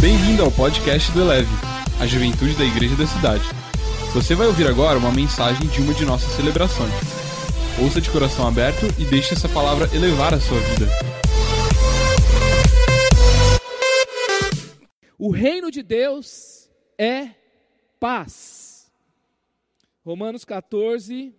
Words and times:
Bem-vindo 0.00 0.42
ao 0.42 0.50
podcast 0.50 1.12
do 1.12 1.20
Eleve, 1.20 1.50
a 2.00 2.06
juventude 2.06 2.54
da 2.56 2.64
igreja 2.64 2.96
da 2.96 3.06
cidade. 3.06 3.44
Você 4.14 4.34
vai 4.34 4.46
ouvir 4.46 4.66
agora 4.66 4.98
uma 4.98 5.12
mensagem 5.12 5.68
de 5.68 5.82
uma 5.82 5.92
de 5.92 6.06
nossas 6.06 6.32
celebrações. 6.32 6.90
Ouça 7.78 8.00
de 8.00 8.08
coração 8.08 8.48
aberto 8.48 8.86
e 8.98 9.04
deixe 9.04 9.34
essa 9.34 9.46
palavra 9.46 9.94
elevar 9.94 10.32
a 10.32 10.40
sua 10.40 10.58
vida. 10.58 10.86
O 15.18 15.30
reino 15.30 15.70
de 15.70 15.82
Deus 15.82 16.70
é 16.96 17.32
paz. 18.00 18.90
Romanos 20.02 20.46
14, 20.46 21.34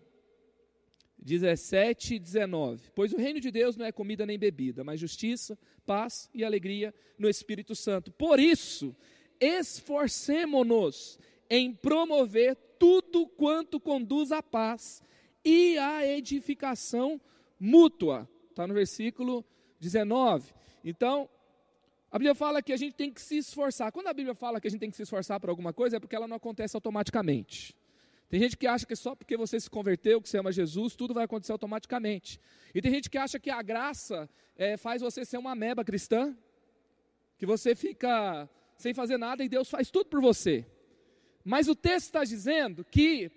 17 1.21 2.15
e 2.15 2.19
19. 2.19 2.91
Pois 2.95 3.13
o 3.13 3.17
reino 3.17 3.39
de 3.39 3.51
Deus 3.51 3.77
não 3.77 3.85
é 3.85 3.91
comida 3.91 4.25
nem 4.25 4.39
bebida, 4.39 4.83
mas 4.83 4.99
justiça, 4.99 5.57
paz 5.85 6.29
e 6.33 6.43
alegria 6.43 6.93
no 7.17 7.29
Espírito 7.29 7.75
Santo. 7.75 8.11
Por 8.11 8.39
isso, 8.39 8.95
esforcemo-nos 9.39 11.19
em 11.49 11.73
promover 11.73 12.55
tudo 12.79 13.27
quanto 13.27 13.79
conduz 13.79 14.31
à 14.31 14.41
paz 14.41 15.03
e 15.45 15.77
à 15.77 16.05
edificação 16.05 17.19
mútua. 17.59 18.27
Está 18.49 18.65
no 18.65 18.73
versículo 18.73 19.45
19. 19.79 20.53
Então, 20.83 21.29
a 22.11 22.17
Bíblia 22.17 22.35
fala 22.35 22.61
que 22.61 22.73
a 22.73 22.77
gente 22.77 22.93
tem 22.93 23.11
que 23.11 23.21
se 23.21 23.37
esforçar. 23.37 23.91
Quando 23.91 24.07
a 24.07 24.13
Bíblia 24.13 24.35
fala 24.35 24.59
que 24.59 24.67
a 24.67 24.71
gente 24.71 24.79
tem 24.79 24.89
que 24.89 24.97
se 24.97 25.03
esforçar 25.03 25.39
para 25.39 25.51
alguma 25.51 25.71
coisa, 25.71 25.97
é 25.97 25.99
porque 25.99 26.15
ela 26.15 26.27
não 26.27 26.37
acontece 26.37 26.75
automaticamente. 26.75 27.75
Tem 28.31 28.39
gente 28.39 28.55
que 28.55 28.65
acha 28.65 28.85
que 28.85 28.95
só 28.95 29.13
porque 29.13 29.35
você 29.35 29.59
se 29.59 29.69
converteu, 29.69 30.21
que 30.21 30.29
você 30.29 30.37
ama 30.37 30.53
Jesus, 30.53 30.95
tudo 30.95 31.13
vai 31.13 31.25
acontecer 31.25 31.51
automaticamente. 31.51 32.39
E 32.73 32.81
tem 32.81 32.89
gente 32.89 33.09
que 33.09 33.17
acha 33.17 33.37
que 33.37 33.49
a 33.49 33.61
graça 33.61 34.29
é, 34.55 34.77
faz 34.77 35.01
você 35.01 35.25
ser 35.25 35.37
uma 35.37 35.53
meba 35.53 35.83
cristã, 35.83 36.33
que 37.37 37.45
você 37.45 37.75
fica 37.75 38.49
sem 38.77 38.93
fazer 38.93 39.17
nada 39.17 39.43
e 39.43 39.49
Deus 39.49 39.69
faz 39.69 39.91
tudo 39.91 40.05
por 40.05 40.21
você. 40.21 40.65
Mas 41.43 41.67
o 41.67 41.75
texto 41.75 42.05
está 42.05 42.23
dizendo 42.23 42.85
que 42.85 43.29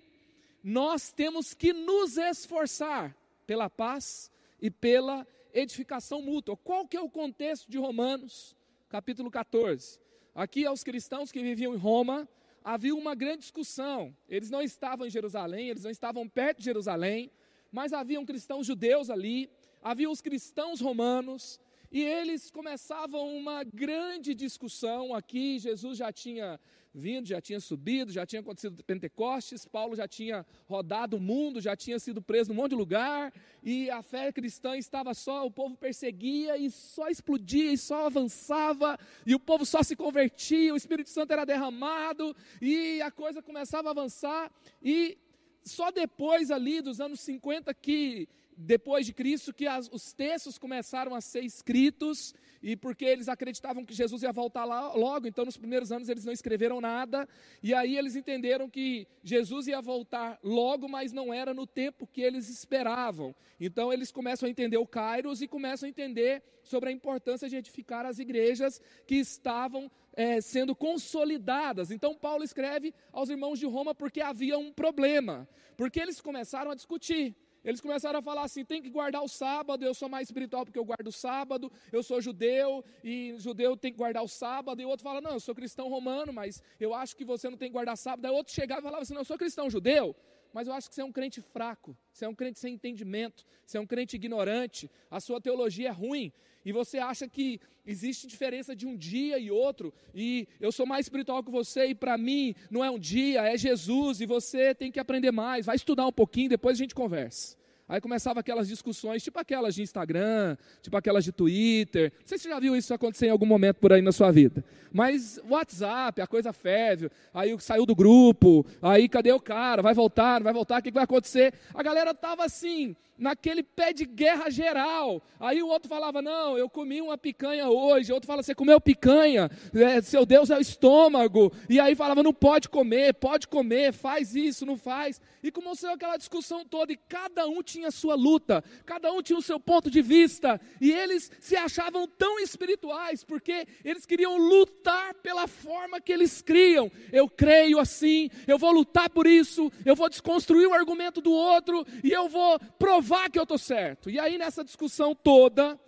nós 0.63 1.11
temos 1.11 1.53
que 1.53 1.73
nos 1.73 2.15
esforçar 2.15 3.13
pela 3.45 3.69
paz 3.69 4.31
e 4.61 4.71
pela 4.71 5.27
edificação 5.53 6.21
mútua. 6.21 6.55
Qual 6.55 6.87
que 6.87 6.95
é 6.95 7.01
o 7.01 7.09
contexto 7.09 7.69
de 7.69 7.77
Romanos, 7.77 8.55
capítulo 8.87 9.29
14? 9.29 9.99
Aqui 10.33 10.65
aos 10.65 10.85
cristãos 10.85 11.33
que 11.33 11.43
viviam 11.43 11.73
em 11.73 11.77
Roma, 11.77 12.29
havia 12.65 12.95
uma 12.95 13.13
grande 13.13 13.41
discussão. 13.41 14.17
Eles 14.27 14.49
não 14.49 14.59
estavam 14.59 15.05
em 15.05 15.09
Jerusalém, 15.11 15.69
eles 15.69 15.83
não 15.83 15.91
estavam 15.91 16.27
perto 16.27 16.57
de 16.57 16.65
Jerusalém, 16.65 17.29
mas 17.71 17.93
haviam 17.93 18.25
cristãos 18.25 18.65
judeus 18.65 19.11
ali, 19.11 19.47
havia 19.83 20.09
os 20.09 20.19
cristãos 20.19 20.81
romanos, 20.81 21.59
e 21.91 22.01
eles 22.01 22.49
começavam 22.49 23.37
uma 23.37 23.63
grande 23.63 24.33
discussão 24.33 25.13
aqui. 25.13 25.59
Jesus 25.59 25.99
já 25.99 26.11
tinha 26.11 26.59
vindo, 26.95 27.27
já 27.27 27.41
tinha 27.41 27.59
subido, 27.59 28.11
já 28.11 28.25
tinha 28.25 28.39
acontecido 28.39 28.81
Pentecostes, 28.83 29.65
Paulo 29.65 29.95
já 29.95 30.07
tinha 30.07 30.45
rodado 30.65 31.17
o 31.17 31.19
mundo, 31.19 31.59
já 31.59 31.75
tinha 31.75 31.99
sido 31.99 32.21
preso 32.21 32.49
num 32.49 32.55
monte 32.55 32.69
de 32.69 32.77
lugar, 32.77 33.33
e 33.61 33.89
a 33.91 34.01
fé 34.01 34.31
cristã 34.31 34.77
estava 34.77 35.13
só, 35.13 35.45
o 35.45 35.51
povo 35.51 35.75
perseguia 35.75 36.57
e 36.57 36.71
só 36.71 37.09
explodia 37.09 37.73
e 37.73 37.77
só 37.77 38.05
avançava, 38.05 38.97
e 39.25 39.35
o 39.35 39.39
povo 39.39 39.65
só 39.65 39.83
se 39.83 39.95
convertia, 39.95 40.73
o 40.73 40.77
Espírito 40.77 41.09
Santo 41.09 41.31
era 41.31 41.43
derramado, 41.43 42.33
e 42.61 43.01
a 43.01 43.11
coisa 43.11 43.41
começava 43.41 43.89
a 43.89 43.91
avançar, 43.91 44.49
e 44.81 45.17
só 45.65 45.91
depois 45.91 46.49
ali 46.49 46.81
dos 46.81 47.01
anos 47.01 47.19
50 47.19 47.73
que 47.73 48.29
depois 48.57 49.05
de 49.05 49.13
Cristo 49.13 49.53
que 49.53 49.67
as, 49.67 49.89
os 49.91 50.13
textos 50.13 50.57
começaram 50.57 51.13
a 51.13 51.21
ser 51.21 51.43
escritos 51.43 52.33
e 52.61 52.75
porque 52.75 53.05
eles 53.05 53.27
acreditavam 53.27 53.85
que 53.85 53.93
Jesus 53.93 54.23
ia 54.23 54.31
voltar 54.31 54.65
lá 54.65 54.93
logo, 54.93 55.27
então 55.27 55.45
nos 55.45 55.57
primeiros 55.57 55.91
anos 55.91 56.09
eles 56.09 56.25
não 56.25 56.33
escreveram 56.33 56.81
nada, 56.81 57.27
e 57.61 57.73
aí 57.73 57.97
eles 57.97 58.15
entenderam 58.15 58.69
que 58.69 59.07
Jesus 59.23 59.67
ia 59.67 59.81
voltar 59.81 60.39
logo, 60.41 60.87
mas 60.87 61.11
não 61.11 61.33
era 61.33 61.53
no 61.53 61.67
tempo 61.67 62.07
que 62.07 62.21
eles 62.21 62.49
esperavam. 62.49 63.35
Então 63.59 63.93
eles 63.93 64.11
começam 64.11 64.47
a 64.47 64.49
entender 64.49 64.77
o 64.77 64.87
Kairos 64.87 65.41
e 65.41 65.47
começam 65.47 65.87
a 65.87 65.89
entender 65.89 66.41
sobre 66.63 66.89
a 66.89 66.91
importância 66.91 67.47
de 67.47 67.55
edificar 67.55 68.05
as 68.05 68.19
igrejas 68.19 68.81
que 69.05 69.15
estavam 69.15 69.91
é, 70.13 70.41
sendo 70.41 70.75
consolidadas. 70.75 71.91
Então 71.91 72.15
Paulo 72.15 72.43
escreve 72.43 72.93
aos 73.11 73.29
irmãos 73.29 73.59
de 73.59 73.65
Roma 73.65 73.93
porque 73.93 74.21
havia 74.21 74.57
um 74.57 74.73
problema, 74.73 75.47
porque 75.77 75.99
eles 75.99 76.19
começaram 76.19 76.71
a 76.71 76.75
discutir. 76.75 77.35
Eles 77.65 77.81
começaram 77.81 78.19
a 78.19 78.21
falar 78.21 78.43
assim: 78.43 78.63
tem 78.63 78.81
que 78.81 78.89
guardar 78.89 79.23
o 79.23 79.27
sábado, 79.27 79.83
eu 79.83 79.93
sou 79.93 80.07
mais 80.07 80.27
espiritual 80.27 80.63
porque 80.63 80.77
eu 80.77 80.85
guardo 80.85 81.07
o 81.07 81.11
sábado, 81.11 81.71
eu 81.91 82.03
sou 82.03 82.21
judeu 82.21 82.85
e 83.03 83.33
judeu 83.39 83.75
tem 83.75 83.91
que 83.91 83.97
guardar 83.97 84.23
o 84.23 84.27
sábado. 84.27 84.79
E 84.81 84.85
o 84.85 84.89
outro 84.89 85.03
fala: 85.03 85.19
não, 85.19 85.31
eu 85.31 85.39
sou 85.39 85.55
cristão 85.55 85.89
romano, 85.89 86.31
mas 86.31 86.61
eu 86.79 86.93
acho 86.93 87.15
que 87.15 87.25
você 87.25 87.49
não 87.49 87.57
tem 87.57 87.69
que 87.69 87.73
guardar 87.73 87.97
sábado. 87.97 88.25
Aí 88.25 88.31
outro 88.31 88.53
chegava 88.53 88.81
e 88.81 88.83
falava 88.83 89.01
assim: 89.01 89.15
não, 89.15 89.21
eu 89.21 89.25
sou 89.25 89.37
cristão 89.37 89.69
judeu, 89.69 90.15
mas 90.55 90.69
eu 90.69 90.73
acho 90.73 90.87
que 90.87 90.95
você 90.95 91.01
é 91.01 91.03
um 91.03 91.11
crente 91.11 91.41
fraco, 91.41 91.97
você 92.13 92.23
é 92.23 92.29
um 92.29 92.33
crente 92.33 92.59
sem 92.59 92.75
entendimento, 92.75 93.43
você 93.65 93.77
é 93.77 93.81
um 93.81 93.85
crente 93.85 94.15
ignorante, 94.15 94.89
a 95.11 95.19
sua 95.19 95.41
teologia 95.41 95.89
é 95.89 95.91
ruim, 95.91 96.31
e 96.63 96.71
você 96.71 96.97
acha 96.97 97.27
que 97.27 97.59
existe 97.85 98.25
diferença 98.25 98.73
de 98.73 98.87
um 98.87 98.95
dia 98.95 99.37
e 99.37 99.51
outro, 99.51 99.93
e 100.13 100.47
eu 100.61 100.71
sou 100.71 100.85
mais 100.85 101.07
espiritual 101.07 101.43
que 101.43 101.51
você, 101.51 101.87
e 101.87 101.93
para 101.93 102.17
mim 102.17 102.55
não 102.71 102.81
é 102.81 102.89
um 102.89 102.97
dia, 102.97 103.41
é 103.41 103.57
Jesus, 103.57 104.21
e 104.21 104.25
você 104.25 104.73
tem 104.73 104.89
que 104.93 104.97
aprender 104.97 105.29
mais, 105.29 105.65
vai 105.65 105.75
estudar 105.75 106.07
um 106.07 106.13
pouquinho, 106.13 106.47
depois 106.47 106.77
a 106.77 106.81
gente 106.81 106.95
conversa. 106.95 107.57
Aí 107.87 108.01
começava 108.01 108.39
aquelas 108.39 108.67
discussões, 108.67 109.23
tipo 109.23 109.37
aquelas 109.37 109.75
de 109.75 109.83
Instagram, 109.83 110.57
tipo 110.81 110.97
aquelas 110.97 111.23
de 111.23 111.31
Twitter. 111.31 112.11
Não 112.19 112.27
sei 112.27 112.37
se 112.37 112.43
você 112.43 112.49
já 112.49 112.59
viu 112.59 112.75
isso 112.75 112.91
acontecer 112.93 113.27
em 113.27 113.29
algum 113.29 113.45
momento 113.45 113.77
por 113.77 113.93
aí 113.93 114.01
na 114.01 114.11
sua 114.11 114.31
vida. 114.31 114.63
Mas 114.91 115.39
WhatsApp, 115.47 116.19
a 116.19 116.25
coisa 116.25 116.51
ferve, 116.51 117.11
aí 117.31 117.55
saiu 117.59 117.85
do 117.85 117.95
grupo, 117.95 118.65
aí 118.81 119.07
cadê 119.07 119.31
o 119.31 119.39
cara? 119.39 119.83
Vai 119.83 119.93
voltar, 119.93 120.41
vai 120.41 120.53
voltar, 120.53 120.79
o 120.79 120.83
que 120.83 120.91
vai 120.91 121.03
acontecer? 121.03 121.53
A 121.75 121.83
galera 121.83 122.13
tava 122.13 122.43
assim, 122.43 122.95
naquele 123.17 123.63
pé 123.63 123.93
de 123.93 124.05
guerra 124.05 124.49
geral. 124.49 125.21
Aí 125.39 125.61
o 125.61 125.67
outro 125.67 125.89
falava: 125.89 126.21
Não, 126.21 126.57
eu 126.57 126.69
comi 126.69 127.01
uma 127.01 127.17
picanha 127.17 127.69
hoje. 127.69 128.11
O 128.11 128.15
outro 128.15 128.27
fala: 128.27 128.43
Você 128.43 128.53
comeu 128.53 128.79
picanha, 128.79 129.49
é, 129.73 130.01
seu 130.01 130.25
Deus 130.25 130.49
é 130.49 130.57
o 130.57 130.61
estômago. 130.61 131.51
E 131.69 131.79
aí 131.79 131.95
falava: 131.95 132.23
Não 132.23 132.33
pode 132.33 132.69
comer, 132.69 133.13
pode 133.13 133.47
comer, 133.47 133.93
faz 133.93 134.35
isso, 134.35 134.65
não 134.65 134.77
faz. 134.77 135.21
E 135.45 135.51
começou 135.51 135.91
aquela 135.91 136.17
discussão 136.17 136.65
toda, 136.65 136.91
e 136.91 136.97
cada 136.97 137.47
um 137.47 137.63
tinha 137.63 137.91
sua 137.91 138.15
luta, 138.15 138.63
cada 138.85 139.11
um 139.11 139.21
tinha 139.21 139.39
o 139.39 139.41
seu 139.41 139.59
ponto 139.59 139.89
de 139.89 140.01
vista, 140.01 140.59
e 140.81 140.91
eles 140.91 141.31
se 141.39 141.55
achavam 141.55 142.07
tão 142.07 142.39
espirituais, 142.39 143.23
porque 143.23 143.67
eles 143.83 144.05
queriam 144.05 144.37
lutar 144.37 145.13
pela 145.15 145.47
forma 145.47 146.01
que 146.01 146.11
eles 146.11 146.41
criam. 146.41 146.91
Eu 147.13 147.29
creio 147.29 147.79
assim, 147.79 148.29
eu 148.45 148.57
vou 148.57 148.71
lutar 148.71 149.09
por 149.09 149.25
isso, 149.25 149.71
eu 149.85 149.95
vou 149.95 150.09
desconstruir 150.09 150.67
o 150.67 150.73
argumento 150.73 151.21
do 151.21 151.31
outro, 151.31 151.85
e 152.03 152.11
eu 152.11 152.27
vou 152.27 152.59
provar 152.77 153.05
provar 153.05 153.29
que 153.29 153.37
eu 153.37 153.43
estou 153.43 153.57
certo. 153.57 154.09
E 154.09 154.19
aí, 154.19 154.37
nessa 154.37 154.63
discussão 154.63 155.13
toda, 155.13 155.79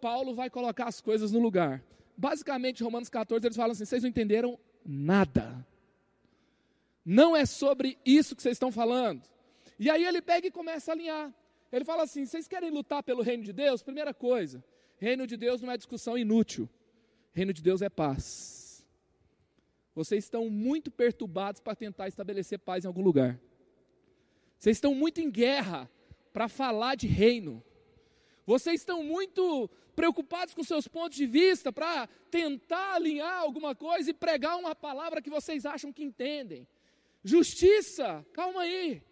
Paulo 0.00 0.34
vai 0.34 0.48
colocar 0.48 0.86
as 0.86 1.00
coisas 1.00 1.32
no 1.32 1.40
lugar. 1.40 1.82
Basicamente, 2.16 2.84
Romanos 2.84 3.08
14, 3.08 3.46
eles 3.46 3.56
falam 3.56 3.72
assim: 3.72 3.84
vocês 3.84 4.02
não 4.02 4.10
entenderam 4.10 4.58
nada. 4.84 5.66
Não 7.04 7.36
é 7.36 7.46
sobre 7.46 7.98
isso 8.04 8.36
que 8.36 8.42
vocês 8.42 8.54
estão 8.54 8.70
falando. 8.70 9.22
E 9.78 9.88
aí 9.88 10.04
ele 10.04 10.20
pega 10.20 10.46
e 10.46 10.50
começa 10.50 10.90
a 10.90 10.94
alinhar. 10.94 11.34
Ele 11.72 11.84
fala 11.84 12.02
assim: 12.02 12.24
vocês 12.24 12.46
querem 12.46 12.70
lutar 12.70 13.02
pelo 13.02 13.22
reino 13.22 13.42
de 13.42 13.52
Deus? 13.52 13.82
Primeira 13.82 14.12
coisa, 14.12 14.62
reino 14.98 15.26
de 15.26 15.36
Deus 15.36 15.60
não 15.60 15.70
é 15.70 15.76
discussão 15.76 16.18
inútil. 16.18 16.68
Reino 17.32 17.52
de 17.52 17.62
Deus 17.62 17.80
é 17.80 17.88
paz. 17.88 18.84
Vocês 19.94 20.24
estão 20.24 20.48
muito 20.50 20.90
perturbados 20.90 21.60
para 21.60 21.74
tentar 21.74 22.08
estabelecer 22.08 22.58
paz 22.58 22.84
em 22.84 22.88
algum 22.88 23.02
lugar. 23.02 23.40
Vocês 24.58 24.76
estão 24.76 24.94
muito 24.94 25.20
em 25.20 25.30
guerra 25.30 25.90
para 26.32 26.48
falar 26.48 26.94
de 26.96 27.06
reino. 27.06 27.62
Vocês 28.46 28.80
estão 28.80 29.02
muito 29.02 29.70
preocupados 29.94 30.54
com 30.54 30.62
seus 30.62 30.88
pontos 30.88 31.16
de 31.16 31.26
vista 31.26 31.72
para 31.72 32.08
tentar 32.30 32.94
alinhar 32.94 33.38
alguma 33.38 33.74
coisa 33.74 34.10
e 34.10 34.14
pregar 34.14 34.56
uma 34.56 34.74
palavra 34.74 35.22
que 35.22 35.30
vocês 35.30 35.64
acham 35.66 35.92
que 35.92 36.02
entendem. 36.02 36.66
Justiça, 37.22 38.24
calma 38.32 38.62
aí. 38.62 39.02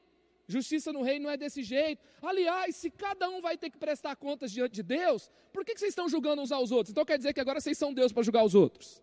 Justiça 0.47 0.93
no 0.93 1.03
reino 1.03 1.25
não 1.25 1.31
é 1.31 1.37
desse 1.37 1.63
jeito. 1.63 2.03
Aliás, 2.23 2.75
se 2.77 2.91
cada 2.91 3.29
um 3.29 3.41
vai 3.41 3.59
ter 3.59 3.69
que 3.69 3.77
prestar 3.77 4.17
contas 4.17 4.51
diante 4.51 4.77
de 4.77 4.83
Deus, 4.83 5.31
por 5.53 5.65
que, 5.65 5.77
vocês 5.77 5.91
estão 5.91 6.09
julgando 6.09 6.41
uns 6.41 6.51
aos 6.51 6.73
outros? 6.73 6.91
Então 6.91 7.05
quer 7.05 7.19
dizer 7.19 7.35
que 7.35 7.41
agora 7.41 7.61
vocês 7.61 7.77
são 7.77 7.93
Deus 7.93 8.13
para 8.13 8.23
julgar 8.23 8.45
os 8.45 8.55
outros. 8.55 9.03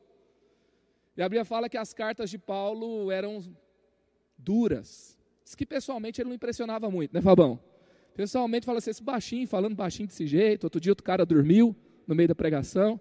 E 1.15 1.21
a 1.21 1.29
Bíblia 1.29 1.45
fala 1.45 1.69
que 1.69 1.77
as 1.77 1.93
cartas 1.93 2.29
de 2.29 2.39
Paulo 2.39 3.11
eram 3.11 3.43
duras. 4.37 5.17
Diz 5.43 5.53
que 5.53 5.65
pessoalmente 5.65 6.19
ele 6.19 6.29
não 6.29 6.35
impressionava 6.35 6.89
muito, 6.89 7.13
né, 7.13 7.21
Fabão? 7.21 7.59
Pessoalmente 8.15 8.65
fala 8.65 8.79
assim, 8.79 8.89
esse 8.89 9.03
baixinho, 9.03 9.47
falando 9.47 9.75
baixinho 9.75 10.07
desse 10.07 10.25
jeito. 10.25 10.63
Outro 10.63 10.81
dia 10.81 10.91
outro 10.91 11.03
cara 11.03 11.25
dormiu 11.25 11.75
no 12.07 12.15
meio 12.15 12.27
da 12.27 12.35
pregação. 12.35 12.99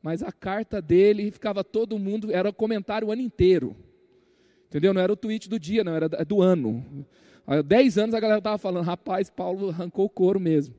Mas 0.00 0.22
a 0.22 0.32
carta 0.32 0.80
dele 0.80 1.30
ficava 1.30 1.62
todo 1.62 1.98
mundo, 1.98 2.32
era 2.32 2.52
comentário 2.52 3.08
o 3.08 3.12
ano 3.12 3.20
inteiro. 3.20 3.76
Entendeu? 4.76 4.92
Não 4.92 5.00
era 5.00 5.10
o 5.10 5.16
tweet 5.16 5.48
do 5.48 5.58
dia, 5.58 5.82
não, 5.82 5.94
era 5.94 6.06
do 6.06 6.42
ano. 6.42 7.06
Há 7.46 7.62
10 7.62 7.96
anos 7.96 8.14
a 8.14 8.20
galera 8.20 8.40
estava 8.40 8.58
falando, 8.58 8.84
rapaz, 8.84 9.30
Paulo 9.30 9.70
arrancou 9.70 10.04
o 10.04 10.10
couro 10.10 10.38
mesmo. 10.38 10.74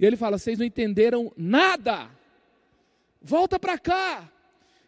E 0.00 0.06
ele 0.06 0.16
fala: 0.16 0.38
vocês 0.38 0.58
não 0.58 0.64
entenderam 0.64 1.30
nada. 1.36 2.08
Volta 3.20 3.60
para 3.60 3.78
cá. 3.78 4.32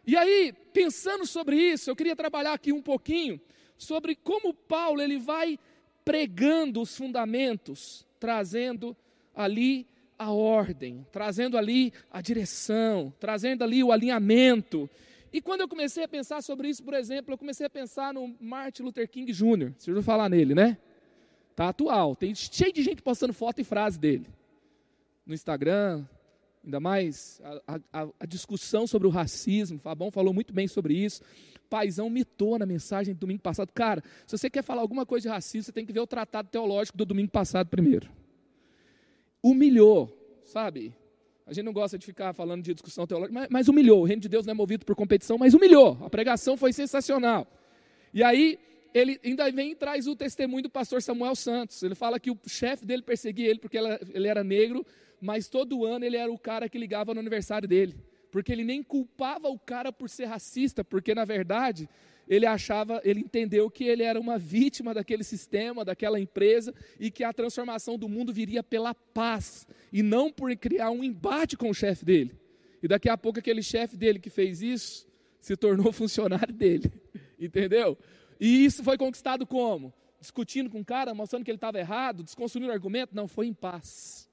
E 0.03 0.17
aí, 0.17 0.51
pensando 0.73 1.27
sobre 1.27 1.55
isso, 1.55 1.91
eu 1.91 1.95
queria 1.95 2.15
trabalhar 2.15 2.53
aqui 2.53 2.73
um 2.73 2.81
pouquinho 2.81 3.39
sobre 3.77 4.15
como 4.15 4.51
Paulo 4.51 4.99
ele 4.99 5.19
vai 5.19 5.59
pregando 6.03 6.81
os 6.81 6.97
fundamentos, 6.97 8.03
trazendo 8.19 8.97
ali 9.35 9.85
a 10.17 10.31
ordem, 10.31 11.05
trazendo 11.11 11.55
ali 11.55 11.93
a 12.09 12.19
direção, 12.19 13.13
trazendo 13.19 13.63
ali 13.63 13.83
o 13.83 13.91
alinhamento. 13.91 14.89
E 15.35 15.41
quando 15.41 15.59
eu 15.59 15.67
comecei 15.67 16.01
a 16.01 16.07
pensar 16.07 16.41
sobre 16.41 16.69
isso, 16.69 16.81
por 16.81 16.93
exemplo, 16.93 17.33
eu 17.33 17.37
comecei 17.37 17.65
a 17.65 17.69
pensar 17.69 18.13
no 18.13 18.33
Martin 18.39 18.83
Luther 18.83 19.05
King 19.05 19.29
Jr. 19.33 19.73
Você 19.77 19.91
ouviu 19.91 20.01
falar 20.01 20.29
nele, 20.29 20.55
né? 20.55 20.77
Tá 21.53 21.67
atual, 21.67 22.15
tem 22.15 22.33
cheio 22.33 22.71
de 22.71 22.81
gente 22.81 23.01
postando 23.01 23.33
foto 23.33 23.59
e 23.59 23.63
frase 23.65 23.99
dele 23.99 24.27
no 25.25 25.33
Instagram, 25.33 26.05
ainda 26.63 26.79
mais 26.79 27.41
a, 27.67 27.81
a, 27.91 28.07
a 28.17 28.25
discussão 28.25 28.87
sobre 28.87 29.09
o 29.09 29.11
racismo. 29.11 29.77
Fabão 29.77 30.09
falou 30.09 30.33
muito 30.33 30.53
bem 30.53 30.69
sobre 30.69 30.93
isso. 30.93 31.21
Paizão 31.69 32.09
mitou 32.09 32.57
na 32.57 32.65
mensagem 32.65 33.13
do 33.13 33.19
domingo 33.19 33.41
passado. 33.41 33.73
Cara, 33.73 34.01
se 34.25 34.37
você 34.37 34.49
quer 34.49 34.63
falar 34.63 34.83
alguma 34.83 35.05
coisa 35.05 35.27
de 35.27 35.33
racismo, 35.33 35.63
você 35.63 35.73
tem 35.73 35.85
que 35.85 35.91
ver 35.91 35.99
o 35.99 36.07
tratado 36.07 36.47
teológico 36.47 36.97
do 36.97 37.03
domingo 37.03 37.31
passado 37.31 37.67
primeiro. 37.67 38.09
Humilhou, 39.43 40.17
sabe? 40.45 40.95
A 41.45 41.53
gente 41.53 41.65
não 41.65 41.73
gosta 41.73 41.97
de 41.97 42.05
ficar 42.05 42.33
falando 42.33 42.63
de 42.63 42.73
discussão 42.73 43.05
teológica, 43.05 43.33
mas, 43.33 43.47
mas 43.49 43.67
humilhou. 43.67 44.01
O 44.01 44.05
reino 44.05 44.21
de 44.21 44.29
Deus 44.29 44.45
não 44.45 44.51
é 44.51 44.55
movido 44.55 44.85
por 44.85 44.95
competição, 44.95 45.37
mas 45.37 45.53
humilhou. 45.53 45.97
A 46.03 46.09
pregação 46.09 46.57
foi 46.57 46.73
sensacional. 46.73 47.47
E 48.13 48.23
aí, 48.23 48.57
ele 48.93 49.19
ainda 49.23 49.51
vem 49.51 49.71
e 49.71 49.75
traz 49.75 50.07
o 50.07 50.15
testemunho 50.15 50.63
do 50.63 50.69
pastor 50.69 51.01
Samuel 51.01 51.35
Santos. 51.35 51.83
Ele 51.83 51.95
fala 51.95 52.19
que 52.19 52.31
o 52.31 52.39
chefe 52.47 52.85
dele 52.85 53.01
perseguia 53.01 53.49
ele 53.49 53.59
porque 53.59 53.77
ele 53.77 54.27
era 54.27 54.43
negro, 54.43 54.85
mas 55.21 55.47
todo 55.47 55.85
ano 55.85 56.03
ele 56.03 56.17
era 56.17 56.31
o 56.31 56.37
cara 56.37 56.67
que 56.67 56.77
ligava 56.77 57.13
no 57.13 57.19
aniversário 57.19 57.67
dele 57.67 57.95
porque 58.35 58.51
ele 58.51 58.65
nem 58.65 58.83
culpava 58.83 59.47
o 59.47 59.57
cara 59.57 59.93
por 59.93 60.09
ser 60.09 60.25
racista, 60.25 60.83
porque 60.83 61.15
na 61.15 61.23
verdade 61.23 61.87
ele 62.27 62.45
achava, 62.45 63.01
ele 63.03 63.19
entendeu 63.19 63.69
que 63.69 63.83
ele 63.83 64.03
era 64.03 64.19
uma 64.19 64.37
vítima 64.37 64.93
daquele 64.93 65.23
sistema, 65.23 65.85
daquela 65.85 66.19
empresa 66.19 66.73
e 66.99 67.11
que 67.11 67.23
a 67.23 67.31
transformação 67.31 67.97
do 67.97 68.09
mundo 68.09 68.33
viria 68.33 68.63
pela 68.63 68.93
paz 68.93 69.67
e 69.91 70.01
não 70.01 70.31
por 70.31 70.55
criar 70.55 70.89
um 70.89 71.03
embate 71.03 71.55
com 71.55 71.69
o 71.69 71.73
chefe 71.73 72.03
dele. 72.03 72.35
E 72.81 72.87
daqui 72.87 73.09
a 73.09 73.17
pouco 73.17 73.39
aquele 73.39 73.61
chefe 73.61 73.95
dele 73.95 74.19
que 74.19 74.29
fez 74.29 74.61
isso 74.61 75.07
se 75.39 75.55
tornou 75.55 75.91
funcionário 75.93 76.53
dele, 76.53 76.91
entendeu? 77.39 77.97
E 78.39 78.65
isso 78.65 78.83
foi 78.83 78.97
conquistado 78.97 79.45
como? 79.45 79.93
Discutindo 80.19 80.69
com 80.69 80.79
o 80.79 80.85
cara, 80.85 81.13
mostrando 81.13 81.45
que 81.45 81.51
ele 81.51 81.57
estava 81.57 81.79
errado, 81.79 82.23
desconstruindo 82.23 82.69
o 82.69 82.73
argumento? 82.73 83.15
Não, 83.15 83.27
foi 83.27 83.47
em 83.47 83.53
paz. 83.53 84.27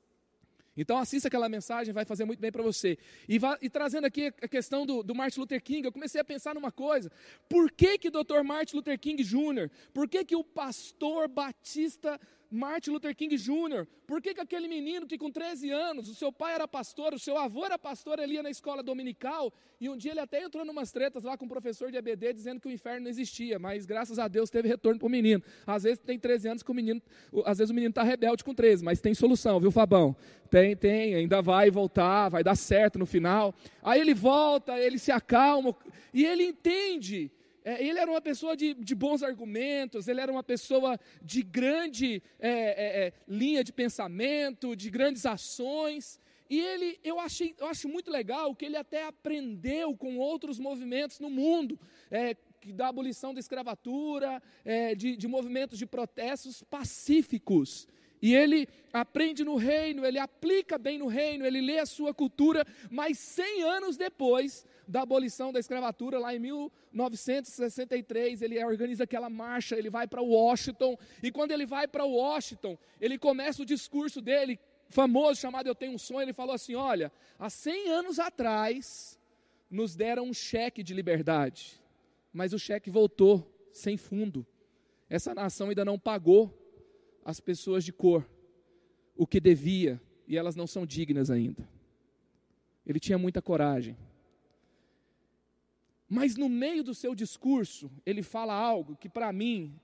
Então 0.76 0.96
assista 0.96 1.28
aquela 1.28 1.48
mensagem, 1.48 1.92
vai 1.92 2.04
fazer 2.04 2.24
muito 2.24 2.40
bem 2.40 2.50
para 2.50 2.62
você. 2.62 2.98
E, 3.28 3.38
e, 3.60 3.68
trazendo 3.68 4.06
aqui 4.06 4.32
a 4.42 4.48
questão 4.48 4.86
do, 4.86 5.02
do, 5.02 5.14
Martin 5.14 5.40
Luther 5.40 5.62
King, 5.62 5.84
eu 5.86 5.92
comecei 5.92 6.20
a 6.20 6.24
pensar 6.24 6.54
numa 6.54 6.72
coisa. 6.72 7.10
Por 7.48 7.70
que 7.70 7.98
que 7.98 8.10
Dr. 8.10 8.42
Martin 8.44 8.76
Luther 8.76 8.98
King 8.98 9.22
Jr., 9.22 9.70
por 9.92 10.08
que 10.08 10.24
que 10.24 10.36
o 10.36 10.44
pastor 10.44 11.28
batista 11.28 12.18
Martin 12.52 12.90
Luther 12.90 13.16
King 13.16 13.34
Jr. 13.36 13.86
Por 14.06 14.20
que, 14.20 14.34
que 14.34 14.40
aquele 14.40 14.68
menino 14.68 15.06
que 15.06 15.16
com 15.16 15.30
13 15.30 15.70
anos, 15.70 16.08
o 16.08 16.14
seu 16.14 16.30
pai 16.30 16.54
era 16.54 16.68
pastor, 16.68 17.14
o 17.14 17.18
seu 17.18 17.38
avô 17.38 17.64
era 17.64 17.78
pastor, 17.78 18.18
ele 18.18 18.34
ia 18.34 18.42
na 18.42 18.50
escola 18.50 18.82
dominical, 18.82 19.50
e 19.80 19.88
um 19.88 19.96
dia 19.96 20.10
ele 20.10 20.20
até 20.20 20.42
entrou 20.42 20.64
numas 20.64 20.92
tretas 20.92 21.22
lá 21.22 21.36
com 21.38 21.46
o 21.46 21.48
professor 21.48 21.90
de 21.90 21.96
EBD 21.96 22.34
dizendo 22.34 22.60
que 22.60 22.68
o 22.68 22.70
inferno 22.70 23.04
não 23.04 23.10
existia, 23.10 23.58
mas 23.58 23.86
graças 23.86 24.18
a 24.18 24.28
Deus 24.28 24.50
teve 24.50 24.68
retorno 24.68 24.98
para 24.98 25.06
o 25.06 25.10
menino. 25.10 25.42
Às 25.66 25.84
vezes 25.84 25.98
tem 25.98 26.18
13 26.18 26.48
anos 26.48 26.62
que 26.62 26.70
o 26.70 26.74
menino, 26.74 27.00
às 27.46 27.56
vezes 27.56 27.70
o 27.70 27.74
menino 27.74 27.90
está 27.90 28.02
rebelde 28.02 28.44
com 28.44 28.54
13, 28.54 28.84
mas 28.84 29.00
tem 29.00 29.14
solução, 29.14 29.58
viu 29.58 29.70
Fabão? 29.70 30.14
Tem, 30.50 30.76
tem, 30.76 31.14
ainda 31.14 31.40
vai 31.40 31.70
voltar, 31.70 32.28
vai 32.28 32.44
dar 32.44 32.54
certo 32.54 32.98
no 32.98 33.06
final. 33.06 33.54
Aí 33.82 33.98
ele 33.98 34.12
volta, 34.12 34.78
ele 34.78 34.98
se 34.98 35.10
acalma, 35.10 35.74
e 36.12 36.26
ele 36.26 36.44
entende 36.44 37.30
é, 37.64 37.84
ele 37.84 37.98
era 37.98 38.10
uma 38.10 38.20
pessoa 38.20 38.56
de, 38.56 38.74
de, 38.74 38.94
bons 38.94 39.22
argumentos, 39.22 40.08
ele 40.08 40.20
era 40.20 40.32
uma 40.32 40.42
pessoa 40.42 40.98
de 41.22 41.42
grande 41.42 42.22
é, 42.38 42.50
é, 42.50 43.06
é, 43.06 43.12
linha 43.28 43.62
de 43.62 43.72
pensamento, 43.72 44.74
de 44.74 44.90
grandes 44.90 45.24
ações. 45.24 46.20
E 46.50 46.60
ele, 46.60 46.98
eu, 47.02 47.18
achei, 47.18 47.54
eu 47.58 47.66
acho 47.66 47.88
muito 47.88 48.10
legal 48.10 48.54
que 48.54 48.64
ele 48.64 48.76
até 48.76 49.06
aprendeu 49.06 49.96
com 49.96 50.18
outros 50.18 50.58
movimentos 50.58 51.18
no 51.20 51.30
mundo, 51.30 51.78
é, 52.10 52.36
da 52.74 52.88
abolição 52.88 53.32
da 53.32 53.40
escravatura, 53.40 54.42
é, 54.64 54.94
de, 54.94 55.16
de 55.16 55.26
movimentos 55.26 55.78
de 55.78 55.86
protestos 55.86 56.62
pacíficos. 56.64 57.88
E 58.22 58.34
ele 58.36 58.68
aprende 58.92 59.42
no 59.42 59.56
reino, 59.56 60.06
ele 60.06 60.20
aplica 60.20 60.78
bem 60.78 60.96
no 60.96 61.08
reino, 61.08 61.44
ele 61.44 61.60
lê 61.60 61.80
a 61.80 61.86
sua 61.86 62.14
cultura, 62.14 62.64
mas 62.88 63.18
100 63.18 63.64
anos 63.64 63.96
depois 63.96 64.64
da 64.86 65.02
abolição 65.02 65.52
da 65.52 65.58
escravatura, 65.58 66.20
lá 66.20 66.32
em 66.32 66.38
1963, 66.38 68.42
ele 68.42 68.64
organiza 68.64 69.02
aquela 69.02 69.28
marcha, 69.28 69.76
ele 69.76 69.90
vai 69.90 70.06
para 70.06 70.22
Washington, 70.22 70.96
e 71.20 71.32
quando 71.32 71.50
ele 71.50 71.66
vai 71.66 71.88
para 71.88 72.04
Washington, 72.04 72.78
ele 73.00 73.18
começa 73.18 73.62
o 73.62 73.66
discurso 73.66 74.20
dele, 74.20 74.60
famoso, 74.88 75.40
chamado 75.40 75.66
Eu 75.66 75.74
Tenho 75.74 75.94
um 75.94 75.98
Sonho, 75.98 76.22
ele 76.22 76.32
falou 76.32 76.54
assim: 76.54 76.76
Olha, 76.76 77.10
há 77.38 77.50
100 77.50 77.88
anos 77.88 78.20
atrás, 78.20 79.18
nos 79.68 79.96
deram 79.96 80.26
um 80.26 80.34
cheque 80.34 80.80
de 80.82 80.94
liberdade, 80.94 81.82
mas 82.32 82.52
o 82.52 82.58
cheque 82.58 82.88
voltou 82.88 83.52
sem 83.72 83.96
fundo, 83.96 84.46
essa 85.08 85.34
nação 85.34 85.70
ainda 85.70 85.84
não 85.84 85.98
pagou 85.98 86.61
as 87.24 87.40
pessoas 87.40 87.84
de 87.84 87.92
cor 87.92 88.28
o 89.16 89.26
que 89.26 89.40
devia 89.40 90.00
e 90.26 90.36
elas 90.36 90.56
não 90.56 90.66
são 90.66 90.86
dignas 90.86 91.30
ainda. 91.30 91.68
Ele 92.86 92.98
tinha 92.98 93.18
muita 93.18 93.40
coragem. 93.40 93.96
Mas 96.08 96.36
no 96.36 96.48
meio 96.48 96.82
do 96.82 96.94
seu 96.94 97.14
discurso, 97.14 97.90
ele 98.04 98.22
fala 98.22 98.54
algo 98.54 98.96
que 98.96 99.08
para 99.08 99.32
mim 99.32 99.78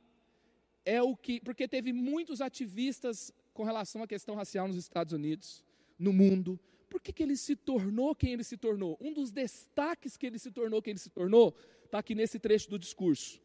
é 0.85 1.01
o 1.03 1.17
que. 1.17 1.41
Porque 1.41 1.67
teve 1.69 1.93
muitos 1.93 2.41
ativistas 2.41 3.33
com 3.55 3.63
relação 3.63 4.03
à 4.03 4.07
questão 4.07 4.35
racial 4.35 4.67
nos 4.67 4.77
Estados 4.77 5.13
Unidos, 5.13 5.65
no 5.99 6.13
mundo. 6.13 6.59
Por 6.89 7.01
que, 7.01 7.13
que 7.13 7.23
ele 7.23 7.37
se 7.37 7.55
tornou 7.55 8.15
quem 8.15 8.33
ele 8.33 8.45
se 8.45 8.57
tornou? 8.57 8.99
Um 9.01 9.13
dos 9.13 9.31
destaques 9.31 10.17
que 10.17 10.27
ele 10.27 10.39
se 10.39 10.51
tornou 10.51 10.81
quem 10.83 10.93
ele 10.93 10.99
se 10.99 11.11
tornou 11.11 11.55
está 11.85 11.99
aqui 11.99 12.15
nesse 12.15 12.39
trecho 12.39 12.71
do 12.71 12.79
discurso. 12.79 13.41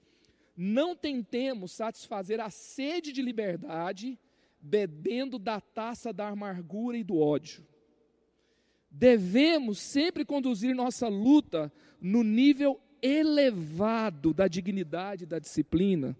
Não 0.55 0.95
tentemos 0.95 1.71
satisfazer 1.71 2.39
a 2.39 2.49
sede 2.49 3.11
de 3.11 3.21
liberdade 3.21 4.19
bebendo 4.61 5.37
da 5.37 5.59
taça 5.59 6.13
da 6.13 6.29
amargura 6.29 6.97
e 6.97 7.03
do 7.03 7.17
ódio. 7.17 7.65
Devemos 8.89 9.79
sempre 9.79 10.23
conduzir 10.23 10.75
nossa 10.75 11.07
luta 11.07 11.73
no 11.99 12.23
nível 12.23 12.79
elevado 13.01 14.33
da 14.33 14.47
dignidade 14.47 15.23
e 15.23 15.27
da 15.27 15.39
disciplina. 15.39 16.15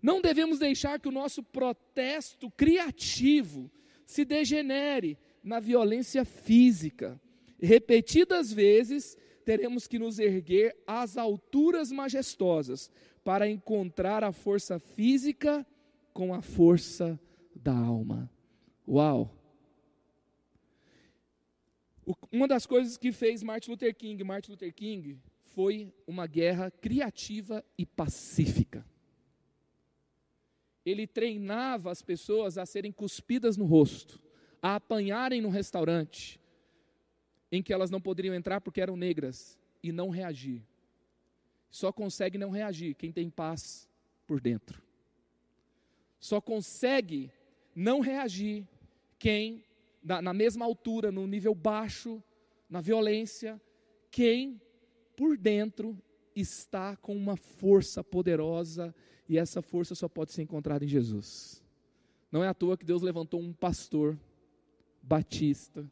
Não 0.00 0.20
devemos 0.20 0.58
deixar 0.58 1.00
que 1.00 1.08
o 1.08 1.12
nosso 1.12 1.42
protesto 1.42 2.50
criativo 2.50 3.70
se 4.06 4.24
degenere 4.24 5.18
na 5.42 5.58
violência 5.58 6.24
física. 6.24 7.20
Repetidas 7.60 8.52
vezes, 8.52 9.16
teremos 9.44 9.88
que 9.88 9.98
nos 9.98 10.18
erguer 10.18 10.76
às 10.86 11.16
alturas 11.16 11.90
majestosas 11.90 12.90
para 13.28 13.46
encontrar 13.46 14.24
a 14.24 14.32
força 14.32 14.78
física 14.78 15.66
com 16.14 16.32
a 16.32 16.40
força 16.40 17.20
da 17.54 17.76
alma. 17.76 18.32
Uau! 18.88 19.30
Uma 22.32 22.48
das 22.48 22.64
coisas 22.64 22.96
que 22.96 23.12
fez 23.12 23.42
Martin 23.42 23.72
Luther 23.72 23.94
King, 23.94 24.24
Martin 24.24 24.52
Luther 24.52 24.72
King, 24.72 25.20
foi 25.42 25.92
uma 26.06 26.26
guerra 26.26 26.70
criativa 26.70 27.62
e 27.76 27.84
pacífica. 27.84 28.82
Ele 30.82 31.06
treinava 31.06 31.90
as 31.90 32.00
pessoas 32.00 32.56
a 32.56 32.64
serem 32.64 32.90
cuspidas 32.90 33.58
no 33.58 33.66
rosto, 33.66 34.22
a 34.62 34.76
apanharem 34.76 35.42
no 35.42 35.50
restaurante, 35.50 36.40
em 37.52 37.62
que 37.62 37.74
elas 37.74 37.90
não 37.90 38.00
poderiam 38.00 38.34
entrar 38.34 38.62
porque 38.62 38.80
eram 38.80 38.96
negras, 38.96 39.58
e 39.82 39.92
não 39.92 40.08
reagir. 40.08 40.66
Só 41.70 41.92
consegue 41.92 42.38
não 42.38 42.50
reagir 42.50 42.94
quem 42.94 43.12
tem 43.12 43.28
paz 43.28 43.88
por 44.26 44.40
dentro. 44.40 44.82
Só 46.18 46.40
consegue 46.40 47.30
não 47.74 48.00
reagir 48.00 48.66
quem, 49.18 49.64
na, 50.02 50.20
na 50.20 50.32
mesma 50.32 50.64
altura, 50.64 51.12
no 51.12 51.26
nível 51.26 51.54
baixo, 51.54 52.22
na 52.68 52.80
violência, 52.80 53.60
quem 54.10 54.60
por 55.16 55.36
dentro 55.36 55.96
está 56.34 56.96
com 56.96 57.16
uma 57.16 57.36
força 57.36 58.02
poderosa 58.02 58.94
e 59.28 59.38
essa 59.38 59.60
força 59.60 59.94
só 59.94 60.08
pode 60.08 60.32
ser 60.32 60.42
encontrada 60.42 60.84
em 60.84 60.88
Jesus. 60.88 61.62
Não 62.30 62.44
é 62.44 62.48
à 62.48 62.54
toa 62.54 62.76
que 62.76 62.84
Deus 62.84 63.02
levantou 63.02 63.40
um 63.40 63.52
pastor 63.52 64.18
batista 65.02 65.90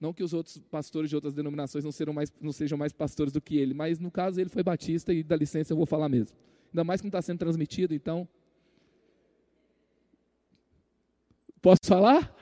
não 0.00 0.14
que 0.14 0.22
os 0.22 0.32
outros 0.32 0.58
pastores 0.58 1.10
de 1.10 1.14
outras 1.14 1.34
denominações 1.34 1.84
não, 1.84 2.12
mais, 2.14 2.32
não 2.40 2.52
sejam 2.52 2.78
mais 2.78 2.92
pastores 2.92 3.32
do 3.32 3.40
que 3.40 3.58
ele, 3.58 3.74
mas 3.74 3.98
no 3.98 4.10
caso 4.10 4.40
ele 4.40 4.48
foi 4.48 4.62
batista 4.62 5.12
e 5.12 5.22
dá 5.22 5.36
licença 5.36 5.72
eu 5.72 5.76
vou 5.76 5.84
falar 5.86 6.08
mesmo. 6.08 6.36
Ainda 6.68 6.84
mais 6.84 7.00
que 7.00 7.06
não 7.06 7.10
está 7.10 7.20
sendo 7.20 7.38
transmitido, 7.38 7.94
então. 7.94 8.26
Posso 11.60 11.80
falar? 11.84 12.34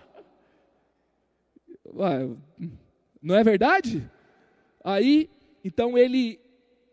Ué, 1.94 2.36
não 3.20 3.34
é 3.34 3.42
verdade? 3.42 4.08
Aí 4.84 5.28
então 5.64 5.98
ele, 5.98 6.40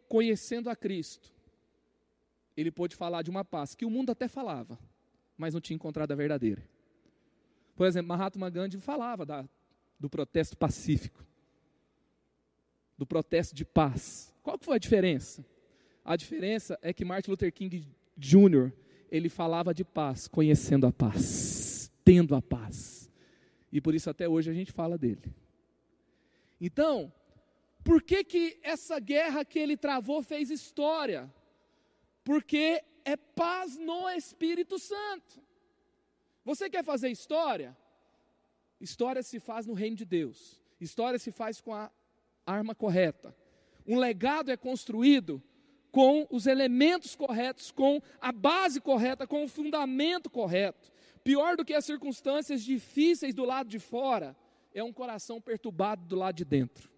conhecendo 0.10 0.70
a 0.70 0.76
Cristo, 0.76 1.32
ele 2.58 2.72
pôde 2.72 2.96
falar 2.96 3.22
de 3.22 3.30
uma 3.30 3.46
paz 3.46 3.76
que 3.76 3.86
o 3.86 3.90
mundo 3.90 4.12
até 4.12 4.28
falava, 4.28 4.80
mas 5.38 5.54
não 5.54 5.62
tinha 5.62 5.76
encontrado 5.76 6.12
a 6.12 6.16
verdadeira. 6.16 6.68
Por 7.76 7.86
exemplo, 7.86 8.08
Mahatma 8.08 8.50
Gandhi 8.50 8.80
falava 8.80 9.26
da, 9.26 9.46
do 10.00 10.10
protesto 10.10 10.58
pacífico, 10.58 11.26
do 12.98 13.06
protesto 13.06 13.56
de 13.56 13.66
paz. 13.66 14.34
Qual 14.44 14.58
foi 14.60 14.76
a 14.76 14.80
diferença? 14.80 15.46
A 16.04 16.16
diferença 16.16 16.78
é 16.82 16.94
que 16.94 17.04
Martin 17.04 17.32
Luther 17.32 17.52
King 17.52 17.88
Jr., 18.18 18.72
ele 19.10 19.30
falava 19.30 19.74
de 19.74 19.84
paz, 19.84 20.28
conhecendo 20.28 20.86
a 20.86 20.92
paz, 20.92 21.92
tendo 22.04 22.36
a 22.36 22.42
paz. 22.42 23.10
E 23.72 23.82
por 23.82 23.96
isso 23.96 24.10
até 24.10 24.28
hoje 24.28 24.50
a 24.50 24.54
gente 24.54 24.72
fala 24.72 24.98
dele. 24.98 25.34
Então, 26.60 27.12
por 27.84 28.02
que 28.02 28.24
que 28.24 28.60
essa 28.64 29.00
guerra 29.00 29.46
que 29.46 29.60
ele 29.60 29.78
travou 29.78 30.24
fez 30.24 30.50
história? 30.50 31.32
Porque 32.24 32.84
é 33.04 33.16
paz 33.16 33.78
no 33.78 34.10
Espírito 34.10 34.80
Santo. 34.80 35.40
Você 36.44 36.70
quer 36.70 36.84
fazer 36.84 37.10
história? 37.10 37.78
História 38.80 39.24
se 39.24 39.40
faz 39.40 39.66
no 39.66 39.74
reino 39.74 39.96
de 39.96 40.06
Deus. 40.06 40.60
História 40.80 41.18
se 41.18 41.32
faz 41.32 41.62
com 41.62 41.74
a 41.74 41.92
arma 42.46 42.76
correta. 42.76 43.36
Um 43.88 43.98
legado 43.98 44.52
é 44.52 44.58
construído 44.58 45.42
com 45.92 46.28
os 46.30 46.46
elementos 46.46 47.16
corretos, 47.16 47.72
com 47.72 48.02
a 48.20 48.32
base 48.32 48.82
correta, 48.82 49.26
com 49.26 49.46
o 49.46 49.48
fundamento 49.48 50.30
correto. 50.30 50.92
Pior 51.24 51.56
do 51.56 51.64
que 51.64 51.74
as 51.74 51.86
circunstâncias 51.86 52.64
difíceis 52.64 53.34
do 53.34 53.46
lado 53.46 53.70
de 53.70 53.80
fora 53.80 54.36
é 54.74 54.84
um 54.84 54.92
coração 54.92 55.40
perturbado 55.40 56.06
do 56.06 56.16
lado 56.16 56.36
de 56.36 56.44
dentro. 56.44 56.90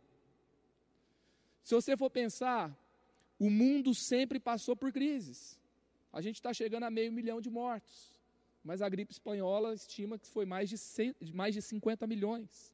Se 1.63 1.75
você 1.75 1.95
for 1.95 2.09
pensar, 2.09 2.75
o 3.37 3.49
mundo 3.49 3.93
sempre 3.93 4.39
passou 4.39 4.75
por 4.75 4.91
crises. 4.91 5.59
A 6.11 6.21
gente 6.21 6.35
está 6.35 6.51
chegando 6.53 6.83
a 6.83 6.89
meio 6.89 7.11
milhão 7.11 7.39
de 7.39 7.49
mortos 7.49 8.16
mas 8.67 8.81
a 8.81 8.89
gripe 8.89 9.13
espanhola 9.13 9.73
estima 9.73 10.19
que 10.19 10.27
foi 10.27 10.45
mais 10.45 10.69
de, 10.69 10.77
100, 10.77 11.15
mais 11.33 11.53
de 11.55 11.61
50 11.61 12.05
milhões. 12.05 12.73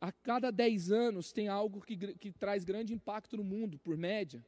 A 0.00 0.10
cada 0.10 0.50
10 0.50 0.90
anos 0.90 1.32
tem 1.32 1.46
algo 1.46 1.80
que, 1.80 1.96
que 2.14 2.32
traz 2.32 2.64
grande 2.64 2.92
impacto 2.92 3.36
no 3.36 3.44
mundo, 3.44 3.78
por 3.78 3.96
média. 3.96 4.44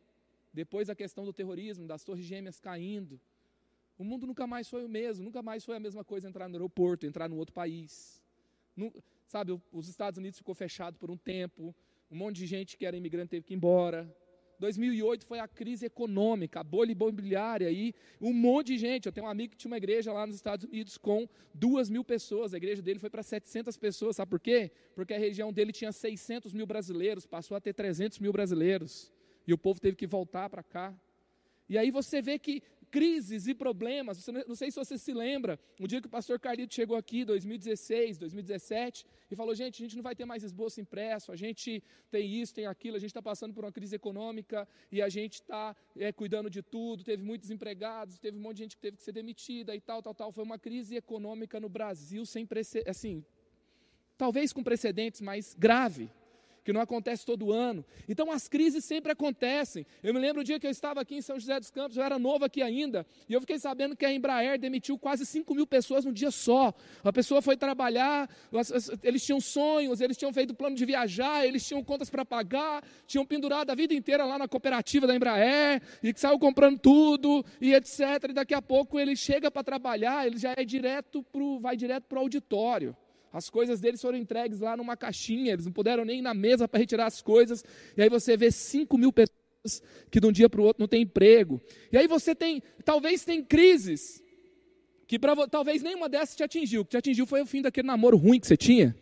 Depois 0.53 0.91
a 0.91 0.97
questão 0.97 1.25
do 1.25 1.33
terrorismo, 1.33 1.87
das 1.87 2.03
torres 2.03 2.25
gêmeas 2.25 2.59
caindo. 2.59 3.21
O 3.97 4.03
mundo 4.03 4.27
nunca 4.27 4.49
mais 4.49 4.69
foi 4.69 4.85
o 4.85 4.89
mesmo, 4.89 5.25
nunca 5.25 5.41
mais 5.41 5.65
foi 5.65 5.77
a 5.77 5.81
mesma 5.81 6.03
coisa 6.03 6.29
entrar 6.29 6.49
no 6.49 6.57
aeroporto, 6.57 7.07
entrar 7.07 7.29
no 7.29 7.37
outro 7.37 7.55
país. 7.55 8.21
sabe, 9.29 9.53
os 9.71 9.89
Estados 9.89 10.19
Unidos 10.19 10.39
ficou 10.39 10.57
fechado 10.57 10.99
por 10.99 11.09
um 11.09 11.17
tempo, 11.17 11.73
um 12.11 12.17
monte 12.17 12.39
de 12.39 12.47
gente 12.47 12.77
que 12.77 12.85
era 12.85 12.97
imigrante 12.97 13.31
teve 13.31 13.47
que 13.47 13.55
ir 13.55 13.57
embora. 13.57 14.13
2008 14.59 15.25
foi 15.27 15.39
a 15.39 15.47
crise 15.47 15.87
econômica, 15.87 16.61
a 16.61 16.65
bolha 16.65 16.93
imobiliária 16.93 17.69
aí, 17.69 17.95
um 18.21 18.33
monte 18.33 18.69
de 18.69 18.79
gente. 18.79 19.07
Eu 19.07 19.13
tenho 19.13 19.27
um 19.27 19.31
amigo 19.31 19.53
que 19.53 19.57
tinha 19.57 19.71
uma 19.71 19.77
igreja 19.77 20.13
lá 20.13 20.27
nos 20.27 20.37
Estados 20.37 20.65
Unidos 20.65 20.99
com 20.99 21.29
duas 21.55 21.89
mil 21.89 22.05
pessoas, 22.05 22.55
a 22.55 22.57
igreja 22.57 22.83
dele 22.83 22.99
foi 22.99 23.11
para 23.11 23.23
700 23.23 23.77
pessoas, 23.77 24.17
sabe 24.17 24.31
por 24.31 24.41
quê? 24.41 24.71
Porque 24.95 25.15
a 25.15 25.19
região 25.19 25.53
dele 25.53 25.73
tinha 25.73 25.93
600 25.93 26.53
mil 26.53 26.67
brasileiros, 26.67 27.27
passou 27.27 27.57
a 27.57 27.61
ter 27.61 27.73
300 27.73 28.19
mil 28.19 28.33
brasileiros, 28.33 29.13
e 29.47 29.53
o 29.53 29.59
povo 29.59 29.81
teve 29.81 29.97
que 29.97 30.07
voltar 30.07 30.51
para 30.51 30.63
cá. 30.63 30.95
E 31.69 31.77
aí 31.77 31.91
você 31.91 32.23
vê 32.23 32.39
que 32.39 32.63
crises 32.91 33.47
e 33.47 33.55
problemas. 33.55 34.27
Não 34.47 34.55
sei 34.55 34.71
se 34.71 34.77
você 34.77 34.99
se 34.99 35.13
lembra, 35.13 35.59
um 35.81 35.87
dia 35.87 36.01
que 36.01 36.07
o 36.07 36.11
pastor 36.11 36.39
Carlito 36.41 36.75
chegou 36.75 36.97
aqui, 36.97 37.25
2016, 37.25 38.19
2017, 38.19 39.07
e 39.31 39.37
falou: 39.37 39.55
gente, 39.55 39.83
a 39.83 39.85
gente 39.85 39.97
não 39.97 40.03
vai 40.03 40.15
ter 40.15 40.25
mais 40.25 40.43
esboço 40.43 40.81
impresso, 40.81 41.31
a 41.31 41.37
gente 41.37 41.83
tem 42.11 42.27
isso, 42.41 42.55
tem 42.55 42.67
aquilo, 42.67 42.97
a 42.97 43.01
gente 43.01 43.11
está 43.11 43.23
passando 43.23 43.55
por 43.55 43.65
uma 43.65 43.73
crise 43.73 43.95
econômica 43.97 44.67
e 44.91 45.01
a 45.03 45.09
gente 45.09 45.35
está 45.35 45.77
é, 45.97 46.13
cuidando 46.13 46.51
de 46.51 46.63
tudo. 46.63 47.05
Teve 47.05 47.23
muitos 47.23 47.51
empregados, 47.51 48.19
teve 48.19 48.37
um 48.37 48.41
monte 48.41 48.57
de 48.57 48.63
gente 48.65 48.77
que 48.77 48.83
teve 48.83 48.97
que 48.97 49.03
ser 49.03 49.13
demitida 49.13 49.75
e 49.75 49.81
tal, 49.81 50.03
tal, 50.03 50.15
tal. 50.15 50.33
Foi 50.33 50.45
uma 50.45 50.59
crise 50.59 50.97
econômica 50.97 51.61
no 51.61 51.69
Brasil 51.69 52.25
sem 52.25 52.47
precedentes, 52.47 52.91
assim, 52.91 53.25
talvez 54.17 54.53
com 54.53 54.63
precedentes, 54.63 55.21
mas 55.21 55.55
grave 55.59 56.11
que 56.69 56.73
não 56.75 56.83
acontece 56.83 57.25
todo 57.25 57.51
ano. 57.51 57.83
Então 58.07 58.31
as 58.31 58.47
crises 58.47 58.85
sempre 58.85 59.11
acontecem. 59.11 59.87
Eu 60.03 60.13
me 60.13 60.21
lembro 60.21 60.43
o 60.43 60.45
dia 60.45 60.61
que 60.61 60.67
eu 60.67 60.71
estava 60.71 61.01
aqui 61.01 61.15
em 61.15 61.23
São 61.23 61.41
José 61.41 61.59
dos 61.59 61.71
Campos, 61.71 61.97
eu 61.97 62.03
era 62.03 62.19
novo 62.19 62.45
aqui 62.45 62.61
ainda, 62.61 63.07
e 63.27 63.33
eu 63.33 63.41
fiquei 63.41 63.59
sabendo 63.59 63.97
que 63.97 64.05
a 64.05 64.13
Embraer 64.13 64.59
demitiu 64.59 64.99
quase 64.99 65.25
5 65.25 65.55
mil 65.55 65.67
pessoas 65.67 66.05
num 66.05 66.13
dia 66.13 66.31
só. 66.31 66.75
A 67.03 67.11
pessoa 67.11 67.41
foi 67.41 67.57
trabalhar, 67.57 68.29
eles 69.03 69.25
tinham 69.25 69.41
sonhos, 69.41 70.03
eles 70.03 70.19
tinham 70.19 70.31
feito 70.31 70.53
plano 70.53 70.77
de 70.77 70.85
viajar, 70.85 71.47
eles 71.47 71.67
tinham 71.67 71.83
contas 71.83 72.11
para 72.11 72.23
pagar, 72.23 72.85
tinham 73.07 73.25
pendurado 73.25 73.71
a 73.71 73.75
vida 73.75 73.95
inteira 73.95 74.27
lá 74.27 74.37
na 74.37 74.47
cooperativa 74.47 75.07
da 75.07 75.17
Embraer, 75.17 75.81
e 76.03 76.13
que 76.13 76.21
saiu 76.21 76.39
comprando 76.39 76.79
tudo, 76.79 77.43
e 77.63 77.73
etc. 77.73 78.01
E 78.29 78.33
daqui 78.35 78.53
a 78.53 78.61
pouco 78.61 79.01
ele 79.01 79.17
chega 79.17 79.51
para 79.51 79.65
trabalhar, 79.65 80.27
ele 80.27 80.37
já 80.37 80.53
é 80.55 80.63
direto 80.67 81.23
pro, 81.33 81.59
vai 81.61 81.79
direto 81.79 82.05
para 82.05 82.19
o 82.19 82.21
auditório. 82.21 82.95
As 83.33 83.51
coisas 83.51 83.81
deles 83.81 84.01
foram 84.01 84.17
entregues 84.17 84.61
lá 84.61 84.77
numa 84.77 84.97
caixinha, 84.97 85.53
eles 85.53 85.67
não 85.67 85.73
puderam 85.73 86.05
nem 86.05 86.21
ir 86.21 86.23
na 86.23 86.33
mesa 86.33 86.67
para 86.67 86.81
retirar 86.81 87.07
as 87.07 87.21
coisas. 87.21 87.65
E 87.97 88.03
aí 88.03 88.09
você 88.09 88.37
vê 88.37 88.51
5 88.51 88.97
mil 88.97 89.13
pessoas 89.13 89.83
que 90.11 90.19
de 90.19 90.27
um 90.27 90.33
dia 90.33 90.49
para 90.49 90.61
o 90.61 90.65
outro 90.65 90.81
não 90.81 90.89
tem 90.89 91.03
emprego. 91.03 91.61
E 91.93 91.99
aí 91.99 92.07
você 92.07 92.35
tem, 92.35 92.63
talvez 92.85 93.25
tem 93.25 93.45
crises, 93.45 94.23
que 95.07 95.19
pra, 95.19 95.35
talvez 95.47 95.83
nenhuma 95.83 96.09
dessas 96.09 96.37
te 96.37 96.43
atingiu. 96.43 96.83
O 96.83 96.85
que 96.85 96.93
te 96.93 96.97
atingiu 96.97 97.27
foi 97.27 97.43
o 97.43 97.47
fim 97.47 97.61
daquele 97.61 97.87
namoro 97.87 98.17
ruim 98.17 98.41
que 98.41 98.47
você 98.47 98.57
tinha. 98.57 98.97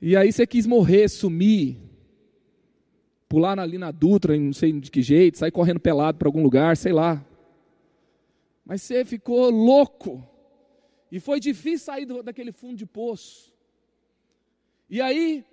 E 0.00 0.16
aí 0.16 0.32
você 0.32 0.46
quis 0.46 0.64
morrer, 0.64 1.08
sumir, 1.08 1.76
pular 3.28 3.58
ali 3.58 3.78
na 3.78 3.90
Dutra, 3.90 4.36
não 4.38 4.52
sei 4.52 4.72
de 4.72 4.90
que 4.90 5.02
jeito, 5.02 5.38
sair 5.38 5.50
correndo 5.50 5.80
pelado 5.80 6.18
para 6.18 6.28
algum 6.28 6.42
lugar, 6.42 6.76
sei 6.76 6.92
lá. 6.92 7.24
Mas 8.64 8.82
você 8.82 9.04
ficou 9.04 9.50
louco 9.50 10.24
e 11.10 11.18
foi 11.20 11.40
difícil 11.40 11.86
sair 11.86 12.06
daquele 12.22 12.52
fundo 12.52 12.76
de 12.76 12.86
poço. 12.86 13.52
E 14.90 15.00
aí, 15.00 15.44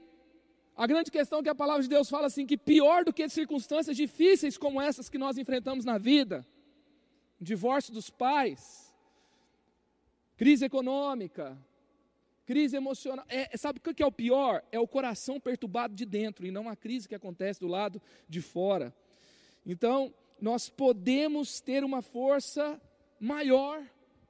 a 0.75 0.85
grande 0.85 1.09
questão 1.09 1.39
é 1.39 1.43
que 1.43 1.49
a 1.49 1.55
palavra 1.55 1.83
de 1.83 1.89
Deus 1.89 2.09
fala 2.09 2.27
assim: 2.27 2.45
que 2.45 2.57
pior 2.57 3.05
do 3.05 3.13
que 3.13 3.27
circunstâncias 3.29 3.95
difíceis 3.95 4.57
como 4.57 4.81
essas 4.81 5.09
que 5.09 5.17
nós 5.17 5.37
enfrentamos 5.37 5.85
na 5.85 5.97
vida, 5.97 6.45
divórcio 7.39 7.93
dos 7.93 8.09
pais, 8.09 8.93
crise 10.35 10.65
econômica, 10.65 11.57
crise 12.45 12.75
emocional. 12.75 13.25
É, 13.29 13.55
sabe 13.57 13.79
o 13.79 13.93
que 13.93 14.03
é 14.03 14.05
o 14.05 14.11
pior? 14.11 14.63
É 14.71 14.79
o 14.79 14.87
coração 14.87 15.39
perturbado 15.39 15.95
de 15.95 16.05
dentro 16.05 16.45
e 16.45 16.51
não 16.51 16.69
a 16.69 16.75
crise 16.75 17.07
que 17.07 17.15
acontece 17.15 17.59
do 17.59 17.67
lado 17.67 18.01
de 18.27 18.41
fora. 18.41 18.93
Então, 19.65 20.13
nós 20.39 20.69
podemos 20.69 21.59
ter 21.59 21.83
uma 21.83 22.01
força 22.01 22.79
maior 23.19 23.81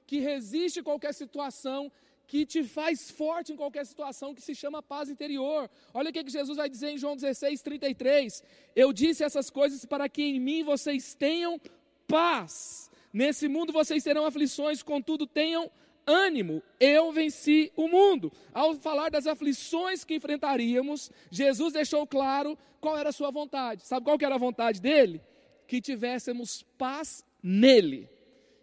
que 0.05 0.19
resiste 0.19 0.81
qualquer 0.81 1.13
situação, 1.13 1.91
que 2.27 2.45
te 2.45 2.63
faz 2.63 3.11
forte 3.11 3.53
em 3.53 3.55
qualquer 3.55 3.85
situação, 3.85 4.33
que 4.33 4.41
se 4.41 4.55
chama 4.55 4.81
paz 4.81 5.09
interior. 5.09 5.69
Olha 5.93 6.09
o 6.09 6.13
que 6.13 6.27
Jesus 6.27 6.57
vai 6.57 6.69
dizer 6.69 6.89
em 6.89 6.97
João 6.97 7.15
16, 7.15 7.61
33. 7.61 8.43
Eu 8.75 8.91
disse 8.91 9.23
essas 9.23 9.49
coisas 9.49 9.85
para 9.85 10.09
que 10.09 10.23
em 10.23 10.39
mim 10.39 10.63
vocês 10.63 11.13
tenham 11.13 11.59
paz. 12.07 12.89
Nesse 13.13 13.47
mundo 13.47 13.71
vocês 13.71 14.03
terão 14.03 14.25
aflições, 14.25 14.83
contudo 14.83 15.25
tenham 15.25 15.71
ânimo, 16.05 16.61
eu 16.79 17.11
venci 17.11 17.71
o 17.75 17.87
mundo. 17.87 18.31
Ao 18.53 18.75
falar 18.75 19.09
das 19.09 19.25
aflições 19.25 20.03
que 20.03 20.15
enfrentaríamos, 20.15 21.11
Jesus 21.31 21.73
deixou 21.73 22.05
claro 22.05 22.57
qual 22.79 22.97
era 22.97 23.09
a 23.09 23.13
sua 23.13 23.31
vontade. 23.31 23.85
Sabe 23.85 24.05
qual 24.05 24.17
que 24.17 24.25
era 24.25 24.35
a 24.35 24.39
vontade 24.39 24.81
dele? 24.81 25.21
Que 25.67 25.81
tivéssemos 25.81 26.63
paz 26.77 27.23
nele 27.41 28.14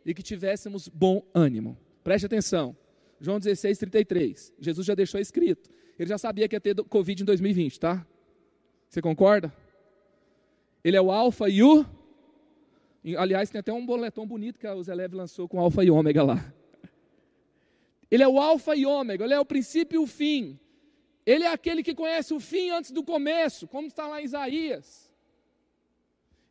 e 0.04 0.14
que 0.14 0.22
tivéssemos 0.22 0.88
bom 0.88 1.22
ânimo. 1.34 1.76
Preste 2.02 2.26
atenção. 2.26 2.76
João 3.20 3.38
16, 3.38 3.78
33. 3.78 4.52
Jesus 4.58 4.86
já 4.86 4.94
deixou 4.94 5.20
escrito. 5.20 5.70
Ele 5.98 6.08
já 6.08 6.18
sabia 6.18 6.48
que 6.48 6.56
ia 6.56 6.60
ter 6.60 6.74
Covid 6.84 7.22
em 7.22 7.24
2020, 7.24 7.78
tá? 7.78 8.06
Você 8.88 9.00
concorda? 9.00 9.52
Ele 10.82 10.96
é 10.96 11.00
o 11.00 11.10
Alfa 11.10 11.48
e 11.48 11.62
o. 11.62 11.86
Aliás, 13.16 13.50
tem 13.50 13.60
até 13.60 13.72
um 13.72 13.84
boletom 13.84 14.26
bonito 14.26 14.58
que 14.58 14.66
o 14.66 14.82
Zé 14.82 14.94
Leve 14.94 15.14
lançou 15.14 15.48
com 15.48 15.60
Alfa 15.60 15.84
e 15.84 15.90
Ômega 15.90 16.22
lá. 16.22 16.52
Ele 18.10 18.22
é 18.22 18.28
o 18.28 18.38
Alfa 18.38 18.76
e 18.76 18.84
Ômega, 18.84 19.24
ele 19.24 19.34
é 19.34 19.40
o 19.40 19.44
princípio 19.44 20.00
e 20.00 20.04
o 20.04 20.06
fim. 20.06 20.58
Ele 21.24 21.44
é 21.44 21.52
aquele 21.52 21.82
que 21.82 21.94
conhece 21.94 22.34
o 22.34 22.40
fim 22.40 22.70
antes 22.70 22.90
do 22.90 23.02
começo, 23.02 23.66
como 23.68 23.86
está 23.86 24.06
lá 24.06 24.20
em 24.20 24.24
Isaías. 24.24 25.10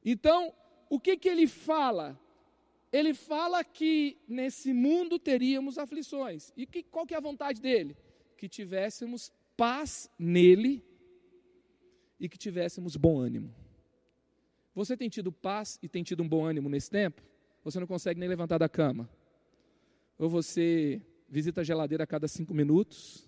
Então, 0.03 0.53
o 0.89 0.99
que, 0.99 1.17
que 1.17 1.29
ele 1.29 1.45
fala? 1.47 2.19
Ele 2.91 3.13
fala 3.13 3.63
que 3.63 4.17
nesse 4.27 4.73
mundo 4.73 5.17
teríamos 5.17 5.77
aflições. 5.77 6.51
E 6.57 6.65
que, 6.65 6.83
qual 6.83 7.05
que 7.05 7.13
é 7.13 7.17
a 7.17 7.21
vontade 7.21 7.61
dele? 7.61 7.95
Que 8.37 8.49
tivéssemos 8.49 9.31
paz 9.55 10.09
nele 10.19 10.83
e 12.19 12.27
que 12.27 12.37
tivéssemos 12.37 12.95
bom 12.97 13.19
ânimo. 13.19 13.53
Você 14.75 14.97
tem 14.97 15.09
tido 15.09 15.31
paz 15.31 15.79
e 15.81 15.87
tem 15.87 16.03
tido 16.03 16.21
um 16.21 16.27
bom 16.27 16.45
ânimo 16.45 16.69
nesse 16.69 16.89
tempo? 16.89 17.21
Você 17.63 17.79
não 17.79 17.87
consegue 17.87 18.19
nem 18.19 18.27
levantar 18.27 18.57
da 18.57 18.67
cama? 18.67 19.09
Ou 20.17 20.29
você 20.29 21.01
visita 21.29 21.61
a 21.61 21.63
geladeira 21.63 22.03
a 22.03 22.07
cada 22.07 22.27
cinco 22.27 22.53
minutos? 22.53 23.27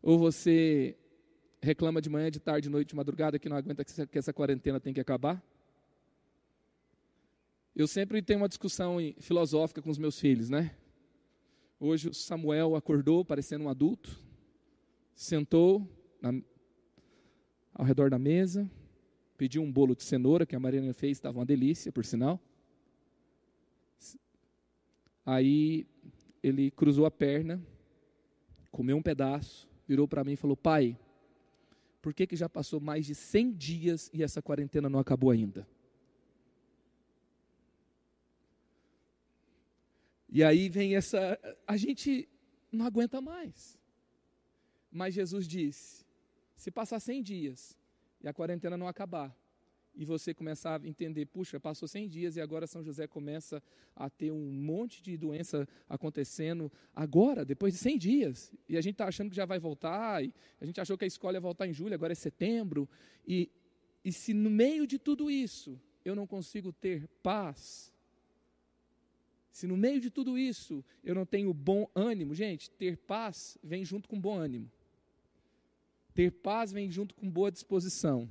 Ou 0.00 0.18
você 0.18 0.96
reclama 1.60 2.00
de 2.00 2.08
manhã, 2.08 2.30
de 2.30 2.38
tarde, 2.38 2.68
de 2.68 2.70
noite, 2.70 2.90
de 2.90 2.96
madrugada 2.96 3.38
que 3.38 3.48
não 3.48 3.56
aguenta 3.56 3.84
que 3.84 4.18
essa 4.18 4.32
quarentena 4.32 4.78
tem 4.78 4.94
que 4.94 5.00
acabar? 5.00 5.42
Eu 7.78 7.86
sempre 7.86 8.22
tenho 8.22 8.40
uma 8.40 8.48
discussão 8.48 8.96
filosófica 9.20 9.82
com 9.82 9.90
os 9.90 9.98
meus 9.98 10.18
filhos, 10.18 10.48
né? 10.48 10.74
Hoje 11.78 12.08
o 12.08 12.14
Samuel 12.14 12.74
acordou 12.74 13.22
parecendo 13.22 13.64
um 13.64 13.68
adulto, 13.68 14.18
sentou 15.14 15.86
na, 16.18 16.32
ao 17.74 17.84
redor 17.84 18.08
da 18.08 18.18
mesa, 18.18 18.66
pediu 19.36 19.62
um 19.62 19.70
bolo 19.70 19.94
de 19.94 20.04
cenoura 20.04 20.46
que 20.46 20.56
a 20.56 20.58
Mariana 20.58 20.94
fez, 20.94 21.18
estava 21.18 21.38
uma 21.38 21.44
delícia, 21.44 21.92
por 21.92 22.02
sinal. 22.02 22.40
Aí 25.26 25.86
ele 26.42 26.70
cruzou 26.70 27.04
a 27.04 27.10
perna, 27.10 27.62
comeu 28.72 28.96
um 28.96 29.02
pedaço, 29.02 29.68
virou 29.86 30.08
para 30.08 30.24
mim 30.24 30.32
e 30.32 30.36
falou: 30.36 30.56
Pai, 30.56 30.98
por 32.00 32.14
que, 32.14 32.26
que 32.26 32.36
já 32.36 32.48
passou 32.48 32.80
mais 32.80 33.04
de 33.04 33.14
100 33.14 33.52
dias 33.52 34.10
e 34.14 34.22
essa 34.22 34.40
quarentena 34.40 34.88
não 34.88 34.98
acabou 34.98 35.30
ainda? 35.30 35.68
E 40.36 40.44
aí 40.44 40.68
vem 40.68 40.94
essa. 40.94 41.40
A 41.66 41.78
gente 41.78 42.28
não 42.70 42.84
aguenta 42.84 43.22
mais. 43.22 43.78
Mas 44.92 45.14
Jesus 45.14 45.48
disse: 45.48 46.04
se 46.54 46.70
passar 46.70 47.00
100 47.00 47.22
dias 47.22 47.78
e 48.20 48.28
a 48.28 48.34
quarentena 48.34 48.76
não 48.76 48.86
acabar, 48.86 49.34
e 49.94 50.04
você 50.04 50.34
começar 50.34 50.78
a 50.78 50.86
entender, 50.86 51.24
puxa, 51.24 51.58
passou 51.58 51.88
100 51.88 52.08
dias 52.10 52.36
e 52.36 52.42
agora 52.42 52.66
São 52.66 52.84
José 52.84 53.06
começa 53.06 53.62
a 53.94 54.10
ter 54.10 54.30
um 54.30 54.52
monte 54.52 55.02
de 55.02 55.16
doença 55.16 55.66
acontecendo 55.88 56.70
agora, 56.94 57.42
depois 57.42 57.72
de 57.72 57.80
100 57.80 57.98
dias, 57.98 58.52
e 58.68 58.76
a 58.76 58.82
gente 58.82 58.92
está 58.92 59.06
achando 59.06 59.30
que 59.30 59.36
já 59.36 59.46
vai 59.46 59.58
voltar, 59.58 60.22
e 60.22 60.34
a 60.60 60.66
gente 60.66 60.78
achou 60.78 60.98
que 60.98 61.04
a 61.04 61.08
escola 61.08 61.38
ia 61.38 61.40
voltar 61.40 61.66
em 61.66 61.72
julho, 61.72 61.94
agora 61.94 62.12
é 62.12 62.14
setembro, 62.14 62.86
e, 63.26 63.50
e 64.04 64.12
se 64.12 64.34
no 64.34 64.50
meio 64.50 64.86
de 64.86 64.98
tudo 64.98 65.30
isso 65.30 65.80
eu 66.04 66.14
não 66.14 66.26
consigo 66.26 66.74
ter 66.74 67.08
paz, 67.22 67.90
se 69.56 69.66
no 69.66 69.74
meio 69.74 69.98
de 69.98 70.10
tudo 70.10 70.36
isso 70.36 70.84
eu 71.02 71.14
não 71.14 71.24
tenho 71.24 71.54
bom 71.54 71.88
ânimo, 71.94 72.34
gente, 72.34 72.70
ter 72.72 72.98
paz 72.98 73.56
vem 73.64 73.86
junto 73.86 74.06
com 74.06 74.20
bom 74.20 74.36
ânimo. 74.36 74.70
Ter 76.12 76.30
paz 76.30 76.70
vem 76.70 76.90
junto 76.90 77.14
com 77.14 77.30
boa 77.30 77.50
disposição. 77.50 78.28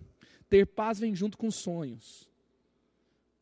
Ter 0.48 0.68
paz 0.68 1.00
vem 1.00 1.16
junto 1.16 1.36
com 1.36 1.50
sonhos. 1.50 2.30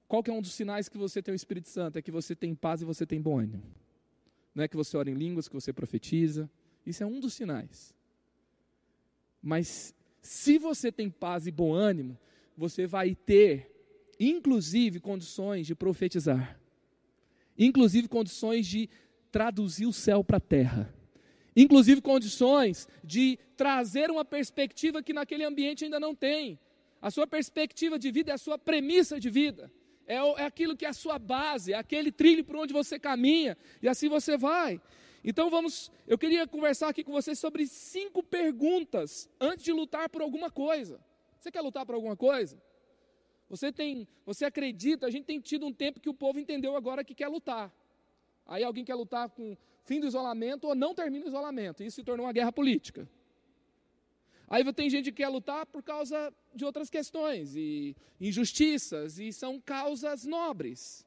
Qual 0.07 0.23
que 0.23 0.31
é 0.31 0.33
um 0.33 0.41
dos 0.41 0.53
sinais 0.53 0.87
que 0.87 0.97
você 0.97 1.21
tem 1.21 1.33
o 1.33 1.35
Espírito 1.35 1.67
Santo? 1.67 1.99
É 1.99 2.01
que 2.01 2.09
você 2.09 2.33
tem 2.33 2.55
paz 2.55 2.81
e 2.81 2.85
você 2.85 3.05
tem 3.05 3.21
bom 3.21 3.37
ânimo. 3.37 3.61
Não 4.55 4.63
é 4.63 4.67
que 4.69 4.77
você 4.77 4.95
ora 4.95 5.09
em 5.09 5.15
línguas, 5.15 5.49
que 5.49 5.53
você 5.53 5.73
profetiza. 5.73 6.49
Isso 6.85 7.03
é 7.03 7.05
um 7.05 7.19
dos 7.19 7.33
sinais. 7.33 7.93
Mas 9.41 9.93
se 10.21 10.57
você 10.57 10.89
tem 10.89 11.09
paz 11.09 11.47
e 11.47 11.51
bom 11.51 11.73
ânimo, 11.73 12.17
você 12.55 12.87
vai 12.87 13.13
ter, 13.13 13.69
inclusive, 14.17 15.01
condições 15.01 15.67
de 15.67 15.75
profetizar 15.75 16.62
inclusive 17.57 18.07
condições 18.07 18.65
de 18.67 18.89
traduzir 19.31 19.86
o 19.86 19.93
céu 19.93 20.24
para 20.24 20.38
a 20.38 20.41
terra, 20.41 20.93
inclusive 21.55 22.01
condições 22.01 22.88
de 23.03 23.38
trazer 23.55 24.12
uma 24.12 24.25
perspectiva 24.25 25.01
que 25.01 25.13
naquele 25.13 25.43
ambiente 25.43 25.83
ainda 25.83 26.00
não 26.00 26.13
tem. 26.15 26.60
A 27.01 27.12
sua 27.12 27.27
perspectiva 27.27 28.00
de 28.00 28.12
vida 28.12 28.31
é 28.31 28.36
a 28.36 28.38
sua 28.38 28.57
premissa 28.57 29.19
de 29.19 29.29
vida, 29.29 29.72
é, 30.07 30.15
é 30.15 30.45
aquilo 30.45 30.75
que 30.75 30.86
é 30.86 30.89
a 30.89 30.93
sua 30.93 31.17
base, 31.19 31.74
é 31.74 31.75
aquele 31.75 32.12
trilho 32.12 32.43
por 32.43 32.55
onde 32.55 32.74
você 32.74 33.00
caminha, 33.00 33.57
e 33.81 33.88
assim 33.88 34.07
você 34.10 34.38
vai. 34.38 34.81
Então 35.24 35.50
vamos, 35.50 35.91
eu 36.05 36.17
queria 36.17 36.45
conversar 36.45 36.89
aqui 36.89 37.03
com 37.03 37.12
vocês 37.12 37.39
sobre 37.39 37.65
cinco 37.65 38.22
perguntas 38.22 39.29
antes 39.39 39.63
de 39.63 39.72
lutar 39.72 40.10
por 40.10 40.22
alguma 40.22 40.51
coisa. 40.51 41.00
Você 41.39 41.50
quer 41.51 41.62
lutar 41.62 41.86
por 41.86 41.95
alguma 41.95 42.15
coisa? 42.15 42.62
Você 43.53 43.72
tem, 43.72 44.07
você 44.25 44.46
acredita, 44.46 45.05
a 45.05 45.11
gente 45.11 45.25
tem 45.25 45.39
tido 45.39 45.68
um 45.68 45.72
tempo 45.72 46.00
que 46.00 46.09
o 46.09 46.13
povo 46.13 46.39
entendeu 46.39 46.75
agora 46.75 47.03
que 47.03 47.13
quer 47.13 47.27
lutar. 47.27 47.72
Aí 48.48 48.63
alguém 48.63 48.83
quer 48.83 48.96
lutar 48.96 49.29
com 49.29 49.55
fim 49.83 50.00
do 50.00 50.07
isolamento 50.07 50.66
ou 50.68 50.74
não 50.74 50.96
termina 50.96 51.25
o 51.25 51.27
isolamento. 51.27 51.83
Isso 51.83 51.98
se 51.98 52.03
tornou 52.03 52.25
uma 52.25 52.33
guerra 52.33 52.51
política. 52.51 53.07
Aí 54.50 54.63
tem 54.74 54.89
gente 54.89 55.11
que 55.11 55.18
quer 55.18 55.27
lutar 55.27 55.68
por 55.68 55.83
causa 55.83 56.33
de 56.55 56.66
outras 56.66 56.89
questões 56.89 57.55
e 57.55 57.96
injustiças 58.20 59.20
e 59.20 59.31
são 59.31 59.61
causas 59.61 60.25
nobres. 60.25 61.05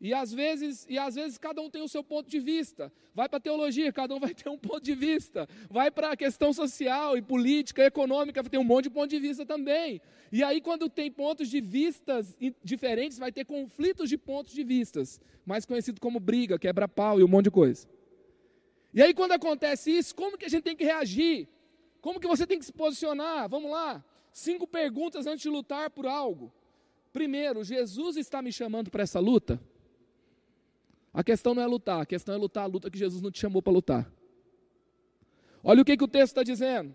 E 0.00 0.14
às 0.14 0.32
vezes, 0.32 0.86
e 0.88 0.98
às 0.98 1.14
vezes 1.14 1.36
cada 1.36 1.60
um 1.60 1.68
tem 1.68 1.82
o 1.82 1.88
seu 1.88 2.02
ponto 2.02 2.30
de 2.30 2.40
vista. 2.40 2.90
Vai 3.14 3.28
para 3.28 3.36
a 3.36 3.40
teologia, 3.40 3.92
cada 3.92 4.14
um 4.14 4.18
vai 4.18 4.32
ter 4.32 4.48
um 4.48 4.56
ponto 4.56 4.80
de 4.80 4.94
vista. 4.94 5.46
Vai 5.68 5.90
para 5.90 6.12
a 6.12 6.16
questão 6.16 6.54
social 6.54 7.18
e 7.18 7.22
política, 7.22 7.84
econômica, 7.84 8.42
tem 8.44 8.58
um 8.58 8.64
monte 8.64 8.84
de 8.84 8.90
ponto 8.90 9.10
de 9.10 9.18
vista 9.18 9.44
também. 9.44 10.00
E 10.32 10.42
aí 10.42 10.60
quando 10.62 10.88
tem 10.88 11.12
pontos 11.12 11.50
de 11.50 11.60
vistas 11.60 12.34
diferentes, 12.64 13.18
vai 13.18 13.30
ter 13.30 13.44
conflitos 13.44 14.08
de 14.08 14.16
pontos 14.16 14.54
de 14.54 14.64
vistas, 14.64 15.20
mais 15.44 15.66
conhecido 15.66 16.00
como 16.00 16.18
briga, 16.18 16.58
quebra-pau 16.58 17.20
e 17.20 17.24
um 17.24 17.28
monte 17.28 17.44
de 17.44 17.50
coisa. 17.50 17.86
E 18.94 19.02
aí 19.02 19.12
quando 19.12 19.32
acontece 19.32 19.90
isso, 19.90 20.14
como 20.14 20.38
que 20.38 20.46
a 20.46 20.48
gente 20.48 20.62
tem 20.62 20.74
que 20.76 20.84
reagir? 20.84 21.46
Como 22.00 22.18
que 22.18 22.26
você 22.26 22.46
tem 22.46 22.58
que 22.58 22.64
se 22.64 22.72
posicionar? 22.72 23.50
Vamos 23.50 23.70
lá. 23.70 24.02
Cinco 24.32 24.66
perguntas 24.66 25.26
antes 25.26 25.42
de 25.42 25.50
lutar 25.50 25.90
por 25.90 26.06
algo. 26.06 26.50
Primeiro, 27.12 27.62
Jesus 27.62 28.16
está 28.16 28.40
me 28.40 28.50
chamando 28.50 28.90
para 28.90 29.02
essa 29.02 29.20
luta? 29.20 29.60
A 31.12 31.24
questão 31.24 31.54
não 31.54 31.62
é 31.62 31.66
lutar, 31.66 32.00
a 32.00 32.06
questão 32.06 32.34
é 32.34 32.38
lutar 32.38 32.64
a 32.64 32.66
luta 32.66 32.90
que 32.90 32.98
Jesus 32.98 33.20
não 33.20 33.30
te 33.30 33.40
chamou 33.40 33.60
para 33.60 33.72
lutar. 33.72 34.12
Olha 35.62 35.82
o 35.82 35.84
que, 35.84 35.96
que 35.96 36.04
o 36.04 36.08
texto 36.08 36.32
está 36.32 36.42
dizendo. 36.42 36.94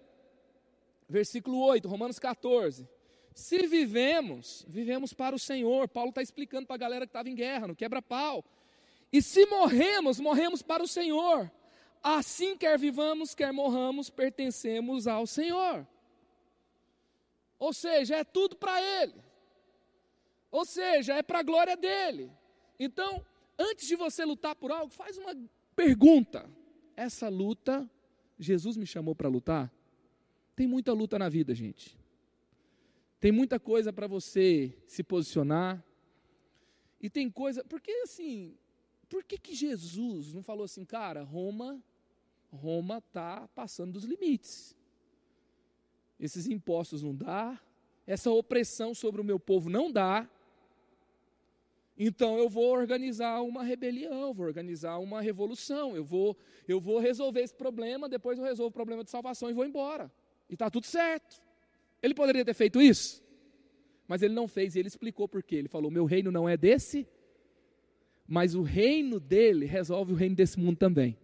Versículo 1.07 1.59
8, 1.59 1.87
Romanos 1.87 2.17
14. 2.17 2.87
Se 3.33 3.67
vivemos, 3.67 4.65
vivemos 4.67 5.13
para 5.13 5.35
o 5.35 5.39
Senhor. 5.39 5.87
Paulo 5.89 6.09
está 6.09 6.21
explicando 6.21 6.65
para 6.65 6.75
a 6.75 6.79
galera 6.79 7.05
que 7.05 7.09
estava 7.09 7.29
em 7.29 7.35
guerra, 7.35 7.67
no 7.67 7.75
quebra-pau. 7.75 8.43
E 9.11 9.21
se 9.21 9.45
morremos, 9.45 10.19
morremos 10.19 10.61
para 10.61 10.81
o 10.81 10.87
Senhor. 10.87 11.51
Assim, 12.01 12.57
quer 12.57 12.79
vivamos, 12.79 13.35
quer 13.35 13.51
morramos, 13.51 14.09
pertencemos 14.09 15.05
ao 15.05 15.27
Senhor. 15.27 15.85
Ou 17.59 17.73
seja, 17.73 18.15
é 18.15 18.23
tudo 18.23 18.55
para 18.55 18.81
Ele. 18.81 19.13
Ou 20.49 20.65
seja, 20.65 21.15
é 21.15 21.21
para 21.21 21.39
a 21.39 21.43
glória 21.43 21.75
dele. 21.75 22.31
Então, 22.79 23.25
antes 23.57 23.87
de 23.87 23.95
você 23.95 24.25
lutar 24.25 24.55
por 24.55 24.71
algo, 24.71 24.91
faz 24.91 25.17
uma 25.17 25.35
pergunta. 25.75 26.49
Essa 26.95 27.29
luta, 27.29 27.89
Jesus 28.39 28.77
me 28.77 28.85
chamou 28.85 29.15
para 29.15 29.27
lutar? 29.27 29.71
Tem 30.55 30.67
muita 30.67 30.93
luta 30.93 31.19
na 31.19 31.27
vida, 31.27 31.53
gente. 31.53 31.97
Tem 33.19 33.31
muita 33.31 33.59
coisa 33.59 33.91
para 33.91 34.07
você 34.07 34.77
se 34.87 35.03
posicionar. 35.03 35.83
E 37.01 37.09
tem 37.09 37.29
coisa, 37.29 37.63
porque 37.65 37.91
assim, 38.03 38.57
por 39.09 39.23
que 39.23 39.37
que 39.37 39.53
Jesus 39.53 40.33
não 40.33 40.41
falou 40.41 40.63
assim, 40.63 40.85
cara, 40.85 41.23
Roma, 41.23 41.83
Roma 42.51 43.01
tá 43.01 43.47
passando 43.53 43.93
dos 43.93 44.03
limites. 44.03 44.75
Esses 46.19 46.47
impostos 46.47 47.03
não 47.03 47.13
dá, 47.13 47.59
essa 48.07 48.29
opressão 48.31 48.93
sobre 48.93 49.19
o 49.19 49.23
meu 49.23 49.39
povo 49.39 49.69
não 49.69 49.91
dá. 49.91 50.29
Então 51.97 52.37
eu 52.37 52.49
vou 52.49 52.71
organizar 52.73 53.41
uma 53.41 53.63
rebelião, 53.63 54.33
vou 54.33 54.45
organizar 54.45 54.97
uma 54.99 55.21
revolução, 55.21 55.95
eu 55.95 56.03
vou, 56.03 56.37
eu 56.67 56.79
vou 56.79 56.99
resolver 56.99 57.41
esse 57.41 57.55
problema, 57.55 58.09
depois 58.09 58.37
eu 58.37 58.43
resolvo 58.43 58.69
o 58.69 58.73
problema 58.73 59.03
de 59.03 59.09
salvação 59.09 59.49
e 59.49 59.53
vou 59.53 59.65
embora. 59.65 60.11
E 60.49 60.53
está 60.53 60.69
tudo 60.69 60.85
certo. 60.85 61.41
Ele 62.01 62.13
poderia 62.13 62.43
ter 62.43 62.53
feito 62.53 62.81
isso, 62.81 63.23
mas 64.07 64.21
ele 64.21 64.33
não 64.33 64.47
fez 64.47 64.75
e 64.75 64.79
ele 64.79 64.89
explicou 64.89 65.27
por 65.27 65.41
quê. 65.41 65.55
Ele 65.55 65.69
falou: 65.69 65.89
meu 65.89 66.05
reino 66.05 66.31
não 66.31 66.49
é 66.49 66.57
desse, 66.57 67.07
mas 68.27 68.55
o 68.55 68.61
reino 68.61 69.19
dele 69.19 69.65
resolve 69.65 70.11
o 70.11 70.15
reino 70.15 70.35
desse 70.35 70.59
mundo 70.59 70.77
também. 70.77 71.17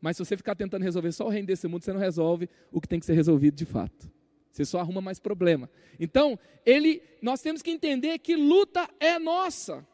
Mas 0.00 0.16
se 0.16 0.24
você 0.24 0.36
ficar 0.36 0.54
tentando 0.54 0.82
resolver 0.82 1.12
só 1.12 1.26
o 1.26 1.28
reino 1.28 1.46
desse 1.46 1.68
mundo, 1.68 1.84
você 1.84 1.92
não 1.92 2.00
resolve 2.00 2.48
o 2.72 2.80
que 2.80 2.88
tem 2.88 2.98
que 2.98 3.04
ser 3.04 3.12
resolvido 3.12 3.54
de 3.54 3.66
fato. 3.66 4.10
Você 4.50 4.64
só 4.64 4.80
arruma 4.80 5.00
mais 5.00 5.20
problema. 5.20 5.70
Então, 5.98 6.38
ele, 6.64 7.02
nós 7.20 7.40
temos 7.40 7.62
que 7.62 7.70
entender 7.70 8.18
que 8.18 8.34
luta 8.34 8.88
é 8.98 9.18
nossa. 9.18 9.86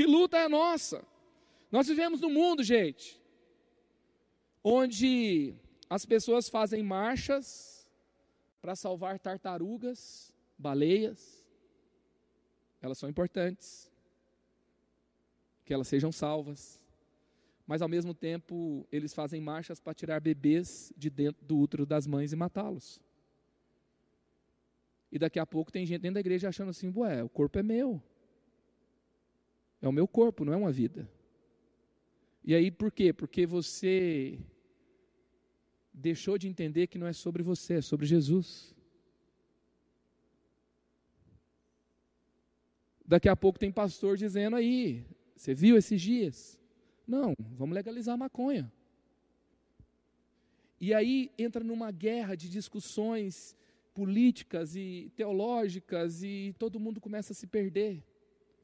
Que 0.00 0.06
luta 0.06 0.38
é 0.38 0.48
nossa? 0.48 1.06
Nós 1.70 1.86
vivemos 1.86 2.22
num 2.22 2.30
mundo, 2.30 2.64
gente, 2.64 3.20
onde 4.64 5.54
as 5.90 6.06
pessoas 6.06 6.48
fazem 6.48 6.82
marchas 6.82 7.86
para 8.62 8.74
salvar 8.74 9.18
tartarugas, 9.18 10.34
baleias. 10.56 11.44
Elas 12.80 12.96
são 12.96 13.10
importantes. 13.10 13.90
Que 15.66 15.74
elas 15.74 15.86
sejam 15.86 16.10
salvas. 16.10 16.80
Mas 17.66 17.82
ao 17.82 17.88
mesmo 17.88 18.14
tempo, 18.14 18.88
eles 18.90 19.12
fazem 19.12 19.38
marchas 19.38 19.80
para 19.80 19.92
tirar 19.92 20.18
bebês 20.18 20.94
de 20.96 21.10
dentro 21.10 21.44
do 21.44 21.58
útero 21.58 21.84
das 21.84 22.06
mães 22.06 22.32
e 22.32 22.36
matá-los. 22.36 23.02
E 25.12 25.18
daqui 25.18 25.38
a 25.38 25.44
pouco 25.44 25.70
tem 25.70 25.84
gente 25.84 26.00
dentro 26.00 26.14
da 26.14 26.20
igreja 26.20 26.48
achando 26.48 26.70
assim: 26.70 26.90
ué, 26.96 27.22
o 27.22 27.28
corpo 27.28 27.58
é 27.58 27.62
meu. 27.62 28.02
É 29.80 29.88
o 29.88 29.92
meu 29.92 30.06
corpo, 30.06 30.44
não 30.44 30.52
é 30.52 30.56
uma 30.56 30.72
vida. 30.72 31.10
E 32.44 32.54
aí 32.54 32.70
por 32.70 32.90
quê? 32.90 33.12
Porque 33.12 33.46
você 33.46 34.38
deixou 35.92 36.38
de 36.38 36.48
entender 36.48 36.86
que 36.86 36.98
não 36.98 37.06
é 37.06 37.12
sobre 37.12 37.42
você, 37.42 37.74
é 37.74 37.82
sobre 37.82 38.06
Jesus. 38.06 38.74
Daqui 43.04 43.28
a 43.28 43.36
pouco 43.36 43.58
tem 43.58 43.72
pastor 43.72 44.16
dizendo 44.16 44.56
aí, 44.56 45.04
você 45.34 45.52
viu 45.52 45.76
esses 45.76 46.00
dias? 46.00 46.58
Não, 47.06 47.34
vamos 47.58 47.74
legalizar 47.74 48.14
a 48.14 48.18
maconha. 48.18 48.72
E 50.80 50.94
aí 50.94 51.30
entra 51.36 51.62
numa 51.62 51.90
guerra 51.90 52.34
de 52.34 52.48
discussões 52.48 53.56
políticas 53.92 54.76
e 54.76 55.12
teológicas 55.14 56.22
e 56.22 56.54
todo 56.58 56.80
mundo 56.80 57.00
começa 57.00 57.32
a 57.32 57.36
se 57.36 57.46
perder. 57.46 58.02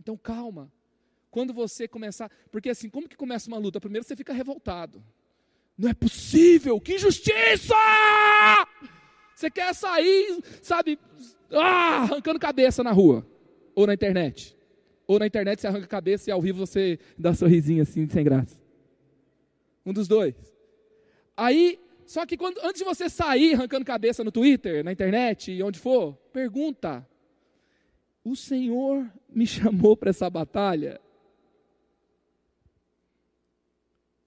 Então 0.00 0.16
calma. 0.16 0.72
Quando 1.36 1.52
você 1.52 1.86
começar, 1.86 2.30
porque 2.50 2.70
assim, 2.70 2.88
como 2.88 3.06
que 3.06 3.14
começa 3.14 3.46
uma 3.48 3.58
luta? 3.58 3.78
Primeiro 3.78 4.06
você 4.06 4.16
fica 4.16 4.32
revoltado. 4.32 5.04
Não 5.76 5.90
é 5.90 5.92
possível, 5.92 6.80
que 6.80 6.94
injustiça! 6.94 7.74
Você 9.34 9.50
quer 9.50 9.74
sair, 9.74 10.42
sabe, 10.62 10.98
ah, 11.50 12.04
arrancando 12.04 12.40
cabeça 12.40 12.82
na 12.82 12.90
rua 12.90 13.26
ou 13.74 13.86
na 13.86 13.92
internet. 13.92 14.56
Ou 15.06 15.18
na 15.18 15.26
internet 15.26 15.60
você 15.60 15.66
arranca 15.66 15.86
cabeça 15.86 16.30
e 16.30 16.32
ao 16.32 16.40
vivo 16.40 16.66
você 16.66 16.98
dá 17.18 17.32
um 17.32 17.34
sorrisinho 17.34 17.82
assim, 17.82 18.08
sem 18.08 18.24
graça. 18.24 18.58
Um 19.84 19.92
dos 19.92 20.08
dois. 20.08 20.34
Aí, 21.36 21.78
só 22.06 22.24
que 22.24 22.38
quando, 22.38 22.60
antes 22.64 22.78
de 22.78 22.84
você 22.86 23.10
sair 23.10 23.56
arrancando 23.56 23.84
cabeça 23.84 24.24
no 24.24 24.32
Twitter, 24.32 24.82
na 24.82 24.90
internet 24.90 25.52
e 25.52 25.62
onde 25.62 25.78
for, 25.78 26.14
pergunta: 26.32 27.06
O 28.24 28.34
Senhor 28.34 29.06
me 29.28 29.46
chamou 29.46 29.94
para 29.98 30.08
essa 30.08 30.30
batalha? 30.30 30.98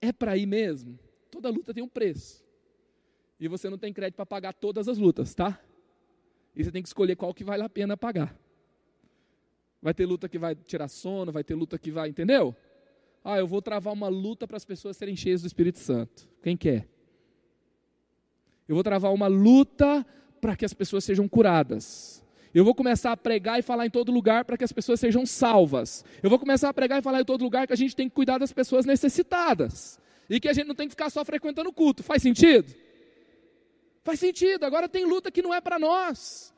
É 0.01 0.11
para 0.11 0.37
ir 0.37 0.45
mesmo? 0.45 0.97
Toda 1.29 1.49
luta 1.49 1.73
tem 1.73 1.83
um 1.83 1.87
preço. 1.87 2.43
E 3.39 3.47
você 3.47 3.69
não 3.69 3.77
tem 3.77 3.93
crédito 3.93 4.15
para 4.15 4.25
pagar 4.25 4.53
todas 4.53 4.87
as 4.87 4.97
lutas, 4.97 5.33
tá? 5.33 5.59
E 6.55 6.63
você 6.63 6.71
tem 6.71 6.81
que 6.81 6.89
escolher 6.89 7.15
qual 7.15 7.33
que 7.33 7.43
vale 7.43 7.63
a 7.63 7.69
pena 7.69 7.95
pagar. 7.95 8.37
Vai 9.81 9.93
ter 9.93 10.05
luta 10.05 10.27
que 10.27 10.37
vai 10.37 10.55
tirar 10.55 10.87
sono, 10.87 11.31
vai 11.31 11.43
ter 11.43 11.55
luta 11.55 11.77
que 11.77 11.89
vai, 11.89 12.09
entendeu? 12.09 12.55
Ah, 13.23 13.37
eu 13.37 13.47
vou 13.47 13.61
travar 13.61 13.93
uma 13.93 14.09
luta 14.09 14.47
para 14.47 14.57
as 14.57 14.65
pessoas 14.65 14.97
serem 14.97 15.15
cheias 15.15 15.41
do 15.41 15.47
Espírito 15.47 15.79
Santo. 15.79 16.27
Quem 16.41 16.57
quer? 16.57 16.87
Eu 18.67 18.75
vou 18.75 18.83
travar 18.83 19.13
uma 19.13 19.27
luta 19.27 20.05
para 20.41 20.55
que 20.55 20.65
as 20.65 20.73
pessoas 20.73 21.03
sejam 21.03 21.27
curadas. 21.27 22.23
Eu 22.53 22.65
vou 22.65 22.73
começar 22.73 23.11
a 23.11 23.17
pregar 23.17 23.59
e 23.59 23.61
falar 23.61 23.85
em 23.85 23.89
todo 23.89 24.11
lugar 24.11 24.43
para 24.43 24.57
que 24.57 24.63
as 24.63 24.71
pessoas 24.71 24.99
sejam 24.99 25.25
salvas. 25.25 26.03
Eu 26.23 26.29
vou 26.29 26.39
começar 26.39 26.69
a 26.69 26.73
pregar 26.73 26.99
e 26.99 27.01
falar 27.01 27.21
em 27.21 27.25
todo 27.25 27.43
lugar 27.43 27.67
que 27.67 27.73
a 27.73 27.77
gente 27.77 27.95
tem 27.95 28.09
que 28.09 28.15
cuidar 28.15 28.37
das 28.37 28.51
pessoas 28.51 28.85
necessitadas. 28.85 29.99
E 30.29 30.39
que 30.39 30.47
a 30.47 30.53
gente 30.53 30.67
não 30.67 30.75
tem 30.75 30.87
que 30.87 30.93
ficar 30.93 31.09
só 31.09 31.23
frequentando 31.23 31.69
o 31.69 31.73
culto. 31.73 32.03
Faz 32.03 32.21
sentido? 32.21 32.73
Faz 34.03 34.19
sentido. 34.19 34.63
Agora 34.65 34.89
tem 34.89 35.05
luta 35.05 35.31
que 35.31 35.41
não 35.41 35.53
é 35.53 35.61
para 35.61 35.77
nós. 35.77 36.53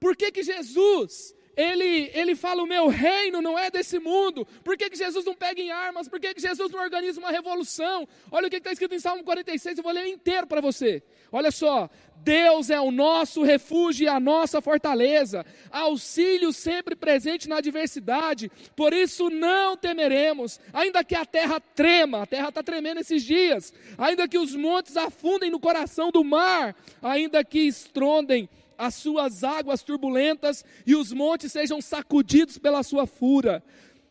Por 0.00 0.16
que, 0.16 0.32
que 0.32 0.42
Jesus 0.42 1.34
ele, 1.56 2.10
ele 2.14 2.34
fala: 2.34 2.62
o 2.62 2.66
meu 2.66 2.88
reino 2.88 3.40
não 3.40 3.58
é 3.58 3.70
desse 3.70 3.98
mundo. 3.98 4.46
Por 4.62 4.76
que, 4.76 4.90
que 4.90 4.96
Jesus 4.96 5.24
não 5.24 5.34
pega 5.34 5.60
em 5.60 5.70
armas? 5.70 6.08
Por 6.08 6.20
que, 6.20 6.34
que 6.34 6.40
Jesus 6.40 6.70
não 6.70 6.80
organiza 6.80 7.20
uma 7.20 7.30
revolução? 7.30 8.06
Olha 8.30 8.46
o 8.46 8.50
que 8.50 8.56
está 8.56 8.72
escrito 8.72 8.94
em 8.94 8.98
Salmo 8.98 9.24
46, 9.24 9.78
eu 9.78 9.84
vou 9.84 9.92
ler 9.92 10.06
inteiro 10.06 10.46
para 10.46 10.60
você. 10.60 11.02
Olha 11.30 11.50
só: 11.50 11.88
Deus 12.24 12.70
é 12.70 12.80
o 12.80 12.90
nosso 12.90 13.42
refúgio 13.42 14.04
e 14.04 14.08
a 14.08 14.18
nossa 14.18 14.60
fortaleza, 14.60 15.44
auxílio 15.70 16.52
sempre 16.52 16.96
presente 16.96 17.48
na 17.48 17.58
adversidade, 17.58 18.50
por 18.74 18.92
isso 18.92 19.28
não 19.28 19.76
temeremos, 19.76 20.58
ainda 20.72 21.04
que 21.04 21.14
a 21.14 21.26
terra 21.26 21.60
trema, 21.60 22.22
a 22.22 22.26
terra 22.26 22.48
está 22.48 22.62
tremendo 22.62 23.00
esses 23.00 23.22
dias, 23.22 23.74
ainda 23.98 24.26
que 24.26 24.38
os 24.38 24.54
montes 24.56 24.96
afundem 24.96 25.50
no 25.50 25.60
coração 25.60 26.10
do 26.10 26.24
mar, 26.24 26.74
ainda 27.02 27.44
que 27.44 27.60
estrondem 27.60 28.48
as 28.78 28.94
suas 28.94 29.44
águas 29.44 29.82
turbulentas 29.82 30.64
e 30.86 30.94
os 30.94 31.12
montes 31.12 31.52
sejam 31.52 31.80
sacudidos 31.80 32.58
pela 32.58 32.82
sua 32.82 33.06
fúria. 33.06 33.62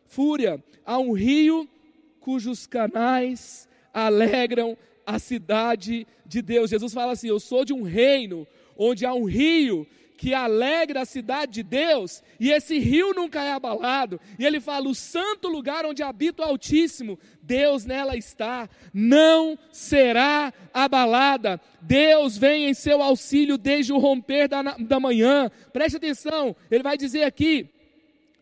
Fúria, 0.06 0.62
há 0.84 0.98
um 0.98 1.12
rio 1.12 1.68
cujos 2.20 2.66
canais 2.66 3.68
alegram 3.92 4.76
a 5.06 5.18
cidade 5.18 6.06
de 6.26 6.40
Deus. 6.40 6.70
Jesus 6.70 6.92
fala 6.92 7.12
assim: 7.12 7.28
Eu 7.28 7.38
sou 7.38 7.64
de 7.64 7.72
um 7.72 7.82
reino 7.82 8.46
onde 8.76 9.04
há 9.04 9.14
um 9.14 9.24
rio 9.24 9.86
que 10.16 10.32
alegra 10.32 11.02
a 11.02 11.04
cidade 11.04 11.52
de 11.52 11.62
Deus, 11.62 12.22
e 12.38 12.50
esse 12.50 12.78
rio 12.78 13.12
nunca 13.12 13.42
é 13.42 13.52
abalado. 13.52 14.20
E 14.38 14.44
ele 14.44 14.60
fala: 14.60 14.88
o 14.88 14.94
santo 14.94 15.48
lugar 15.48 15.84
onde 15.84 16.02
habita 16.02 16.42
o 16.42 16.46
Altíssimo, 16.46 17.18
Deus 17.42 17.84
nela 17.84 18.16
está, 18.16 18.68
não 18.92 19.58
será 19.72 20.52
abalada. 20.72 21.60
Deus 21.80 22.38
vem 22.38 22.66
em 22.66 22.74
seu 22.74 23.02
auxílio 23.02 23.58
desde 23.58 23.92
o 23.92 23.98
romper 23.98 24.48
da, 24.48 24.62
da 24.62 25.00
manhã. 25.00 25.50
Preste 25.72 25.96
atenção, 25.96 26.56
ele 26.70 26.82
vai 26.82 26.96
dizer 26.96 27.24
aqui, 27.24 27.73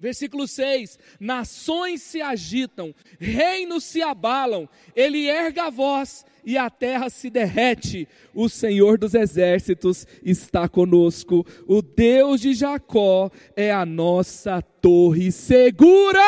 Versículo 0.03 0.49
6: 0.49 0.99
Nações 1.21 2.03
se 2.03 2.21
agitam, 2.21 2.93
reinos 3.21 3.85
se 3.85 4.03
abalam, 4.03 4.69
ele 4.97 5.29
erga 5.29 5.67
a 5.67 5.71
voz 5.71 6.27
e 6.45 6.59
a 6.59 6.69
terra 6.69 7.09
se 7.09 7.31
derrete. 7.31 8.09
O 8.35 8.49
Senhor 8.49 8.99
dos 8.99 9.15
exércitos 9.15 10.05
está 10.25 10.69
conosco, 10.69 11.47
o 11.69 11.81
Deus 11.81 12.41
de 12.41 12.53
Jacó 12.53 13.31
é 13.55 13.71
a 13.71 13.87
nossa 13.87 14.61
torre 14.61 15.31
segura. 15.31 16.19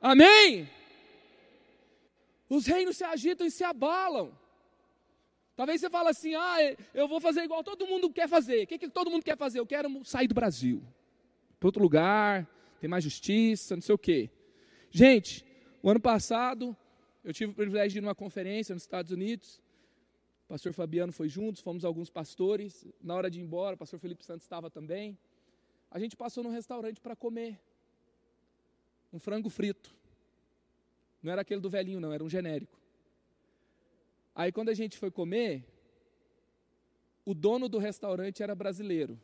Amém? 0.00 0.68
Os 2.50 2.66
reinos 2.66 2.96
se 2.96 3.04
agitam 3.04 3.46
e 3.46 3.52
se 3.52 3.62
abalam. 3.62 4.32
Talvez 5.54 5.80
você 5.80 5.88
fale 5.88 6.08
assim: 6.08 6.34
ah, 6.34 6.56
eu 6.92 7.06
vou 7.06 7.20
fazer 7.20 7.44
igual 7.44 7.62
todo 7.62 7.86
mundo 7.86 8.10
quer 8.10 8.28
fazer. 8.28 8.64
O 8.64 8.66
que, 8.66 8.78
que 8.78 8.88
todo 8.88 9.12
mundo 9.12 9.22
quer 9.22 9.36
fazer? 9.36 9.60
Eu 9.60 9.66
quero 9.66 10.04
sair 10.04 10.26
do 10.26 10.34
Brasil 10.34 10.82
para 11.62 11.68
outro 11.68 11.80
lugar, 11.80 12.44
tem 12.80 12.90
mais 12.90 13.04
justiça, 13.04 13.76
não 13.76 13.82
sei 13.82 13.94
o 13.94 13.98
quê. 13.98 14.28
Gente, 14.90 15.46
o 15.80 15.88
ano 15.88 16.00
passado, 16.00 16.76
eu 17.22 17.32
tive 17.32 17.52
o 17.52 17.54
privilégio 17.54 17.90
de 17.92 17.98
ir 17.98 18.00
numa 18.00 18.16
conferência 18.16 18.74
nos 18.74 18.82
Estados 18.82 19.12
Unidos. 19.12 19.60
O 20.46 20.48
pastor 20.48 20.72
Fabiano 20.72 21.12
foi 21.12 21.28
junto, 21.28 21.62
fomos 21.62 21.84
alguns 21.84 22.10
pastores. 22.10 22.84
Na 23.00 23.14
hora 23.14 23.30
de 23.30 23.38
ir 23.38 23.44
embora, 23.44 23.76
o 23.76 23.78
pastor 23.78 24.00
Felipe 24.00 24.24
Santos 24.24 24.42
estava 24.42 24.68
também. 24.68 25.16
A 25.88 26.00
gente 26.00 26.16
passou 26.16 26.42
num 26.42 26.50
restaurante 26.50 27.00
para 27.00 27.14
comer 27.14 27.60
um 29.12 29.20
frango 29.20 29.48
frito. 29.48 29.94
Não 31.22 31.30
era 31.30 31.42
aquele 31.42 31.60
do 31.60 31.70
velhinho, 31.70 32.00
não, 32.00 32.12
era 32.12 32.24
um 32.24 32.28
genérico. 32.28 32.76
Aí 34.34 34.50
quando 34.50 34.70
a 34.70 34.74
gente 34.74 34.98
foi 34.98 35.12
comer, 35.12 35.64
o 37.24 37.32
dono 37.34 37.68
do 37.68 37.78
restaurante 37.78 38.42
era 38.42 38.52
brasileiro. 38.52 39.16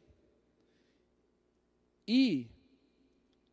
E 2.08 2.48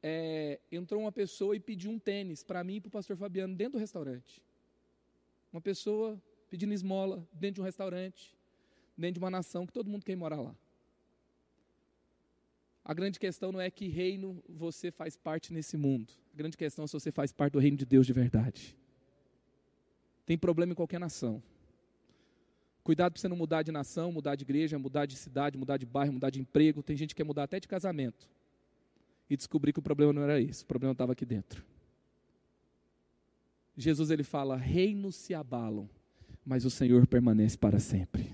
é, 0.02 0.62
entrou 0.72 1.02
uma 1.02 1.12
pessoa 1.12 1.58
e 1.58 1.60
pediu 1.60 1.92
um 1.92 2.00
tênis 2.00 2.42
para 2.42 2.64
mim 2.64 2.76
e 2.76 2.80
para 2.80 2.88
o 2.88 2.92
pastor 2.92 3.18
Fabiano 3.18 3.54
dentro 3.54 3.74
do 3.74 3.80
restaurante. 3.80 4.42
Uma 5.52 5.60
pessoa 5.60 6.18
pedindo 6.50 6.74
esmola 6.74 7.28
dentro 7.34 7.56
de 7.56 7.62
um 7.62 7.66
restaurante, 7.66 8.34
dentro 8.98 9.16
de 9.16 9.20
uma 9.20 9.30
nação 9.30 9.68
que 9.68 9.74
todo 9.74 9.90
mundo 9.90 10.06
quer 10.06 10.16
morar 10.16 10.40
lá. 10.40 10.56
A 12.86 12.94
grande 12.94 13.20
questão 13.20 13.52
não 13.52 13.60
é 13.60 13.70
que 13.70 13.90
reino 13.90 14.42
você 14.48 14.90
faz 14.90 15.18
parte 15.18 15.52
nesse 15.52 15.76
mundo. 15.76 16.14
A 16.34 16.38
grande 16.38 16.56
questão 16.56 16.86
é 16.86 16.88
se 16.88 16.94
você 16.94 17.12
faz 17.12 17.34
parte 17.34 17.54
do 17.54 17.60
reino 17.60 17.76
de 17.76 17.86
Deus 17.86 18.06
de 18.06 18.14
verdade. 18.14 18.78
Tem 20.26 20.38
problema 20.38 20.72
em 20.72 20.76
qualquer 20.76 21.00
nação. 21.00 21.44
Cuidado 22.84 23.12
para 23.12 23.20
você 23.20 23.28
não 23.28 23.36
mudar 23.36 23.64
de 23.64 23.72
nação, 23.72 24.14
mudar 24.14 24.36
de 24.36 24.44
igreja, 24.44 24.80
mudar 24.80 25.08
de 25.08 25.18
cidade, 25.18 25.58
mudar 25.58 25.76
de 25.76 25.86
bairro, 25.86 26.14
mudar 26.14 26.30
de 26.30 26.40
emprego. 26.40 26.82
Tem 26.84 26.96
gente 26.96 27.10
que 27.10 27.16
quer 27.16 27.26
mudar 27.26 27.44
até 27.44 27.60
de 27.60 27.68
casamento 27.68 28.30
e 29.30 29.36
descobri 29.36 29.74
que 29.74 29.80
o 29.80 29.84
problema 29.84 30.14
não 30.14 30.22
era 30.22 30.40
esse, 30.40 30.64
o 30.64 30.68
problema 30.68 30.92
estava 30.92 31.14
aqui 31.14 31.26
dentro. 31.26 31.66
Jesus 33.76 34.10
ele 34.10 34.24
fala: 34.24 34.56
reinos 34.56 35.16
se 35.16 35.34
abalam, 35.34 35.90
mas 36.46 36.66
o 36.66 36.70
Senhor 36.70 37.06
permanece 37.08 37.58
para 37.58 37.80
sempre. 37.80 38.32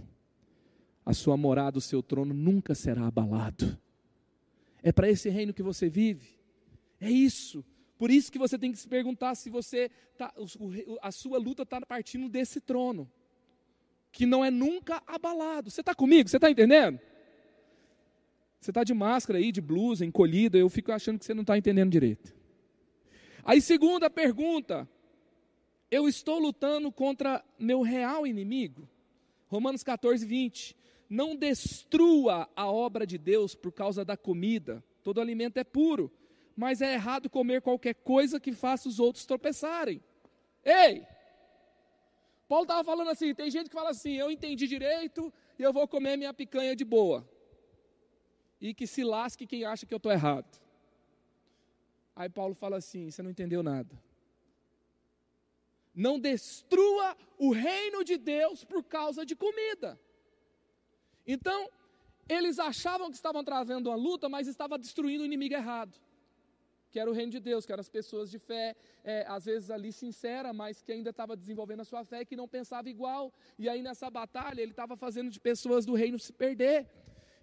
A 1.06 1.14
sua 1.14 1.36
morada, 1.36 1.78
o 1.78 1.82
seu 1.82 2.04
trono 2.04 2.34
nunca 2.34 2.76
será 2.76 3.08
abalado. 3.08 3.78
É 4.84 4.92
para 4.92 5.10
esse 5.10 5.30
reino 5.30 5.54
que 5.54 5.64
você 5.64 5.90
vive. 5.90 6.40
É 7.00 7.10
isso. 7.10 7.66
Por 7.98 8.10
isso 8.10 8.32
que 8.32 8.40
você 8.40 8.58
tem 8.58 8.72
que 8.72 8.78
se 8.78 8.88
perguntar 8.88 9.36
se 9.36 9.50
você 9.50 9.90
tá, 10.18 10.34
a 11.02 11.12
sua 11.12 11.38
luta 11.38 11.64
está 11.64 11.80
partindo 11.82 12.28
desse 12.30 12.60
trono, 12.60 13.10
que 14.12 14.26
não 14.26 14.44
é 14.44 14.50
nunca 14.52 15.02
abalado. 15.06 15.70
Você 15.70 15.82
está 15.82 15.94
comigo? 15.94 16.30
Você 16.30 16.38
está 16.38 16.50
entendendo? 16.50 17.00
Você 18.62 18.70
está 18.70 18.84
de 18.84 18.94
máscara 18.94 19.40
aí, 19.40 19.52
de 19.52 19.60
blusa, 19.60 20.06
encolhida, 20.06 20.56
eu 20.56 20.70
fico 20.70 20.92
achando 20.92 21.18
que 21.18 21.26
você 21.26 21.34
não 21.34 21.42
está 21.42 21.58
entendendo 21.58 21.90
direito. 21.90 22.32
Aí, 23.44 23.60
segunda 23.60 24.08
pergunta, 24.08 24.88
eu 25.90 26.08
estou 26.08 26.38
lutando 26.38 26.92
contra 26.92 27.44
meu 27.58 27.82
real 27.82 28.28
inimigo? 28.28 28.88
Romanos 29.48 29.84
14, 29.84 30.24
20. 30.24 30.78
Não 31.10 31.36
destrua 31.36 32.48
a 32.56 32.72
obra 32.72 33.06
de 33.06 33.18
Deus 33.18 33.56
por 33.56 33.72
causa 33.72 34.06
da 34.06 34.16
comida, 34.16 34.84
todo 35.04 35.20
alimento 35.20 35.58
é 35.58 35.64
puro, 35.64 36.12
mas 36.56 36.82
é 36.82 36.94
errado 36.94 37.32
comer 37.32 37.64
qualquer 37.64 37.96
coisa 37.96 38.40
que 38.40 38.52
faça 38.52 38.88
os 38.88 39.00
outros 39.00 39.26
tropeçarem. 39.26 40.04
Ei! 40.64 41.04
Paulo 42.48 42.66
estava 42.66 42.84
falando 42.84 43.10
assim: 43.10 43.34
tem 43.34 43.50
gente 43.50 43.70
que 43.70 43.76
fala 43.76 43.90
assim, 43.90 44.14
eu 44.14 44.30
entendi 44.30 44.68
direito 44.68 45.34
e 45.58 45.64
eu 45.64 45.74
vou 45.74 45.88
comer 45.88 46.16
minha 46.16 46.32
picanha 46.32 46.76
de 46.76 46.86
boa. 46.86 47.28
E 48.62 48.74
que 48.74 48.86
se 48.86 49.04
lasque 49.04 49.48
quem 49.48 49.66
acha 49.66 49.86
que 49.86 49.94
eu 49.94 49.98
estou 49.98 50.12
errado. 50.12 50.62
Aí 52.16 52.30
Paulo 52.30 52.54
fala 52.54 52.78
assim: 52.78 53.10
você 53.10 53.24
não 53.24 53.32
entendeu 53.32 53.64
nada. 53.64 54.00
Não 55.94 56.20
destrua 56.20 57.18
o 57.38 57.52
reino 57.52 58.04
de 58.04 58.18
Deus 58.18 58.64
por 58.64 58.84
causa 58.84 59.26
de 59.26 59.36
comida. 59.36 60.00
Então, 61.26 61.70
eles 62.30 62.60
achavam 62.60 63.10
que 63.10 63.16
estavam 63.16 63.44
trazendo 63.44 63.90
uma 63.90 63.96
luta, 63.96 64.30
mas 64.30 64.48
estavam 64.48 64.78
destruindo 64.78 65.24
o 65.24 65.26
inimigo 65.26 65.54
errado. 65.54 66.00
Que 66.90 67.00
era 67.00 67.10
o 67.10 67.14
reino 67.14 67.32
de 67.32 67.40
Deus, 67.40 67.66
que 67.66 67.72
eram 67.72 67.82
as 67.82 67.90
pessoas 67.90 68.30
de 68.30 68.38
fé, 68.38 68.76
é, 69.04 69.26
às 69.28 69.46
vezes 69.46 69.70
ali 69.70 69.92
sincera, 69.92 70.54
mas 70.54 70.82
que 70.82 70.92
ainda 70.92 71.10
estava 71.10 71.36
desenvolvendo 71.36 71.82
a 71.82 71.86
sua 71.86 72.04
fé, 72.04 72.24
que 72.24 72.36
não 72.36 72.48
pensava 72.48 72.90
igual. 72.90 73.34
E 73.58 73.68
aí 73.68 73.82
nessa 73.82 74.10
batalha 74.10 74.62
ele 74.62 74.72
estava 74.72 74.96
fazendo 74.96 75.30
de 75.30 75.40
pessoas 75.40 75.86
do 75.86 75.94
reino 75.94 76.20
se 76.20 76.34
perder. 76.34 76.88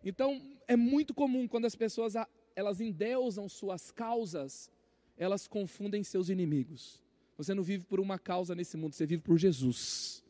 Então 0.04 0.40
é 0.66 0.76
muito 0.76 1.12
comum 1.12 1.46
quando 1.48 1.64
as 1.64 1.74
pessoas 1.74 2.14
elas 2.54 2.80
endeusam 2.80 3.48
suas 3.48 3.90
causas, 3.90 4.70
elas 5.16 5.46
confundem 5.46 6.02
seus 6.02 6.28
inimigos. 6.28 7.02
Você 7.36 7.54
não 7.54 7.62
vive 7.62 7.84
por 7.84 8.00
uma 8.00 8.18
causa 8.18 8.54
nesse 8.54 8.76
mundo, 8.76 8.94
você 8.94 9.06
vive 9.06 9.22
por 9.22 9.38
Jesus. 9.38 10.24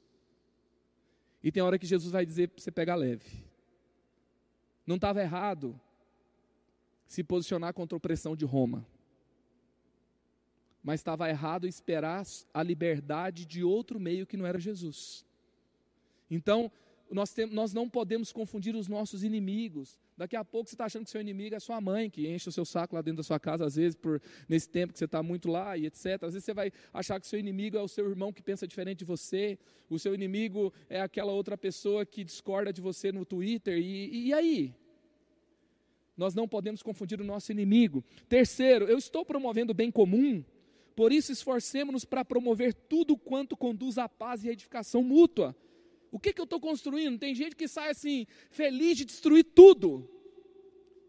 E 1.43 1.51
tem 1.51 1.63
hora 1.63 1.79
que 1.79 1.87
Jesus 1.87 2.13
vai 2.13 2.27
dizer 2.27 2.49
para 2.49 2.63
você 2.63 2.71
pegar 2.71 2.97
leve. 2.97 3.45
Não 4.87 4.97
estava 4.97 5.21
errado 5.21 5.79
se 7.07 7.25
posicionar 7.25 7.73
contra 7.73 7.97
a 7.97 7.99
opressão 7.99 8.37
de 8.37 8.45
Roma. 8.45 8.87
Mas 10.83 11.01
estava 11.01 11.29
errado 11.29 11.67
esperar 11.67 12.25
a 12.53 12.63
liberdade 12.63 13.47
de 13.47 13.65
outro 13.65 13.99
meio 13.99 14.27
que 14.27 14.37
não 14.37 14.47
era 14.47 14.59
Jesus. 14.59 15.25
Então, 16.31 16.71
nós, 17.11 17.33
tem, 17.33 17.47
nós 17.47 17.73
não 17.73 17.89
podemos 17.89 18.33
confundir 18.33 18.75
os 18.77 18.89
nossos 18.89 19.25
inimigos. 19.25 19.99
Daqui 20.17 20.37
a 20.37 20.45
pouco 20.45 20.69
você 20.69 20.75
está 20.75 20.87
achando 20.87 21.05
que 21.05 21.11
seu 21.11 21.21
inimigo 21.21 21.55
é 21.55 21.61
sua 21.61 21.81
mãe, 21.81 22.11
que 22.11 22.29
enche 22.29 22.49
o 22.49 22.53
seu 22.53 22.65
saco 22.65 22.95
lá 22.95 23.03
dentro 23.03 23.19
da 23.19 23.23
sua 23.23 23.39
casa, 23.39 23.65
às 23.65 23.77
vezes, 23.77 23.95
por 23.95 24.21
nesse 24.49 24.69
tempo 24.69 24.93
que 24.93 24.99
você 24.99 25.05
está 25.05 25.23
muito 25.23 25.49
lá 25.49 25.77
e 25.77 25.87
etc. 25.87 26.23
Às 26.23 26.35
vezes 26.35 26.45
você 26.45 26.55
vai 26.55 26.73
achar 26.93 27.21
que 27.21 27.27
seu 27.27 27.39
inimigo 27.39 27.77
é 27.77 27.83
o 27.83 27.89
seu 27.89 28.09
irmão 28.09 28.33
que 28.33 28.43
pensa 28.43 28.67
diferente 28.67 28.99
de 28.99 29.05
você, 29.05 29.59
o 29.89 29.99
seu 29.99 30.15
inimigo 30.15 30.73
é 30.89 31.01
aquela 31.01 31.33
outra 31.33 31.57
pessoa 31.57 32.05
que 32.05 32.25
discorda 32.25 32.73
de 32.73 32.81
você 32.81 33.13
no 33.13 33.25
Twitter, 33.25 33.79
e, 33.79 34.29
e 34.29 34.33
aí? 34.35 34.75
Nós 36.17 36.35
não 36.35 36.49
podemos 36.49 36.83
confundir 36.83 37.21
o 37.21 37.25
nosso 37.25 37.53
inimigo. 37.53 38.05
Terceiro, 38.29 38.87
eu 38.87 38.99
estou 38.99 39.25
promovendo 39.25 39.71
o 39.71 39.75
bem 39.75 39.91
comum, 39.91 40.45
por 40.97 41.13
isso 41.13 41.31
esforcemos-nos 41.31 42.05
para 42.05 42.25
promover 42.25 42.75
tudo 42.75 43.17
quanto 43.17 43.57
conduz 43.57 43.99
à 43.99 44.09
paz 44.09 44.43
e 44.43 44.49
à 44.49 44.53
edificação 44.53 45.01
mútua. 45.01 45.55
O 46.11 46.19
que, 46.19 46.33
que 46.33 46.41
eu 46.41 46.45
estou 46.45 46.61
construindo? 46.61 47.19
Tem 47.19 47.35
gente 47.35 47.55
que 47.55 47.69
sai 47.69 47.91
assim, 47.91 48.27
feliz 48.51 48.97
de 48.97 49.05
destruir 49.05 49.45
tudo. 49.45 50.09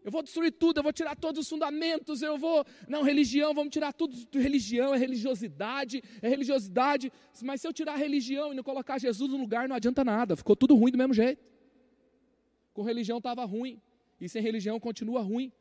Eu 0.02 0.10
vou 0.10 0.22
destruir 0.22 0.52
tudo, 0.52 0.78
eu 0.78 0.82
vou 0.82 0.92
tirar 0.92 1.14
todos 1.14 1.42
os 1.42 1.48
fundamentos, 1.48 2.22
eu 2.22 2.38
vou. 2.38 2.64
Não, 2.88 3.02
religião, 3.02 3.52
vamos 3.52 3.70
tirar 3.70 3.92
tudo 3.92 4.16
de 4.16 4.38
religião, 4.38 4.94
é 4.94 4.98
religiosidade, 4.98 6.02
é 6.22 6.28
religiosidade. 6.28 7.12
Mas 7.42 7.60
se 7.60 7.68
eu 7.68 7.72
tirar 7.72 7.94
a 7.94 7.96
religião 7.96 8.52
e 8.52 8.56
não 8.56 8.62
colocar 8.62 8.98
Jesus 8.98 9.30
no 9.30 9.36
lugar, 9.36 9.68
não 9.68 9.76
adianta 9.76 10.02
nada, 10.02 10.36
ficou 10.36 10.56
tudo 10.56 10.74
ruim 10.74 10.90
do 10.90 10.98
mesmo 10.98 11.12
jeito. 11.12 11.42
Com 12.72 12.82
religião 12.82 13.18
estava 13.18 13.44
ruim, 13.44 13.80
e 14.20 14.28
sem 14.28 14.42
religião 14.42 14.80
continua 14.80 15.20
ruim. 15.20 15.52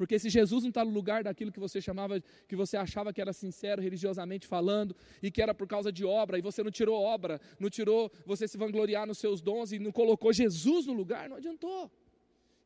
Porque 0.00 0.18
se 0.18 0.30
Jesus 0.30 0.62
não 0.62 0.70
está 0.70 0.82
no 0.82 0.90
lugar 0.90 1.22
daquilo 1.22 1.52
que 1.52 1.60
você 1.60 1.78
chamava, 1.78 2.18
que 2.48 2.56
você 2.56 2.74
achava 2.78 3.12
que 3.12 3.20
era 3.20 3.34
sincero 3.34 3.82
religiosamente 3.82 4.46
falando, 4.46 4.96
e 5.22 5.30
que 5.30 5.42
era 5.42 5.52
por 5.52 5.68
causa 5.68 5.92
de 5.92 6.06
obra, 6.06 6.38
e 6.38 6.40
você 6.40 6.62
não 6.62 6.70
tirou 6.70 6.98
obra, 6.98 7.38
não 7.58 7.68
tirou 7.68 8.10
você 8.24 8.48
se 8.48 8.56
vangloriar 8.56 9.06
nos 9.06 9.18
seus 9.18 9.42
dons 9.42 9.72
e 9.72 9.78
não 9.78 9.92
colocou 9.92 10.32
Jesus 10.32 10.86
no 10.86 10.94
lugar, 10.94 11.28
não 11.28 11.36
adiantou. 11.36 11.90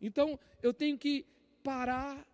Então 0.00 0.38
eu 0.62 0.72
tenho 0.72 0.96
que 0.96 1.26
parar 1.60 2.24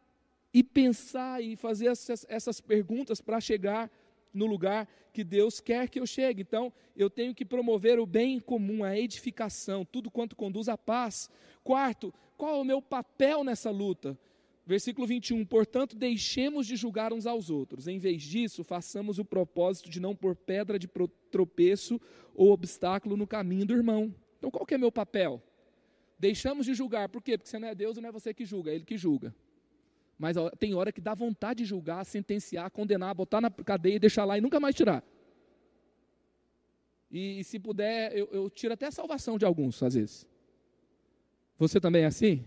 e 0.53 0.63
pensar 0.63 1.43
e 1.43 1.57
fazer 1.57 1.87
essas, 1.87 2.27
essas 2.29 2.61
perguntas 2.61 3.23
para 3.23 3.41
chegar 3.41 3.91
no 4.35 4.45
lugar 4.45 4.87
que 5.15 5.25
Deus 5.25 5.63
quer 5.63 5.89
que 5.89 5.99
eu 5.99 6.07
chegue. 6.07 6.43
Então, 6.43 6.71
eu 6.95 7.09
tenho 7.09 7.35
que 7.35 7.47
promover 7.47 7.99
o 7.99 8.05
bem 8.05 8.39
comum, 8.39 8.85
a 8.85 8.99
edificação, 8.99 9.83
tudo 9.83 10.11
quanto 10.11 10.37
conduz 10.37 10.69
à 10.69 10.77
paz. 10.77 11.31
Quarto, 11.65 12.13
qual 12.37 12.57
é 12.57 12.61
o 12.61 12.65
meu 12.65 12.83
papel 12.83 13.43
nessa 13.43 13.71
luta? 13.71 14.19
Versículo 14.67 15.07
21, 15.07 15.45
portanto, 15.45 15.97
deixemos 15.97 16.67
de 16.67 16.77
julgar 16.77 17.13
uns 17.13 17.27
aos 17.27 17.51
outros. 17.51 17.89
Em 17.89 17.99
vez 17.99 18.23
disso, 18.23 18.63
façamos 18.63 19.19
o 19.19 19.25
propósito 19.25 19.91
de 19.91 19.99
não 19.99 20.15
pôr 20.15 20.37
pedra 20.37 20.79
de 20.79 20.89
tropeço 21.31 22.01
ou 22.35 22.53
obstáculo 22.53 23.17
no 23.17 23.27
caminho 23.27 23.67
do 23.67 23.75
irmão. 23.75 24.15
Então, 24.39 24.51
qual 24.51 24.65
que 24.65 24.75
é 24.75 24.79
meu 24.79 24.93
papel? 24.93 25.43
Deixamos 26.19 26.67
de 26.67 26.75
julgar, 26.75 27.09
por 27.09 27.23
quê? 27.23 27.37
Porque 27.37 27.51
você 27.51 27.59
não 27.59 27.69
é 27.69 27.75
Deus 27.75 27.97
e 27.97 28.01
não 28.01 28.11
é 28.11 28.13
você 28.13 28.33
que 28.35 28.45
julga, 28.45 28.71
é 28.71 28.75
Ele 28.75 28.85
que 28.85 28.97
julga. 28.97 29.35
Mas 30.19 30.37
tem 30.59 30.75
hora 30.75 30.93
que 30.93 31.01
dá 31.01 31.15
vontade 31.15 31.63
de 31.63 31.65
julgar, 31.65 32.05
sentenciar, 32.05 32.71
condenar, 32.71 33.15
botar 33.15 33.41
na 33.41 33.51
cadeia 33.51 33.97
e 33.97 33.99
deixar 33.99 34.27
lá 34.27 34.37
e 34.37 34.41
nunca 34.41 34.61
mais 34.61 34.75
tirar. 34.75 35.03
E, 37.11 37.41
e 37.41 37.45
se 37.45 37.59
puder, 37.59 38.15
eu, 38.15 38.29
eu 38.31 38.51
tiro 38.51 38.75
até 38.75 38.87
a 38.87 38.91
salvação 38.91 39.39
de 39.39 39.47
alguns, 39.47 39.83
às 39.83 39.95
vezes. 39.95 40.27
Você 41.59 41.81
também 41.81 42.03
é 42.03 42.07
assim? 42.07 42.45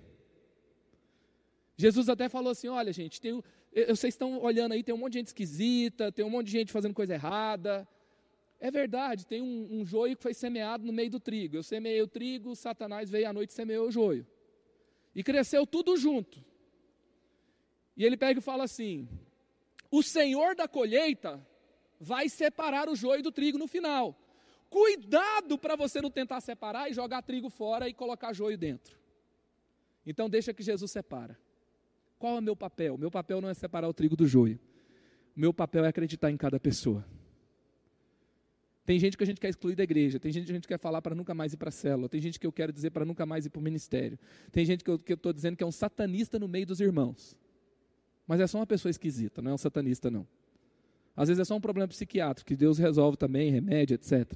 Jesus 1.84 2.08
até 2.08 2.30
falou 2.30 2.52
assim: 2.52 2.69
olha, 2.69 2.93
gente, 2.93 3.19
tem, 3.19 3.43
vocês 3.89 4.13
estão 4.13 4.39
olhando 4.41 4.72
aí, 4.72 4.82
tem 4.82 4.96
um 4.96 4.98
monte 4.98 5.13
de 5.13 5.19
gente 5.19 5.28
esquisita, 5.28 6.13
tem 6.13 6.24
um 6.24 6.30
monte 6.30 6.46
de 6.46 6.54
gente 6.54 6.72
fazendo 6.72 6.93
coisa 6.93 7.13
errada. 7.13 7.86
É 8.58 8.72
verdade, 8.72 9.28
tem 9.28 9.41
um, 9.41 9.67
um 9.69 9.86
joio 9.86 10.15
que 10.15 10.24
foi 10.24 10.34
semeado 10.34 10.86
no 10.86 10.93
meio 10.93 11.10
do 11.10 11.19
trigo. 11.19 11.58
Eu 11.58 11.63
semeei 11.63 12.02
o 12.02 12.08
trigo, 12.08 12.56
Satanás 12.56 13.10
veio 13.10 13.28
à 13.28 13.34
noite 13.34 13.50
e 13.50 13.54
semeou 13.54 13.89
o 13.89 13.91
joio. 13.91 14.26
E 15.13 15.22
cresceu 15.22 15.67
tudo 15.67 15.98
junto. 15.98 16.41
E 17.98 18.06
ele 18.06 18.15
pega 18.15 18.39
e 18.39 18.41
fala 18.41 18.63
assim: 18.63 19.10
o 19.91 20.02
Senhor 20.02 20.56
da 20.56 20.69
colheita 20.69 21.46
vai 22.00 22.30
separar 22.30 22.88
o 22.88 22.96
joio 22.96 23.22
do 23.22 23.32
trigo 23.32 23.58
no 23.58 23.67
final. 23.67 24.17
Cuidado 24.69 25.58
para 25.58 25.76
você 25.76 26.02
não 26.02 26.10
tentar 26.10 26.39
separar 26.39 26.89
e 26.89 26.93
jogar 26.93 27.24
trigo 27.24 27.50
fora 27.50 27.89
e 27.89 27.93
colocar 27.93 28.32
joio 28.32 28.58
dentro. 28.58 28.98
Então 30.06 30.30
deixa 30.30 30.54
que 30.54 30.63
Jesus 30.63 30.89
separa. 30.89 31.42
Qual 32.17 32.36
é 32.36 32.39
o 32.39 32.41
meu 32.41 32.56
papel? 32.56 32.97
Meu 32.97 33.12
papel 33.12 33.41
não 33.41 33.49
é 33.49 33.54
separar 33.54 33.88
o 33.88 33.93
trigo 33.93 34.15
do 34.15 34.26
joio. 34.26 34.60
Meu 35.36 35.54
papel 35.54 35.84
é 35.86 35.88
acreditar 35.88 36.32
em 36.32 36.38
cada 36.38 36.60
pessoa. 36.60 37.06
Tem 38.86 38.99
gente 38.99 39.17
que 39.17 39.23
a 39.23 39.28
gente 39.28 39.39
quer 39.39 39.49
excluir 39.49 39.76
da 39.76 39.84
igreja, 39.84 40.19
tem 40.19 40.32
gente 40.32 40.45
que 40.45 40.52
a 40.52 40.56
gente 40.56 40.67
quer 40.67 40.78
falar 40.78 41.02
para 41.02 41.15
nunca 41.15 41.34
mais 41.34 41.54
ir 41.54 41.58
para 41.58 41.69
a 41.69 41.71
célula, 41.71 42.10
tem 42.10 42.19
gente 42.19 42.38
que 42.38 42.45
eu 42.45 42.52
quero 42.52 42.71
dizer 42.73 42.89
para 42.89 43.06
nunca 43.06 43.26
mais 43.26 43.45
ir 43.45 43.49
para 43.49 43.60
o 43.60 43.63
ministério, 43.63 44.19
tem 44.52 44.65
gente 44.65 44.84
que 44.84 44.91
eu 44.91 44.97
estou 44.97 45.32
dizendo 45.32 45.56
que 45.56 45.63
é 45.63 45.67
um 45.67 45.71
satanista 45.71 46.38
no 46.38 46.49
meio 46.49 46.65
dos 46.65 46.82
irmãos. 46.82 47.34
Mas 48.28 48.41
é 48.41 48.47
só 48.47 48.60
uma 48.60 48.67
pessoa 48.67 48.89
esquisita, 48.89 49.41
não 49.41 49.52
é 49.52 49.54
um 49.54 49.58
satanista, 49.58 50.12
não. 50.12 50.28
Às 51.15 51.30
vezes 51.30 51.39
é 51.39 51.45
só 51.45 51.56
um 51.56 51.62
problema 51.62 51.88
psiquiátrico, 51.88 52.47
que 52.47 52.58
Deus 52.58 52.78
resolve 52.78 53.17
também, 53.17 53.49
remédio, 53.52 53.95
etc. 53.95 54.34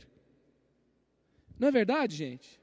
Não 1.59 1.67
é 1.67 1.71
verdade, 1.71 2.15
gente? 2.15 2.61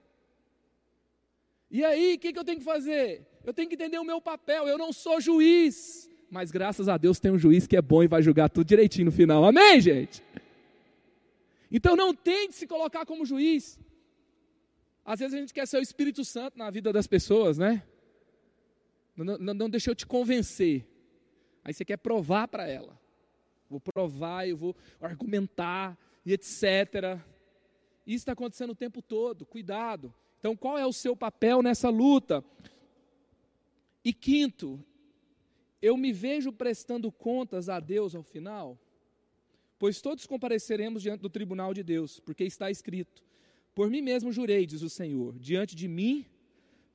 E 1.70 1.84
aí, 1.84 2.14
o 2.14 2.18
que, 2.18 2.32
que 2.32 2.38
eu 2.38 2.44
tenho 2.44 2.58
que 2.58 2.64
fazer? 2.64 3.26
Eu 3.44 3.52
tenho 3.52 3.68
que 3.68 3.74
entender 3.74 3.98
o 3.98 4.04
meu 4.04 4.20
papel. 4.20 4.66
Eu 4.66 4.78
não 4.78 4.92
sou 4.92 5.20
juiz. 5.20 6.10
Mas 6.30 6.50
graças 6.50 6.88
a 6.88 6.96
Deus 6.96 7.20
tem 7.20 7.30
um 7.30 7.38
juiz 7.38 7.66
que 7.66 7.76
é 7.76 7.82
bom 7.82 8.02
e 8.02 8.08
vai 8.08 8.22
julgar 8.22 8.48
tudo 8.48 8.66
direitinho 8.66 9.06
no 9.06 9.12
final. 9.12 9.44
Amém, 9.44 9.80
gente? 9.80 10.22
Então 11.70 11.94
não 11.94 12.14
tente 12.14 12.54
se 12.54 12.66
colocar 12.66 13.04
como 13.04 13.26
juiz. 13.26 13.78
Às 15.04 15.20
vezes 15.20 15.34
a 15.34 15.38
gente 15.38 15.52
quer 15.52 15.66
ser 15.66 15.78
o 15.78 15.82
Espírito 15.82 16.24
Santo 16.24 16.56
na 16.56 16.70
vida 16.70 16.92
das 16.92 17.06
pessoas, 17.06 17.58
né? 17.58 17.82
Não, 19.16 19.38
não, 19.38 19.54
não 19.54 19.70
deixa 19.70 19.90
eu 19.90 19.94
te 19.94 20.06
convencer. 20.06 20.86
Aí 21.62 21.72
você 21.72 21.84
quer 21.84 21.98
provar 21.98 22.48
para 22.48 22.66
ela. 22.66 22.98
Vou 23.68 23.80
provar, 23.80 24.48
eu 24.48 24.56
vou 24.56 24.76
argumentar 25.00 25.98
e 26.24 26.32
etc. 26.32 27.18
Isso 28.06 28.22
está 28.22 28.32
acontecendo 28.32 28.70
o 28.70 28.74
tempo 28.74 29.02
todo. 29.02 29.44
Cuidado. 29.44 30.12
Então, 30.38 30.56
qual 30.56 30.76
é 30.78 30.86
o 30.86 30.92
seu 30.92 31.16
papel 31.16 31.62
nessa 31.62 31.88
luta? 31.88 32.44
E 34.04 34.12
quinto, 34.12 34.84
eu 35.80 35.96
me 35.96 36.12
vejo 36.12 36.52
prestando 36.52 37.10
contas 37.10 37.68
a 37.68 37.80
Deus 37.80 38.14
ao 38.14 38.22
final, 38.22 38.78
pois 39.78 40.00
todos 40.00 40.26
compareceremos 40.26 41.02
diante 41.02 41.20
do 41.20 41.30
tribunal 41.30 41.72
de 41.72 41.82
Deus, 41.82 42.20
porque 42.20 42.44
está 42.44 42.70
escrito: 42.70 43.24
Por 43.74 43.88
mim 43.88 44.02
mesmo 44.02 44.30
jurei, 44.30 44.66
diz 44.66 44.82
o 44.82 44.90
Senhor, 44.90 45.38
diante 45.38 45.74
de 45.74 45.88
mim 45.88 46.26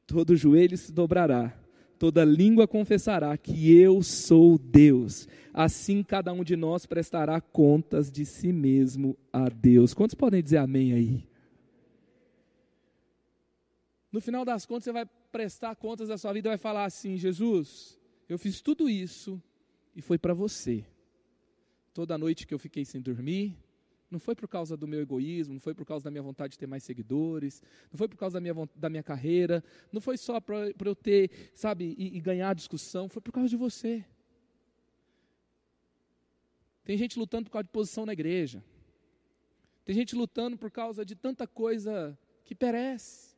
todo 0.06 0.36
joelho 0.36 0.76
se 0.78 0.92
dobrará, 0.92 1.56
toda 2.00 2.26
língua 2.26 2.68
confessará 2.68 3.38
que 3.38 3.72
eu 3.76 4.02
sou 4.02 4.58
Deus. 4.58 5.28
Assim 5.54 6.02
cada 6.04 6.34
um 6.34 6.44
de 6.44 6.56
nós 6.56 6.86
prestará 6.86 7.40
contas 7.42 8.12
de 8.12 8.26
si 8.26 8.52
mesmo 8.52 9.18
a 9.32 9.50
Deus. 9.50 9.94
Quantos 9.94 10.16
podem 10.16 10.42
dizer 10.42 10.58
amém 10.58 10.94
aí? 10.94 11.28
No 14.12 14.20
final 14.20 14.44
das 14.44 14.66
contas, 14.66 14.86
você 14.86 14.92
vai 14.92 15.06
prestar 15.32 15.76
contas 15.76 16.10
da 16.10 16.18
sua 16.18 16.34
vida 16.34 16.50
vai 16.50 16.58
falar 16.58 16.86
assim: 16.86 17.18
Jesus, 17.18 18.00
eu 18.28 18.38
fiz 18.38 18.62
tudo 18.62 18.90
isso 18.90 19.42
e 19.96 20.02
foi 20.02 20.18
para 20.18 20.34
você. 20.34 20.86
Toda 21.94 22.18
noite 22.18 22.46
que 22.46 22.54
eu 22.54 22.60
fiquei 22.60 22.86
sem 22.86 23.02
dormir, 23.02 23.58
Não 24.10 24.20
foi 24.20 24.34
por 24.34 24.48
causa 24.48 24.76
do 24.76 24.88
meu 24.88 25.02
egoísmo, 25.02 25.54
não 25.54 25.62
foi 25.62 25.76
por 25.76 25.86
causa 25.86 26.04
da 26.04 26.10
minha 26.10 26.24
vontade 26.24 26.54
de 26.54 26.58
ter 26.58 26.66
mais 26.66 26.84
seguidores, 26.84 27.62
não 27.92 27.98
foi 27.98 28.08
por 28.08 28.18
causa 28.18 28.40
da 28.40 28.42
minha, 28.42 28.70
da 28.76 28.90
minha 28.90 29.04
carreira, 29.04 29.64
não 29.92 30.02
foi 30.02 30.18
só 30.18 30.40
para 30.42 30.74
eu 30.84 30.96
ter, 30.96 31.52
sabe, 31.54 31.96
e, 31.96 32.18
e 32.18 32.20
ganhar 32.20 32.56
discussão, 32.56 33.08
foi 33.08 33.22
por 33.22 33.32
causa 33.32 33.50
de 33.50 33.56
você. 33.56 34.04
Tem 36.84 36.98
gente 36.98 37.20
lutando 37.20 37.46
por 37.46 37.52
causa 37.52 37.66
de 37.66 37.70
posição 37.70 38.04
na 38.04 38.14
igreja. 38.14 38.64
Tem 39.86 39.94
gente 39.96 40.16
lutando 40.16 40.58
por 40.58 40.72
causa 40.72 41.06
de 41.06 41.16
tanta 41.16 41.46
coisa 41.46 42.18
que 42.44 42.56
perece. 42.56 43.29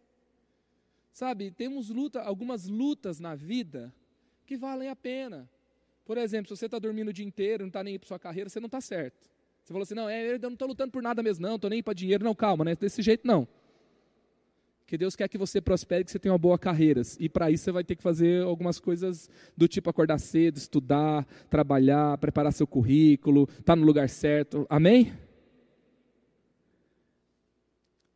Sabe, 1.12 1.52
temos 1.52 1.90
luta, 1.90 2.22
algumas 2.22 2.68
lutas 2.68 3.20
na 3.20 3.36
vida 3.36 3.94
que 4.46 4.56
valem 4.56 4.90
a 4.90 4.96
pena. 4.96 5.50
Por 6.06 6.18
exemplo, 6.18 6.48
se 6.48 6.60
você 6.60 6.66
está 6.66 6.80
dormindo 6.80 7.10
o 7.10 7.14
dia 7.14 7.26
inteiro, 7.26 7.64
não 7.64 7.68
está 7.68 7.84
nem 7.84 7.94
aí 7.94 8.00
para 8.00 8.08
sua 8.08 8.20
carreira, 8.20 8.50
você 8.50 8.60
não 8.60 8.68
está 8.68 8.82
certo. 8.82 9.30
Você 9.64 9.74
falou 9.74 9.84
assim, 9.84 9.94
não, 9.94 10.10
é, 10.10 10.34
eu 10.34 10.40
não 10.40 10.54
estou 10.54 10.68
lutando 10.68 10.92
por 10.92 11.04
nada 11.04 11.22
mesmo, 11.22 11.46
não, 11.46 11.56
estou 11.56 11.70
nem 11.70 11.84
para 11.84 11.94
dinheiro, 11.94 12.24
não, 12.24 12.34
calma, 12.34 12.66
né? 12.66 12.76
Desse 12.76 13.02
jeito 13.02 13.28
não. 13.28 13.48
Que 14.88 14.98
Deus 14.98 15.16
quer 15.16 15.30
que 15.30 15.38
você 15.38 15.62
prospere, 15.62 16.04
que 16.04 16.12
você 16.12 16.20
tenha 16.20 16.34
uma 16.34 16.38
boa 16.38 16.60
carreira. 16.60 17.02
E 17.20 17.30
para 17.30 17.50
isso 17.50 17.64
você 17.64 17.72
vai 17.72 17.84
ter 17.84 17.96
que 17.96 18.04
fazer 18.04 18.44
algumas 18.44 18.80
coisas 18.80 19.30
do 19.56 19.68
tipo 19.68 19.90
acordar 19.90 20.18
cedo, 20.18 20.58
estudar, 20.58 21.26
trabalhar, 21.50 22.18
preparar 22.18 22.52
seu 22.52 22.68
currículo, 22.68 23.44
estar 23.44 23.64
tá 23.64 23.76
no 23.76 23.86
lugar 23.86 24.10
certo. 24.10 24.66
Amém? 24.70 25.14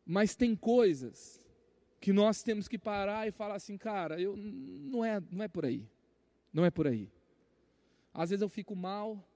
Mas 0.04 0.36
tem 0.36 0.54
coisas 0.54 1.45
que 2.06 2.12
nós 2.12 2.40
temos 2.40 2.68
que 2.68 2.78
parar 2.78 3.26
e 3.26 3.32
falar 3.32 3.56
assim, 3.56 3.76
cara, 3.76 4.20
eu 4.20 4.36
não 4.36 5.04
é, 5.04 5.20
não 5.28 5.42
é 5.42 5.48
por 5.48 5.64
aí. 5.64 5.84
Não 6.52 6.64
é 6.64 6.70
por 6.70 6.86
aí. 6.86 7.10
Às 8.14 8.30
vezes 8.30 8.42
eu 8.42 8.48
fico 8.48 8.76
mal, 8.76 9.28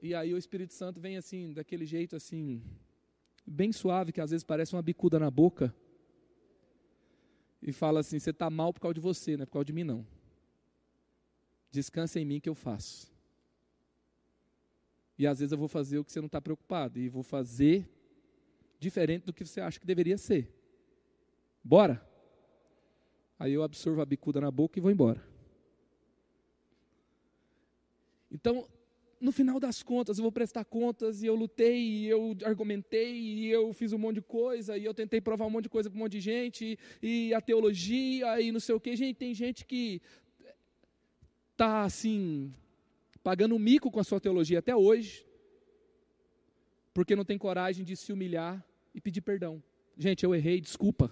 e 0.00 0.14
aí 0.14 0.32
o 0.32 0.38
Espírito 0.38 0.72
Santo 0.72 0.98
vem 0.98 1.18
assim, 1.18 1.52
daquele 1.52 1.84
jeito 1.84 2.16
assim, 2.16 2.62
bem 3.46 3.70
suave, 3.70 4.12
que 4.12 4.20
às 4.22 4.30
vezes 4.30 4.42
parece 4.42 4.74
uma 4.74 4.80
bicuda 4.80 5.18
na 5.18 5.30
boca. 5.30 5.76
E 7.60 7.70
fala 7.70 8.00
assim: 8.00 8.18
você 8.18 8.30
está 8.30 8.48
mal 8.48 8.72
por 8.72 8.80
causa 8.80 8.94
de 8.94 9.00
você, 9.00 9.36
não 9.36 9.42
é 9.42 9.46
por 9.46 9.52
causa 9.52 9.66
de 9.66 9.74
mim, 9.74 9.84
não. 9.84 10.06
Descansa 11.70 12.18
em 12.18 12.24
mim 12.24 12.40
que 12.40 12.48
eu 12.48 12.54
faço. 12.54 13.12
E 15.18 15.26
às 15.26 15.38
vezes 15.40 15.52
eu 15.52 15.58
vou 15.58 15.68
fazer 15.68 15.98
o 15.98 16.04
que 16.04 16.10
você 16.10 16.20
não 16.22 16.28
está 16.28 16.40
preocupado. 16.40 16.98
E 16.98 17.10
vou 17.10 17.22
fazer 17.22 17.86
diferente 18.78 19.26
do 19.26 19.34
que 19.34 19.44
você 19.44 19.60
acha 19.60 19.78
que 19.78 19.86
deveria 19.86 20.16
ser. 20.16 20.63
Bora? 21.64 22.06
Aí 23.38 23.54
eu 23.54 23.62
absorvo 23.62 24.02
a 24.02 24.06
bicuda 24.06 24.38
na 24.40 24.50
boca 24.50 24.78
e 24.78 24.82
vou 24.82 24.90
embora. 24.90 25.26
Então, 28.30 28.68
no 29.18 29.32
final 29.32 29.58
das 29.58 29.82
contas, 29.82 30.18
eu 30.18 30.22
vou 30.22 30.30
prestar 30.30 30.64
contas 30.64 31.22
e 31.22 31.26
eu 31.26 31.34
lutei, 31.34 31.80
e 31.80 32.06
eu 32.06 32.36
argumentei, 32.44 33.14
e 33.16 33.46
eu 33.48 33.72
fiz 33.72 33.92
um 33.94 33.98
monte 33.98 34.16
de 34.16 34.22
coisa, 34.22 34.76
e 34.76 34.84
eu 34.84 34.92
tentei 34.92 35.20
provar 35.20 35.46
um 35.46 35.50
monte 35.50 35.64
de 35.64 35.70
coisa 35.70 35.88
para 35.88 35.96
um 35.96 36.02
monte 36.02 36.12
de 36.12 36.20
gente, 36.20 36.78
e, 37.02 37.28
e 37.28 37.34
a 37.34 37.40
teologia, 37.40 38.38
e 38.40 38.52
não 38.52 38.60
sei 38.60 38.74
o 38.74 38.80
que. 38.80 38.94
Gente, 38.94 39.16
tem 39.16 39.32
gente 39.32 39.64
que 39.64 40.02
está 41.52 41.84
assim, 41.84 42.52
pagando 43.22 43.54
um 43.54 43.58
mico 43.58 43.90
com 43.90 44.00
a 44.00 44.04
sua 44.04 44.20
teologia 44.20 44.58
até 44.58 44.76
hoje, 44.76 45.26
porque 46.92 47.16
não 47.16 47.24
tem 47.24 47.38
coragem 47.38 47.84
de 47.84 47.96
se 47.96 48.12
humilhar 48.12 48.62
e 48.94 49.00
pedir 49.00 49.22
perdão. 49.22 49.62
Gente, 49.96 50.24
eu 50.24 50.34
errei, 50.34 50.60
desculpa. 50.60 51.10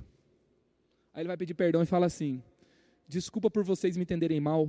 Aí 1.14 1.22
ele 1.22 1.29
vai 1.29 1.37
pedir 1.37 1.55
perdão 1.55 1.83
e 1.83 1.87
fala 1.87 2.07
assim: 2.07 2.42
desculpa 3.07 3.51
por 3.51 3.64
vocês 3.64 3.96
me 3.96 4.03
entenderem 4.03 4.40
mal 4.40 4.68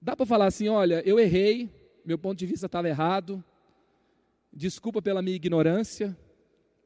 Dá 0.00 0.16
para 0.16 0.24
falar 0.24 0.46
assim: 0.46 0.68
olha, 0.68 1.02
eu 1.04 1.20
errei, 1.20 1.68
meu 2.04 2.18
ponto 2.18 2.38
de 2.38 2.46
vista 2.46 2.66
estava 2.66 2.88
errado, 2.88 3.44
desculpa 4.50 5.02
pela 5.02 5.20
minha 5.20 5.36
ignorância, 5.36 6.16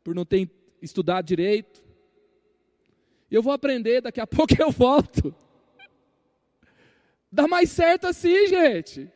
por 0.02 0.14
não 0.14 0.24
ter 0.24 0.50
estudado 0.82 1.24
direito. 1.24 1.84
Eu 3.30 3.40
vou 3.40 3.52
aprender, 3.52 4.00
daqui 4.00 4.20
a 4.20 4.26
pouco 4.26 4.54
eu 4.60 4.70
volto. 4.70 5.34
Dá 7.30 7.46
mais 7.46 7.70
certo 7.70 8.06
assim, 8.08 8.48
gente. 8.48 9.10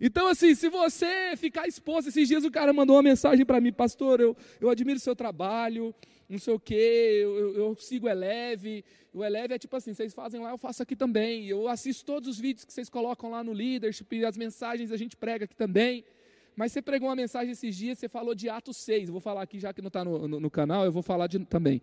Então, 0.00 0.28
assim, 0.28 0.54
se 0.54 0.68
você 0.70 1.36
ficar 1.36 1.68
exposto, 1.68 2.08
esses 2.08 2.26
dias 2.26 2.44
o 2.44 2.50
cara 2.50 2.72
mandou 2.72 2.96
uma 2.96 3.02
mensagem 3.02 3.44
para 3.44 3.60
mim, 3.60 3.72
pastor, 3.72 4.20
eu, 4.20 4.34
eu 4.58 4.70
admiro 4.70 4.96
o 4.96 5.00
seu 5.00 5.14
trabalho, 5.14 5.94
não 6.28 6.38
sei 6.38 6.54
o 6.54 6.58
quê, 6.58 7.20
eu, 7.22 7.54
eu 7.54 7.76
sigo 7.76 8.06
o 8.06 8.08
Eleve. 8.08 8.82
O 9.12 9.22
Eleve 9.22 9.54
é 9.54 9.58
tipo 9.58 9.76
assim, 9.76 9.92
vocês 9.92 10.14
fazem 10.14 10.40
lá, 10.40 10.50
eu 10.50 10.58
faço 10.58 10.82
aqui 10.82 10.96
também. 10.96 11.46
Eu 11.46 11.68
assisto 11.68 12.04
todos 12.04 12.28
os 12.28 12.38
vídeos 12.38 12.64
que 12.64 12.72
vocês 12.72 12.88
colocam 12.88 13.30
lá 13.30 13.44
no 13.44 13.52
Leadership, 13.52 14.24
as 14.24 14.36
mensagens 14.36 14.90
a 14.90 14.96
gente 14.96 15.16
prega 15.16 15.44
aqui 15.44 15.54
também. 15.54 16.04
Mas 16.56 16.72
você 16.72 16.80
pregou 16.80 17.08
uma 17.08 17.16
mensagem 17.16 17.52
esses 17.52 17.76
dias, 17.76 17.98
você 17.98 18.08
falou 18.08 18.34
de 18.34 18.48
Atos 18.48 18.76
6. 18.78 19.08
Eu 19.08 19.12
vou 19.12 19.20
falar 19.20 19.42
aqui, 19.42 19.58
já 19.58 19.72
que 19.72 19.82
não 19.82 19.88
está 19.88 20.04
no, 20.04 20.26
no, 20.26 20.40
no, 20.40 20.50
canal, 20.50 20.84
eu 20.84 20.92
vou 20.92 21.02
falar 21.02 21.26
de, 21.26 21.38
também. 21.40 21.82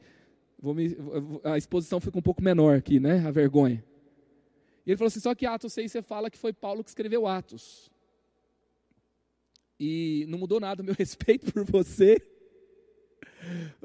Vou 0.59 0.73
me, 0.73 0.95
a 1.43 1.57
exposição 1.57 1.99
fica 1.99 2.17
um 2.17 2.21
pouco 2.21 2.43
menor 2.43 2.77
aqui, 2.77 2.99
né? 2.99 3.23
A 3.27 3.31
vergonha. 3.31 3.83
E 4.85 4.91
ele 4.91 4.97
falou 4.97 5.07
assim: 5.07 5.19
só 5.19 5.35
que 5.35 5.45
Atos 5.45 5.73
6 5.73 5.91
você 5.91 6.01
fala 6.01 6.29
que 6.29 6.37
foi 6.37 6.53
Paulo 6.53 6.83
que 6.83 6.89
escreveu 6.89 7.27
Atos. 7.27 7.91
E 9.79 10.25
não 10.27 10.39
mudou 10.39 10.59
nada 10.59 10.81
o 10.81 10.85
meu 10.85 10.95
respeito 10.97 11.51
por 11.51 11.63
você. 11.63 12.21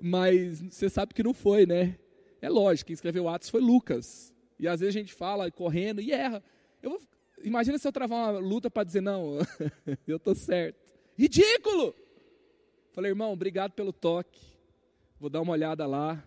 Mas 0.00 0.60
você 0.60 0.88
sabe 0.88 1.14
que 1.14 1.22
não 1.22 1.34
foi, 1.34 1.66
né? 1.66 1.98
É 2.40 2.48
lógico, 2.48 2.88
quem 2.88 2.94
escreveu 2.94 3.28
Atos 3.28 3.48
foi 3.48 3.60
Lucas. 3.60 4.34
E 4.58 4.66
às 4.66 4.80
vezes 4.80 4.94
a 4.94 4.98
gente 4.98 5.12
fala 5.12 5.50
correndo 5.50 6.00
e 6.00 6.12
erra. 6.12 6.42
Eu 6.82 6.90
vou, 6.90 7.00
imagina 7.42 7.78
se 7.78 7.86
eu 7.86 7.92
travar 7.92 8.32
uma 8.32 8.38
luta 8.38 8.70
para 8.70 8.84
dizer, 8.84 9.00
não, 9.00 9.38
eu 10.06 10.16
estou 10.16 10.34
certo. 10.34 10.80
Ridículo! 11.16 11.94
Falei, 12.92 13.10
irmão, 13.10 13.32
obrigado 13.32 13.72
pelo 13.72 13.92
toque. 13.92 14.40
Vou 15.18 15.30
dar 15.30 15.40
uma 15.40 15.52
olhada 15.52 15.86
lá. 15.86 16.22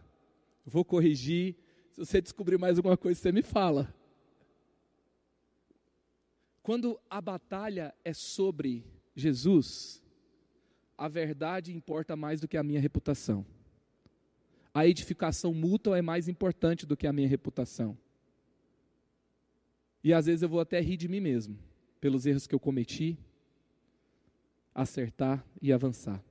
Vou 0.65 0.86
corrigir. 0.86 1.56
Se 1.91 1.99
você 1.99 2.21
descobrir 2.21 2.58
mais 2.58 2.78
alguma 2.78 2.97
coisa, 2.97 3.19
você 3.19 3.32
me 3.32 3.41
fala. 3.41 3.93
Quando 6.63 6.99
a 7.10 7.21
batalha 7.21 7.93
é 8.04 8.13
sobre 8.13 8.84
Jesus, 9.15 10.01
a 10.97 11.08
verdade 11.08 11.73
importa 11.73 12.15
mais 12.15 12.41
do 12.41 12.47
que 12.47 12.58
a 12.58 12.63
minha 12.63 12.80
reputação. 12.80 13.45
A 14.73 14.86
edificação 14.86 15.54
mútua 15.54 15.97
é 15.97 16.01
mais 16.01 16.28
importante 16.28 16.86
do 16.86 16.97
que 16.97 17.08
a 17.08 17.13
minha 17.13 17.28
reputação. 17.28 17.97
E 20.04 20.13
às 20.13 20.25
vezes 20.25 20.41
eu 20.41 20.49
vou 20.49 20.60
até 20.60 20.80
rir 20.82 20.97
de 20.97 21.08
mim 21.08 21.19
mesmo, 21.19 21.58
pelos 21.99 22.25
erros 22.25 22.45
que 22.45 22.54
eu 22.54 22.60
cometi, 22.60 23.17
acertar 24.73 25.45
e 25.62 25.71
avançar. 25.71 26.21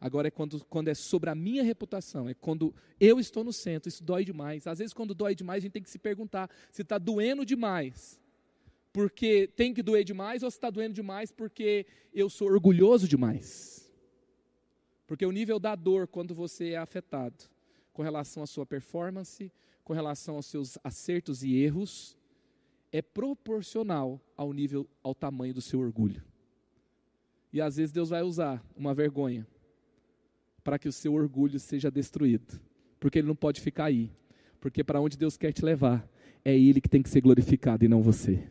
Agora 0.00 0.28
é 0.28 0.30
quando, 0.30 0.64
quando 0.64 0.88
é 0.88 0.94
sobre 0.94 1.28
a 1.28 1.34
minha 1.34 1.62
reputação, 1.62 2.28
é 2.28 2.34
quando 2.34 2.74
eu 2.98 3.18
estou 3.18 3.44
no 3.44 3.52
centro, 3.52 3.88
isso 3.88 4.02
dói 4.02 4.24
demais. 4.24 4.66
Às 4.66 4.78
vezes, 4.78 4.94
quando 4.94 5.12
dói 5.12 5.34
demais, 5.34 5.58
a 5.58 5.64
gente 5.66 5.72
tem 5.72 5.82
que 5.82 5.90
se 5.90 5.98
perguntar 5.98 6.48
se 6.70 6.82
está 6.82 6.98
doendo 6.98 7.44
demais, 7.44 8.18
porque 8.92 9.48
tem 9.56 9.72
que 9.72 9.82
doer 9.82 10.04
demais, 10.04 10.42
ou 10.42 10.50
se 10.50 10.56
está 10.56 10.70
doendo 10.70 10.94
demais 10.94 11.30
porque 11.30 11.86
eu 12.12 12.28
sou 12.28 12.48
orgulhoso 12.48 13.06
demais. 13.06 13.90
Porque 15.06 15.24
o 15.24 15.32
nível 15.32 15.58
da 15.58 15.74
dor, 15.74 16.06
quando 16.06 16.34
você 16.34 16.70
é 16.70 16.76
afetado 16.76 17.44
com 17.92 18.02
relação 18.02 18.42
à 18.42 18.46
sua 18.46 18.66
performance, 18.66 19.50
com 19.84 19.92
relação 19.92 20.36
aos 20.36 20.46
seus 20.46 20.78
acertos 20.84 21.42
e 21.42 21.56
erros, 21.56 22.16
é 22.92 23.00
proporcional 23.00 24.20
ao 24.36 24.52
nível, 24.52 24.86
ao 25.02 25.14
tamanho 25.14 25.54
do 25.54 25.62
seu 25.62 25.80
orgulho. 25.80 26.22
E 27.52 27.60
às 27.60 27.76
vezes 27.76 27.92
Deus 27.92 28.10
vai 28.10 28.22
usar 28.22 28.62
uma 28.76 28.94
vergonha 28.94 29.46
para 30.62 30.78
que 30.78 30.88
o 30.88 30.92
seu 30.92 31.14
orgulho 31.14 31.58
seja 31.58 31.90
destruído, 31.90 32.60
porque 33.00 33.18
ele 33.18 33.28
não 33.28 33.36
pode 33.36 33.60
ficar 33.60 33.86
aí. 33.86 34.12
Porque 34.60 34.84
para 34.84 35.00
onde 35.00 35.16
Deus 35.16 35.36
quer 35.36 35.52
te 35.52 35.64
levar, 35.64 36.06
é 36.44 36.54
ele 36.54 36.80
que 36.80 36.88
tem 36.88 37.02
que 37.02 37.08
ser 37.08 37.20
glorificado 37.20 37.84
e 37.84 37.88
não 37.88 38.02
você. 38.02 38.46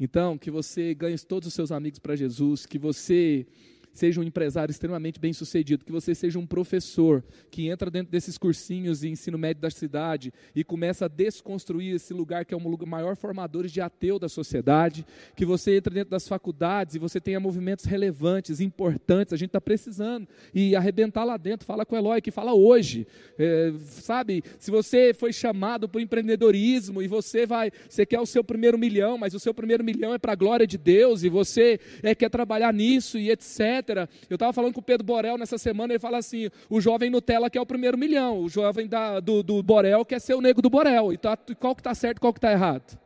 Então, 0.00 0.38
que 0.38 0.50
você 0.50 0.94
ganhe 0.94 1.18
todos 1.18 1.48
os 1.48 1.52
seus 1.52 1.70
amigos 1.70 1.98
para 1.98 2.16
Jesus, 2.16 2.64
que 2.64 2.78
você 2.78 3.46
seja 3.92 4.20
um 4.20 4.24
empresário 4.24 4.70
extremamente 4.70 5.18
bem 5.18 5.32
sucedido, 5.32 5.84
que 5.84 5.92
você 5.92 6.14
seja 6.14 6.38
um 6.38 6.46
professor 6.46 7.24
que 7.50 7.68
entra 7.68 7.90
dentro 7.90 8.10
desses 8.10 8.38
cursinhos 8.38 9.00
de 9.00 9.08
ensino 9.08 9.36
médio 9.36 9.62
da 9.62 9.70
cidade 9.70 10.32
e 10.54 10.62
começa 10.62 11.06
a 11.06 11.08
desconstruir 11.08 11.94
esse 11.94 12.14
lugar 12.14 12.44
que 12.44 12.54
é 12.54 12.56
um 12.56 12.86
maior 12.86 13.16
formador 13.16 13.66
de 13.66 13.80
ateu 13.80 14.18
da 14.18 14.28
sociedade, 14.28 15.04
que 15.36 15.44
você 15.44 15.76
entra 15.76 15.92
dentro 15.92 16.10
das 16.10 16.26
faculdades 16.26 16.94
e 16.94 16.98
você 16.98 17.20
tenha 17.20 17.40
movimentos 17.40 17.84
relevantes, 17.84 18.60
importantes, 18.60 19.32
a 19.32 19.36
gente 19.36 19.48
está 19.48 19.60
precisando, 19.60 20.26
e 20.54 20.76
arrebentar 20.76 21.24
lá 21.24 21.36
dentro, 21.36 21.66
fala 21.66 21.84
com 21.84 21.94
o 21.94 21.98
Eloy, 21.98 22.20
que 22.20 22.30
fala 22.30 22.54
hoje, 22.54 23.06
é, 23.38 23.72
sabe, 23.86 24.42
se 24.58 24.70
você 24.70 25.12
foi 25.12 25.32
chamado 25.32 25.88
para 25.88 25.98
o 25.98 26.02
empreendedorismo 26.02 27.02
e 27.02 27.08
você 27.08 27.46
vai, 27.46 27.70
você 27.88 28.06
quer 28.06 28.20
o 28.20 28.26
seu 28.26 28.44
primeiro 28.44 28.78
milhão, 28.78 29.18
mas 29.18 29.34
o 29.34 29.40
seu 29.40 29.52
primeiro 29.52 29.84
milhão 29.84 30.14
é 30.14 30.18
para 30.18 30.32
a 30.32 30.36
glória 30.36 30.66
de 30.66 30.78
Deus, 30.78 31.22
e 31.22 31.28
você 31.28 31.80
é, 32.02 32.14
quer 32.14 32.30
trabalhar 32.30 32.72
nisso 32.72 33.18
e 33.18 33.30
etc., 33.30 33.79
eu 34.28 34.34
estava 34.34 34.52
falando 34.52 34.74
com 34.74 34.80
o 34.80 34.82
Pedro 34.82 35.06
Borel 35.06 35.38
nessa 35.38 35.58
semana, 35.58 35.92
ele 35.92 35.98
fala 35.98 36.18
assim: 36.18 36.48
o 36.68 36.80
jovem 36.80 37.10
Nutella 37.10 37.50
quer 37.50 37.60
o 37.60 37.66
primeiro 37.66 37.96
milhão, 37.96 38.40
o 38.40 38.48
jovem 38.48 38.86
da, 38.86 39.20
do, 39.20 39.42
do 39.42 39.62
Borel 39.62 40.04
quer 40.04 40.20
ser 40.20 40.34
o 40.34 40.40
nego 40.40 40.62
do 40.62 40.70
Borel. 40.70 41.12
E 41.12 41.18
tá, 41.18 41.36
qual 41.58 41.74
que 41.74 41.80
está 41.80 41.94
certo 41.94 42.20
qual 42.20 42.32
que 42.32 42.38
está 42.38 42.52
errado? 42.52 42.98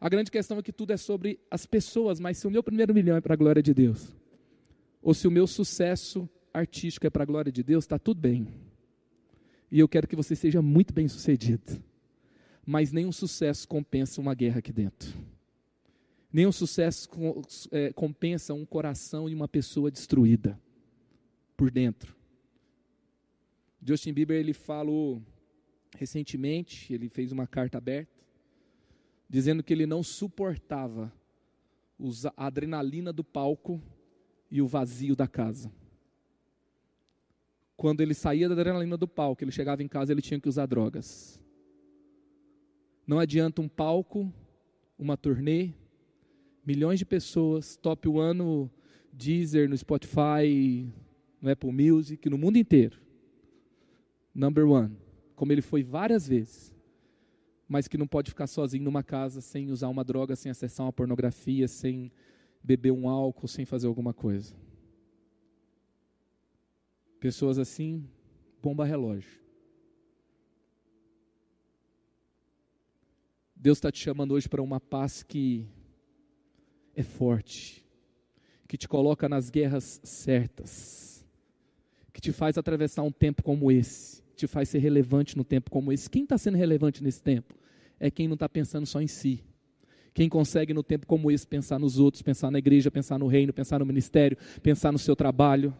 A 0.00 0.08
grande 0.08 0.30
questão 0.30 0.58
é 0.58 0.62
que 0.62 0.72
tudo 0.72 0.92
é 0.92 0.96
sobre 0.96 1.40
as 1.50 1.66
pessoas, 1.66 2.20
mas 2.20 2.38
se 2.38 2.46
o 2.46 2.50
meu 2.50 2.62
primeiro 2.62 2.94
milhão 2.94 3.16
é 3.16 3.20
para 3.20 3.34
a 3.34 3.36
glória 3.36 3.62
de 3.62 3.74
Deus, 3.74 4.16
ou 5.02 5.12
se 5.12 5.26
o 5.26 5.30
meu 5.30 5.46
sucesso 5.46 6.28
artístico 6.52 7.06
é 7.06 7.10
para 7.10 7.24
a 7.24 7.26
glória 7.26 7.50
de 7.50 7.62
Deus, 7.62 7.84
está 7.84 7.98
tudo 7.98 8.20
bem. 8.20 8.46
E 9.70 9.80
eu 9.80 9.88
quero 9.88 10.08
que 10.08 10.16
você 10.16 10.34
seja 10.34 10.62
muito 10.62 10.94
bem 10.94 11.08
sucedido. 11.08 11.82
Mas 12.64 12.92
nenhum 12.92 13.12
sucesso 13.12 13.66
compensa 13.66 14.20
uma 14.20 14.34
guerra 14.34 14.58
aqui 14.58 14.72
dentro. 14.72 15.12
Nenhum 16.32 16.52
sucesso 16.52 17.08
é, 17.70 17.92
compensa 17.92 18.52
um 18.52 18.66
coração 18.66 19.28
e 19.28 19.34
uma 19.34 19.48
pessoa 19.48 19.90
destruída 19.90 20.60
por 21.56 21.70
dentro. 21.70 22.14
Justin 23.82 24.12
Bieber 24.12 24.38
ele 24.38 24.52
falou 24.52 25.22
recentemente, 25.96 26.92
ele 26.92 27.08
fez 27.08 27.32
uma 27.32 27.46
carta 27.46 27.78
aberta 27.78 28.18
dizendo 29.28 29.62
que 29.62 29.72
ele 29.72 29.86
não 29.86 30.02
suportava 30.02 31.12
a 32.36 32.46
adrenalina 32.46 33.12
do 33.12 33.22
palco 33.22 33.82
e 34.50 34.62
o 34.62 34.66
vazio 34.66 35.14
da 35.14 35.26
casa. 35.26 35.70
Quando 37.76 38.00
ele 38.00 38.14
saía 38.14 38.48
da 38.48 38.54
adrenalina 38.54 38.96
do 38.96 39.06
palco, 39.06 39.44
ele 39.44 39.52
chegava 39.52 39.82
em 39.82 39.88
casa, 39.88 40.12
ele 40.12 40.22
tinha 40.22 40.40
que 40.40 40.48
usar 40.48 40.66
drogas. 40.66 41.40
Não 43.06 43.18
adianta 43.18 43.60
um 43.60 43.68
palco, 43.68 44.32
uma 44.98 45.16
turnê, 45.16 45.72
milhões 46.68 46.98
de 46.98 47.04
pessoas, 47.04 47.76
top 47.76 48.08
one 48.08 48.38
no 48.38 48.70
Deezer, 49.12 49.68
no 49.68 49.76
Spotify, 49.76 50.86
no 51.40 51.50
Apple 51.50 51.72
Music, 51.72 52.28
no 52.28 52.36
mundo 52.36 52.58
inteiro. 52.58 52.98
Number 54.34 54.68
one, 54.68 54.96
como 55.34 55.50
ele 55.50 55.62
foi 55.62 55.82
várias 55.82 56.28
vezes 56.28 56.76
mas 57.68 57.86
que 57.86 57.98
não 57.98 58.06
pode 58.06 58.30
ficar 58.30 58.46
sozinho 58.46 58.82
numa 58.82 59.02
casa 59.02 59.42
sem 59.42 59.70
usar 59.70 59.88
uma 59.88 60.02
droga, 60.02 60.34
sem 60.34 60.50
acessar 60.50 60.86
uma 60.86 60.92
pornografia, 60.92 61.68
sem 61.68 62.10
beber 62.64 62.92
um 62.92 63.08
álcool, 63.08 63.46
sem 63.46 63.66
fazer 63.66 63.86
alguma 63.86 64.14
coisa. 64.14 64.56
Pessoas 67.20 67.58
assim, 67.58 68.08
bomba 68.62 68.86
relógio. 68.86 69.38
Deus 73.54 73.76
está 73.76 73.92
te 73.92 73.98
chamando 73.98 74.32
hoje 74.32 74.48
para 74.48 74.62
uma 74.62 74.80
paz 74.80 75.22
que 75.22 75.68
é 76.98 77.02
forte, 77.02 77.84
que 78.66 78.76
te 78.76 78.88
coloca 78.88 79.28
nas 79.28 79.50
guerras 79.50 80.00
certas, 80.02 81.24
que 82.12 82.20
te 82.20 82.32
faz 82.32 82.58
atravessar 82.58 83.02
um 83.02 83.12
tempo 83.12 83.42
como 83.42 83.70
esse, 83.70 84.22
te 84.36 84.46
faz 84.46 84.68
ser 84.68 84.78
relevante 84.78 85.36
no 85.36 85.44
tempo 85.44 85.70
como 85.70 85.92
esse. 85.92 86.10
Quem 86.10 86.24
está 86.24 86.36
sendo 86.36 86.56
relevante 86.56 87.02
nesse 87.02 87.22
tempo? 87.22 87.58
é 88.00 88.10
quem 88.10 88.28
não 88.28 88.34
está 88.34 88.48
pensando 88.48 88.86
só 88.86 89.00
em 89.00 89.06
si. 89.06 89.42
Quem 90.14 90.28
consegue, 90.28 90.74
no 90.74 90.82
tempo 90.82 91.06
como 91.06 91.30
esse, 91.30 91.46
pensar 91.46 91.78
nos 91.78 91.98
outros, 91.98 92.22
pensar 92.22 92.50
na 92.50 92.58
igreja, 92.58 92.90
pensar 92.90 93.18
no 93.18 93.26
reino, 93.26 93.52
pensar 93.52 93.78
no 93.78 93.86
ministério, 93.86 94.36
pensar 94.62 94.90
no 94.92 94.98
seu 94.98 95.14
trabalho. 95.14 95.74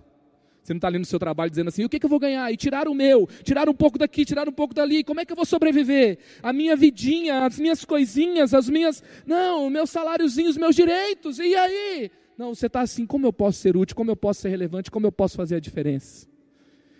Você 0.69 0.75
não 0.75 0.79
está 0.79 0.89
ali 0.89 0.99
no 0.99 1.05
seu 1.07 1.19
trabalho 1.19 1.49
dizendo 1.49 1.69
assim: 1.69 1.83
o 1.83 1.89
que, 1.89 1.99
que, 1.99 2.05
eu 2.05 2.11
vou 2.11 2.19
ganhar? 2.19 2.53
E 2.53 2.57
tirar 2.57 2.89
o 2.89 2.95
meu, 2.95 3.27
tirar 3.43 3.71
um 3.71 3.75
pouco 3.75 3.99
daqui, 3.99 4.23
tirar 4.23 4.47
um 4.47 4.53
pouco 4.53 4.75
dali, 4.75 5.03
como 5.03 5.19
é 5.19 5.25
que 5.25 5.33
eu 5.33 5.37
vou 5.37 5.47
sobreviver? 5.47 6.19
A 6.43 6.53
minha 6.53 6.77
vidinha, 6.77 7.47
as 7.47 7.59
minhas 7.59 7.87
coisinhas, 7.87 8.53
as 8.53 8.69
minhas. 8.69 9.03
Não, 9.27 9.67
o 9.67 9.71
meu 9.71 9.87
saláriozinho, 9.87 10.51
os 10.51 10.59
meus 10.59 10.77
direitos, 10.77 11.39
e 11.39 11.55
aí? 11.55 12.11
Não, 12.37 12.55
você 12.55 12.67
está 12.67 12.83
assim: 12.83 13.07
como 13.07 13.27
eu 13.27 13.33
posso 13.33 13.59
ser 13.61 13.79
útil, 13.79 13.97
como 13.97 14.11
eu 14.11 14.17
posso 14.17 14.43
ser 14.43 14.51
relevante, 14.51 14.91
como 14.91 15.07
eu 15.07 15.13
posso 15.13 15.37
fazer 15.37 15.57
a 15.57 15.61
diferença? 15.61 16.29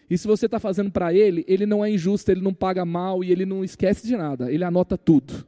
E 0.09 0.17
se 0.17 0.27
você 0.27 0.47
está 0.47 0.59
fazendo 0.59 0.91
para 0.91 1.13
ele, 1.13 1.45
ele 1.47 1.67
não 1.67 1.85
é 1.85 1.91
injusto, 1.91 2.31
ele 2.31 2.41
não 2.41 2.55
paga 2.55 2.87
mal 2.87 3.23
e 3.23 3.31
ele 3.31 3.45
não 3.45 3.63
esquece 3.63 4.07
de 4.07 4.17
nada, 4.17 4.51
ele 4.51 4.65
anota 4.65 4.97
tudo. 4.97 5.47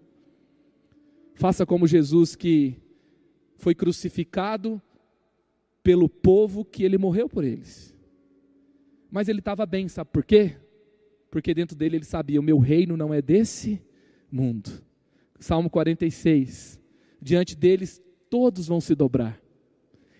Faça 1.37 1.65
como 1.65 1.87
Jesus 1.87 2.37
que 2.37 2.77
foi 3.57 3.75
crucificado 3.75 4.81
pelo 5.83 6.07
povo 6.07 6.67
que 6.67 6.85
ele 6.85 6.99
morreu 6.99 7.27
por 7.27 7.45
eles. 7.45 7.90
Mas 9.11 9.29
ele 9.29 9.41
estava 9.41 9.67
bem, 9.67 9.89
sabe 9.89 10.11
por 10.13 10.25
quê? 10.25 10.57
Porque 11.31 11.55
dentro 11.55 11.77
dele 11.77 11.97
ele 11.97 12.05
sabia: 12.05 12.41
o 12.41 12.43
meu 12.45 12.59
reino 12.59 12.97
não 12.97 13.13
é 13.13 13.23
desse 13.23 13.83
mundo. 14.31 14.71
Salmo 15.39 15.71
46. 15.71 16.81
Diante 17.21 17.57
deles 17.57 18.03
todos 18.29 18.67
vão 18.67 18.81
se 18.81 18.95
dobrar. 18.95 19.41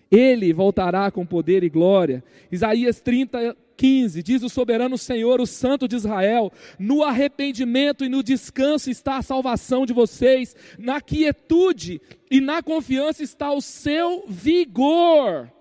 Ele 0.09 0.51
voltará 0.51 1.09
com 1.09 1.25
poder 1.25 1.63
e 1.63 1.69
glória. 1.69 2.23
Isaías 2.51 2.99
30, 2.99 3.55
15, 3.77 4.21
diz 4.21 4.43
o 4.43 4.49
soberano 4.49 4.97
Senhor, 4.97 5.39
o 5.39 5.47
Santo 5.47 5.87
de 5.87 5.95
Israel: 5.95 6.51
no 6.77 7.01
arrependimento 7.03 8.03
e 8.03 8.09
no 8.09 8.21
descanso 8.21 8.89
está 8.89 9.17
a 9.17 9.21
salvação 9.21 9.85
de 9.85 9.93
vocês, 9.93 10.55
na 10.77 10.99
quietude 10.99 12.01
e 12.29 12.41
na 12.41 12.61
confiança 12.61 13.23
está 13.23 13.51
o 13.51 13.61
seu 13.61 14.25
vigor. 14.27 15.51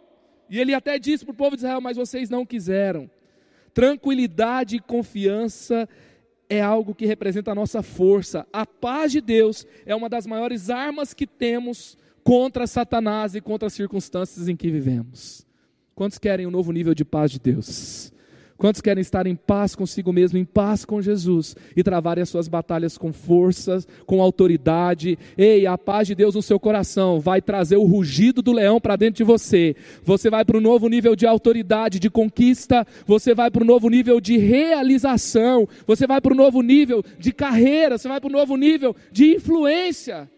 E 0.48 0.58
ele 0.58 0.74
até 0.74 0.98
disse 0.98 1.24
para 1.24 1.32
o 1.32 1.36
povo 1.36 1.56
de 1.56 1.62
Israel: 1.62 1.80
Mas 1.80 1.96
vocês 1.96 2.28
não 2.28 2.44
quiseram. 2.44 3.08
Tranquilidade 3.72 4.76
e 4.76 4.80
confiança 4.80 5.88
é 6.48 6.60
algo 6.60 6.94
que 6.94 7.06
representa 7.06 7.52
a 7.52 7.54
nossa 7.54 7.82
força. 7.82 8.46
A 8.52 8.66
paz 8.66 9.12
de 9.12 9.20
Deus 9.20 9.66
é 9.86 9.94
uma 9.94 10.08
das 10.08 10.26
maiores 10.26 10.68
armas 10.68 11.14
que 11.14 11.26
temos 11.26 11.96
contra 12.24 12.66
Satanás 12.66 13.34
e 13.34 13.40
contra 13.40 13.68
as 13.68 13.72
circunstâncias 13.72 14.48
em 14.48 14.56
que 14.56 14.70
vivemos. 14.70 15.46
Quantos 15.94 16.18
querem 16.18 16.46
um 16.46 16.50
novo 16.50 16.72
nível 16.72 16.94
de 16.94 17.04
paz 17.04 17.30
de 17.30 17.38
Deus? 17.38 18.12
Quantos 18.60 18.82
querem 18.82 19.00
estar 19.00 19.26
em 19.26 19.34
paz 19.34 19.74
consigo 19.74 20.12
mesmo, 20.12 20.36
em 20.36 20.44
paz 20.44 20.84
com 20.84 21.00
Jesus 21.00 21.56
e 21.74 21.82
travarem 21.82 22.20
as 22.20 22.28
suas 22.28 22.46
batalhas 22.46 22.98
com 22.98 23.10
forças, 23.10 23.88
com 24.04 24.20
autoridade? 24.20 25.18
Ei, 25.34 25.66
a 25.66 25.78
paz 25.78 26.06
de 26.08 26.14
Deus 26.14 26.34
no 26.34 26.42
seu 26.42 26.60
coração 26.60 27.18
vai 27.18 27.40
trazer 27.40 27.78
o 27.78 27.84
rugido 27.84 28.42
do 28.42 28.52
leão 28.52 28.78
para 28.78 28.96
dentro 28.96 29.16
de 29.16 29.24
você. 29.24 29.74
Você 30.04 30.28
vai 30.28 30.44
para 30.44 30.58
um 30.58 30.60
novo 30.60 30.90
nível 30.90 31.16
de 31.16 31.26
autoridade, 31.26 31.98
de 31.98 32.10
conquista, 32.10 32.86
você 33.06 33.34
vai 33.34 33.50
para 33.50 33.64
um 33.64 33.66
novo 33.66 33.88
nível 33.88 34.20
de 34.20 34.36
realização, 34.36 35.66
você 35.86 36.06
vai 36.06 36.20
para 36.20 36.34
um 36.34 36.36
novo 36.36 36.60
nível 36.60 37.02
de 37.18 37.32
carreira, 37.32 37.96
você 37.96 38.08
vai 38.08 38.20
para 38.20 38.28
um 38.28 38.32
novo 38.32 38.58
nível 38.58 38.94
de 39.10 39.36
influência. 39.36 40.30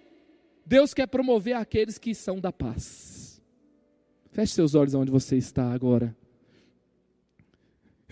Deus 0.64 0.94
quer 0.94 1.08
promover 1.08 1.56
aqueles 1.56 1.98
que 1.98 2.14
são 2.14 2.38
da 2.38 2.52
paz. 2.52 3.42
Feche 4.30 4.52
seus 4.54 4.76
olhos 4.76 4.94
onde 4.94 5.10
você 5.10 5.36
está 5.36 5.72
agora. 5.72 6.21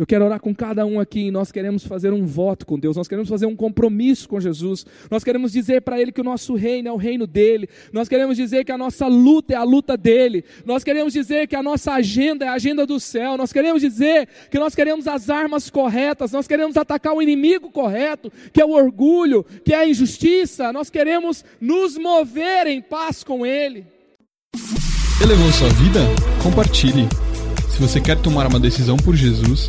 Eu 0.00 0.06
quero 0.06 0.24
orar 0.24 0.40
com 0.40 0.54
cada 0.54 0.86
um 0.86 0.98
aqui. 0.98 1.30
Nós 1.30 1.52
queremos 1.52 1.84
fazer 1.84 2.10
um 2.10 2.24
voto 2.24 2.64
com 2.64 2.78
Deus, 2.78 2.96
nós 2.96 3.06
queremos 3.06 3.28
fazer 3.28 3.44
um 3.44 3.54
compromisso 3.54 4.26
com 4.26 4.40
Jesus. 4.40 4.86
Nós 5.10 5.22
queremos 5.22 5.52
dizer 5.52 5.82
para 5.82 6.00
Ele 6.00 6.10
que 6.10 6.22
o 6.22 6.24
nosso 6.24 6.54
reino 6.54 6.88
é 6.88 6.92
o 6.92 6.96
reino 6.96 7.26
dele. 7.26 7.68
Nós 7.92 8.08
queremos 8.08 8.38
dizer 8.38 8.64
que 8.64 8.72
a 8.72 8.78
nossa 8.78 9.06
luta 9.06 9.52
é 9.52 9.56
a 9.56 9.62
luta 9.62 9.98
dele. 9.98 10.42
Nós 10.64 10.82
queremos 10.82 11.12
dizer 11.12 11.46
que 11.46 11.54
a 11.54 11.62
nossa 11.62 11.92
agenda 11.92 12.46
é 12.46 12.48
a 12.48 12.54
agenda 12.54 12.86
do 12.86 12.98
céu. 12.98 13.36
Nós 13.36 13.52
queremos 13.52 13.82
dizer 13.82 14.26
que 14.50 14.58
nós 14.58 14.74
queremos 14.74 15.06
as 15.06 15.28
armas 15.28 15.68
corretas. 15.68 16.32
Nós 16.32 16.48
queremos 16.48 16.78
atacar 16.78 17.12
o 17.12 17.20
inimigo 17.20 17.70
correto, 17.70 18.32
que 18.54 18.62
é 18.62 18.64
o 18.64 18.70
orgulho, 18.70 19.44
que 19.62 19.74
é 19.74 19.80
a 19.80 19.86
injustiça. 19.86 20.72
Nós 20.72 20.88
queremos 20.88 21.44
nos 21.60 21.98
mover 21.98 22.66
em 22.68 22.80
paz 22.80 23.22
com 23.22 23.44
Ele. 23.44 23.84
Elevou 25.22 25.52
sua 25.52 25.68
vida? 25.68 26.00
Compartilhe. 26.42 27.06
Se 27.68 27.78
você 27.78 28.00
quer 28.00 28.16
tomar 28.16 28.46
uma 28.46 28.58
decisão 28.58 28.96
por 28.96 29.14
Jesus, 29.14 29.68